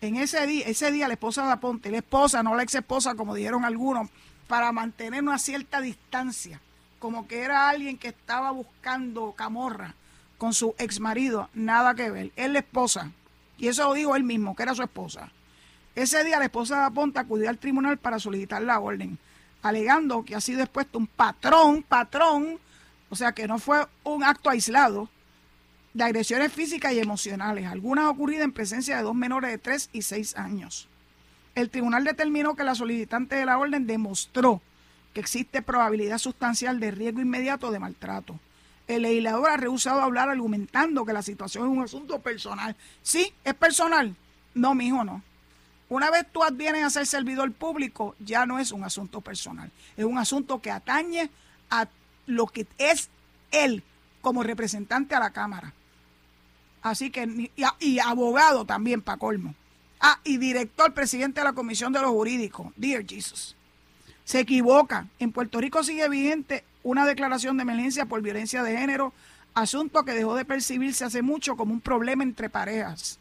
En 0.00 0.16
ese 0.16 0.46
día, 0.46 0.66
ese 0.66 0.90
día 0.90 1.08
la 1.08 1.14
esposa 1.14 1.44
de 1.44 1.52
Aponte, 1.52 1.90
la 1.90 1.98
esposa, 1.98 2.42
no 2.42 2.54
la 2.54 2.62
ex 2.62 2.74
esposa, 2.74 3.14
como 3.14 3.34
dijeron 3.34 3.64
algunos, 3.64 4.08
para 4.48 4.72
mantener 4.72 5.22
una 5.22 5.38
cierta 5.38 5.80
distancia, 5.80 6.60
como 6.98 7.28
que 7.28 7.40
era 7.42 7.68
alguien 7.68 7.98
que 7.98 8.08
estaba 8.08 8.50
buscando 8.50 9.32
camorra 9.32 9.94
con 10.38 10.54
su 10.54 10.74
ex 10.78 11.00
marido, 11.00 11.50
nada 11.52 11.94
que 11.94 12.10
ver. 12.10 12.32
Es 12.34 12.50
la 12.50 12.60
esposa, 12.60 13.10
y 13.58 13.68
eso 13.68 13.84
lo 13.84 13.94
dijo 13.94 14.16
él 14.16 14.24
mismo, 14.24 14.56
que 14.56 14.62
era 14.62 14.74
su 14.74 14.82
esposa. 14.82 15.30
Ese 15.94 16.24
día 16.24 16.38
la 16.38 16.46
esposa 16.46 16.78
de 16.78 16.84
Aponte 16.86 17.18
acudió 17.18 17.50
al 17.50 17.58
tribunal 17.58 17.98
para 17.98 18.18
solicitar 18.18 18.62
la 18.62 18.80
orden 18.80 19.18
alegando 19.62 20.24
que 20.24 20.34
ha 20.34 20.40
sido 20.40 20.62
expuesto 20.62 20.98
un 20.98 21.06
patrón, 21.06 21.82
patrón, 21.82 22.58
o 23.08 23.16
sea 23.16 23.32
que 23.32 23.46
no 23.46 23.58
fue 23.58 23.86
un 24.04 24.24
acto 24.24 24.50
aislado 24.50 25.08
de 25.94 26.04
agresiones 26.04 26.52
físicas 26.52 26.92
y 26.92 27.00
emocionales, 27.00 27.66
algunas 27.66 28.06
ocurridas 28.06 28.44
en 28.44 28.52
presencia 28.52 28.96
de 28.96 29.02
dos 29.02 29.14
menores 29.14 29.50
de 29.50 29.58
3 29.58 29.90
y 29.92 30.02
6 30.02 30.36
años. 30.36 30.88
El 31.54 31.68
tribunal 31.68 32.04
determinó 32.04 32.54
que 32.54 32.64
la 32.64 32.74
solicitante 32.74 33.36
de 33.36 33.46
la 33.46 33.58
orden 33.58 33.86
demostró 33.86 34.62
que 35.12 35.20
existe 35.20 35.62
probabilidad 35.62 36.18
sustancial 36.18 36.78
de 36.78 36.92
riesgo 36.92 37.20
inmediato 37.20 37.72
de 37.72 37.80
maltrato. 37.80 38.38
El 38.86 39.02
legislador 39.02 39.50
ha 39.50 39.56
rehusado 39.56 40.00
hablar 40.00 40.28
argumentando 40.28 41.04
que 41.04 41.12
la 41.12 41.22
situación 41.22 41.64
es 41.64 41.76
un 41.76 41.82
asunto 41.82 42.20
personal. 42.20 42.76
Sí, 43.02 43.32
es 43.44 43.54
personal. 43.54 44.14
No, 44.54 44.74
mi 44.74 44.86
hijo, 44.86 45.04
no. 45.04 45.22
Una 45.90 46.08
vez 46.08 46.24
tú 46.32 46.44
advienes 46.44 46.84
a 46.84 46.90
ser 46.90 47.04
servidor 47.04 47.50
público, 47.52 48.14
ya 48.20 48.46
no 48.46 48.60
es 48.60 48.70
un 48.70 48.84
asunto 48.84 49.20
personal, 49.20 49.72
es 49.96 50.04
un 50.04 50.18
asunto 50.18 50.62
que 50.62 50.70
atañe 50.70 51.30
a 51.68 51.88
lo 52.26 52.46
que 52.46 52.64
es 52.78 53.10
él 53.50 53.82
como 54.20 54.44
representante 54.44 55.16
a 55.16 55.20
la 55.20 55.32
Cámara. 55.32 55.74
Así 56.80 57.10
que, 57.10 57.50
y, 57.80 57.98
abogado 57.98 58.64
también, 58.64 59.02
para 59.02 59.18
colmo. 59.18 59.56
Ah, 60.00 60.20
y 60.22 60.38
director, 60.38 60.94
presidente 60.94 61.40
de 61.40 61.44
la 61.44 61.54
Comisión 61.54 61.92
de 61.92 62.00
los 62.00 62.10
Jurídicos, 62.12 62.68
Dear 62.76 63.04
Jesus. 63.04 63.56
Se 64.24 64.38
equivoca. 64.38 65.08
En 65.18 65.32
Puerto 65.32 65.60
Rico 65.60 65.82
sigue 65.82 66.08
vigente 66.08 66.62
una 66.84 67.04
declaración 67.04 67.56
de 67.56 67.62
emergencia 67.62 68.06
por 68.06 68.22
violencia 68.22 68.62
de 68.62 68.78
género, 68.78 69.12
asunto 69.54 70.04
que 70.04 70.12
dejó 70.12 70.36
de 70.36 70.44
percibirse 70.44 71.04
hace 71.04 71.20
mucho 71.20 71.56
como 71.56 71.74
un 71.74 71.80
problema 71.80 72.22
entre 72.22 72.48
parejas 72.48 73.19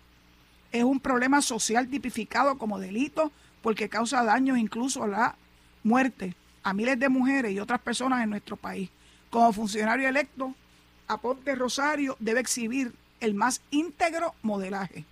es 0.72 0.84
un 0.84 1.00
problema 1.00 1.42
social 1.42 1.88
tipificado 1.88 2.58
como 2.58 2.80
delito 2.80 3.32
porque 3.62 3.90
causa 3.90 4.24
daños 4.24 4.58
incluso 4.58 5.04
a 5.04 5.08
la 5.08 5.36
muerte 5.84 6.36
a 6.64 6.74
miles 6.74 7.00
de 7.00 7.10
mujeres 7.10 7.52
y 7.52 7.60
otras 7.60 7.80
personas 7.80 8.24
en 8.24 8.30
nuestro 8.30 8.58
país. 8.58 8.90
Como 9.30 9.52
funcionario 9.54 10.08
electo, 10.08 10.54
Aponte 11.08 11.56
Rosario 11.56 12.16
debe 12.20 12.40
exhibir 12.40 12.94
el 13.20 13.34
más 13.34 13.62
íntegro 13.72 14.36
modelaje. 14.42 15.06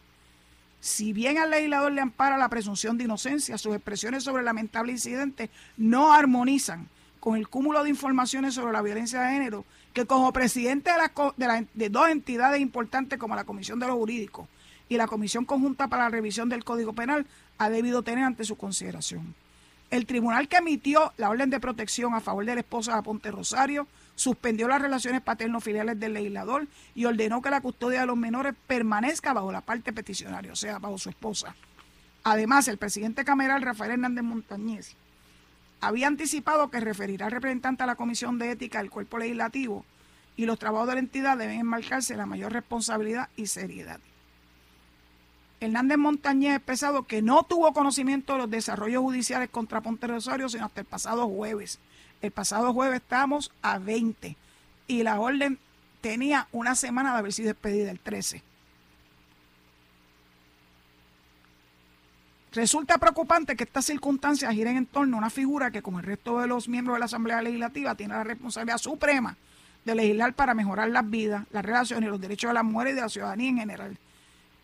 Si 0.79 1.13
bien 1.13 1.37
al 1.37 1.49
legislador 1.49 1.91
le 1.91 2.01
ampara 2.01 2.37
la 2.37 2.49
presunción 2.49 2.97
de 2.97 3.05
inocencia, 3.05 3.57
sus 3.57 3.75
expresiones 3.75 4.23
sobre 4.23 4.41
el 4.41 4.45
lamentable 4.45 4.91
incidente 4.91 5.49
no 5.75 6.13
armonizan 6.13 6.87
con 7.19 7.35
el 7.35 7.47
cúmulo 7.47 7.83
de 7.83 7.89
informaciones 7.89 8.53
sobre 8.53 8.73
la 8.73 8.81
violencia 8.81 9.21
de 9.21 9.33
género 9.33 9.65
que 9.93 10.05
como 10.05 10.31
presidente 10.31 10.91
de, 11.37 11.67
de, 11.73 11.89
dos 11.89 12.09
entidades 12.09 12.61
importantes 12.61 13.17
como 13.17 13.35
la 13.35 13.43
Comisión 13.43 13.79
de 13.79 13.87
los 13.87 13.95
Jurídicos 13.95 14.47
y 14.89 14.97
la 14.97 15.07
Comisión 15.07 15.45
Conjunta 15.45 15.87
para 15.87 16.03
la 16.03 16.09
Revisión 16.09 16.49
del 16.49 16.63
Código 16.63 16.93
Penal 16.93 17.25
ha 17.57 17.69
debido 17.69 18.03
tener 18.03 18.23
ante 18.23 18.43
su 18.43 18.55
consideración. 18.55 19.35
El 19.89 20.05
tribunal 20.05 20.47
que 20.47 20.57
emitió 20.57 21.13
la 21.17 21.29
orden 21.29 21.49
de 21.49 21.59
protección 21.59 22.13
a 22.13 22.19
favor 22.19 22.45
de 22.45 22.55
la 22.55 22.61
esposa 22.61 22.95
de 22.95 23.03
Ponte 23.03 23.31
Rosario 23.31 23.87
suspendió 24.15 24.67
las 24.67 24.81
relaciones 24.81 25.21
paterno-filiales 25.21 25.99
del 25.99 26.13
legislador 26.13 26.67
y 26.95 27.05
ordenó 27.05 27.41
que 27.41 27.49
la 27.49 27.61
custodia 27.61 28.01
de 28.01 28.07
los 28.07 28.17
menores 28.17 28.53
permanezca 28.67 29.31
bajo 29.31 29.51
la 29.51 29.61
parte 29.61 29.93
peticionaria, 29.93 30.51
o 30.51 30.55
sea, 30.55 30.79
bajo 30.79 30.97
su 30.97 31.09
esposa. 31.09 31.55
Además, 32.23 32.67
el 32.67 32.77
presidente 32.77 33.23
cameral 33.23 33.61
Rafael 33.61 33.91
Hernández 33.91 34.23
Montañez 34.23 34.95
había 35.79 36.07
anticipado 36.07 36.69
que 36.69 36.79
referirá 36.79 37.27
al 37.27 37.31
representante 37.31 37.83
a 37.83 37.87
la 37.87 37.95
Comisión 37.95 38.39
de 38.39 38.51
Ética 38.51 38.79
del 38.79 38.89
Cuerpo 38.89 39.19
Legislativo 39.19 39.85
y 40.35 40.45
los 40.45 40.59
trabajos 40.59 40.87
de 40.87 40.95
la 40.95 40.99
entidad 40.99 41.37
deben 41.37 41.59
enmarcarse 41.59 42.17
la 42.17 42.25
mayor 42.25 42.51
responsabilidad 42.51 43.29
y 43.37 43.47
seriedad. 43.47 43.99
Hernández 45.59 45.97
Montañez 45.97 46.55
expresado 46.55 47.03
que 47.03 47.21
no 47.21 47.43
tuvo 47.43 47.73
conocimiento 47.73 48.33
de 48.33 48.39
los 48.39 48.49
desarrollos 48.49 49.01
judiciales 49.01 49.49
contra 49.49 49.81
Ponte 49.81 50.05
Rosario 50.07 50.49
sino 50.49 50.65
hasta 50.65 50.81
el 50.81 50.87
pasado 50.87 51.27
jueves. 51.27 51.79
El 52.21 52.31
pasado 52.31 52.73
jueves 52.73 53.01
estábamos 53.01 53.51
a 53.61 53.79
20 53.79 54.35
y 54.87 55.03
la 55.03 55.19
orden 55.19 55.59
tenía 56.01 56.47
una 56.51 56.75
semana 56.75 57.13
de 57.13 57.19
haber 57.19 57.33
sido 57.33 57.49
despedida 57.49 57.91
el 57.91 57.99
13. 57.99 58.43
Resulta 62.53 62.97
preocupante 62.97 63.55
que 63.55 63.65
estas 63.65 63.85
circunstancias 63.85 64.53
giren 64.53 64.77
en 64.77 64.85
torno 64.85 65.17
a 65.17 65.19
una 65.19 65.29
figura 65.29 65.69
que, 65.69 65.81
como 65.81 65.99
el 65.99 66.05
resto 66.05 66.39
de 66.39 66.47
los 66.47 66.67
miembros 66.67 66.95
de 66.95 66.99
la 66.99 67.05
Asamblea 67.05 67.41
Legislativa, 67.41 67.93
tiene 67.95 68.15
la 68.15 68.23
responsabilidad 68.23 68.77
suprema 68.77 69.37
de 69.85 69.95
legislar 69.95 70.33
para 70.33 70.53
mejorar 70.53 70.89
las 70.89 71.07
vidas, 71.07 71.45
las 71.51 71.63
relaciones 71.63 72.07
y 72.07 72.09
los 72.09 72.21
derechos 72.21 72.49
de 72.49 72.55
las 72.55 72.63
mujeres 72.63 72.93
y 72.93 72.95
de 72.95 73.01
la 73.01 73.09
ciudadanía 73.09 73.49
en 73.49 73.57
general. 73.57 73.97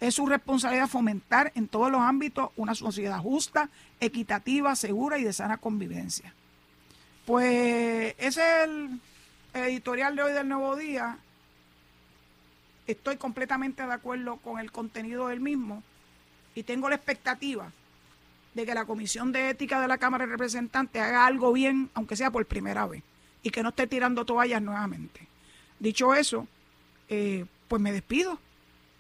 Es 0.04 0.16
su 0.16 0.26
responsabilidad 0.26 0.90
fomentar 0.90 1.54
en 1.56 1.70
todos 1.70 1.90
los 1.90 2.02
ámbitos 2.02 2.50
una 2.58 2.76
sociedad 2.76 3.20
justa, 3.20 3.70
equitativa, 4.02 4.76
segura 4.76 5.18
y 5.18 5.24
de 5.24 5.32
sana 5.32 5.56
convivencia. 5.56 6.34
Pues 7.26 8.14
ese 8.18 8.42
es 8.42 8.64
el 8.66 9.00
editorial 9.54 10.18
de 10.18 10.24
hoy 10.24 10.34
del 10.34 10.50
Nuevo 10.50 10.76
Día. 10.76 11.20
Estoy 12.86 13.16
completamente 13.16 13.88
de 13.88 13.94
acuerdo 13.94 14.36
con 14.44 14.60
el 14.60 14.74
contenido 14.74 15.30
del 15.30 15.40
mismo 15.40 15.82
y 16.54 16.64
tengo 16.64 16.90
la 16.90 16.96
expectativa 16.96 17.72
de 18.56 18.66
que 18.66 18.74
la 18.74 18.84
Comisión 18.84 19.32
de 19.32 19.52
Ética 19.52 19.80
de 19.80 19.88
la 19.88 20.00
Cámara 20.00 20.26
de 20.26 20.34
Representantes 20.34 21.02
haga 21.02 21.26
algo 21.26 21.54
bien, 21.54 21.90
aunque 21.94 22.18
sea 22.18 22.30
por 22.30 22.46
primera 22.46 22.86
vez, 22.88 23.04
y 23.42 23.52
que 23.52 23.64
no 23.64 23.70
esté 23.70 23.88
tirando 23.88 24.26
toallas 24.26 24.62
nuevamente. 24.62 25.30
Dicho 25.80 26.14
eso, 26.14 26.46
eh, 27.08 27.46
pues 27.70 27.82
me 27.82 27.94
despido. 27.94 28.38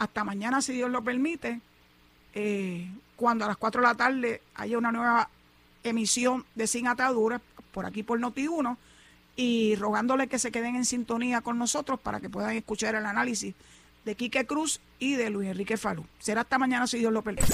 Hasta 0.03 0.25
mañana, 0.25 0.61
si 0.61 0.73
Dios 0.73 0.91
lo 0.91 1.01
permite, 1.01 1.61
eh, 2.33 2.91
cuando 3.15 3.45
a 3.45 3.47
las 3.47 3.55
4 3.55 3.81
de 3.81 3.87
la 3.87 3.95
tarde 3.95 4.41
haya 4.53 4.77
una 4.77 4.91
nueva 4.91 5.29
emisión 5.81 6.45
de 6.55 6.67
Sin 6.67 6.87
Ataduras, 6.87 7.39
por 7.71 7.85
aquí 7.85 8.03
por 8.03 8.19
Noti1, 8.19 8.75
y 9.37 9.75
rogándole 9.77 10.27
que 10.27 10.39
se 10.39 10.51
queden 10.51 10.75
en 10.75 10.83
sintonía 10.83 11.39
con 11.39 11.57
nosotros 11.57 12.01
para 12.01 12.19
que 12.19 12.29
puedan 12.29 12.53
escuchar 12.53 12.95
el 12.95 13.05
análisis 13.05 13.55
de 14.03 14.15
Quique 14.15 14.45
Cruz 14.45 14.81
y 14.99 15.15
de 15.15 15.29
Luis 15.29 15.47
Enrique 15.47 15.77
Falú. 15.77 16.05
Será 16.19 16.41
hasta 16.41 16.59
mañana 16.59 16.85
si 16.85 16.97
Dios 16.97 17.13
lo 17.13 17.21
permite. 17.21 17.53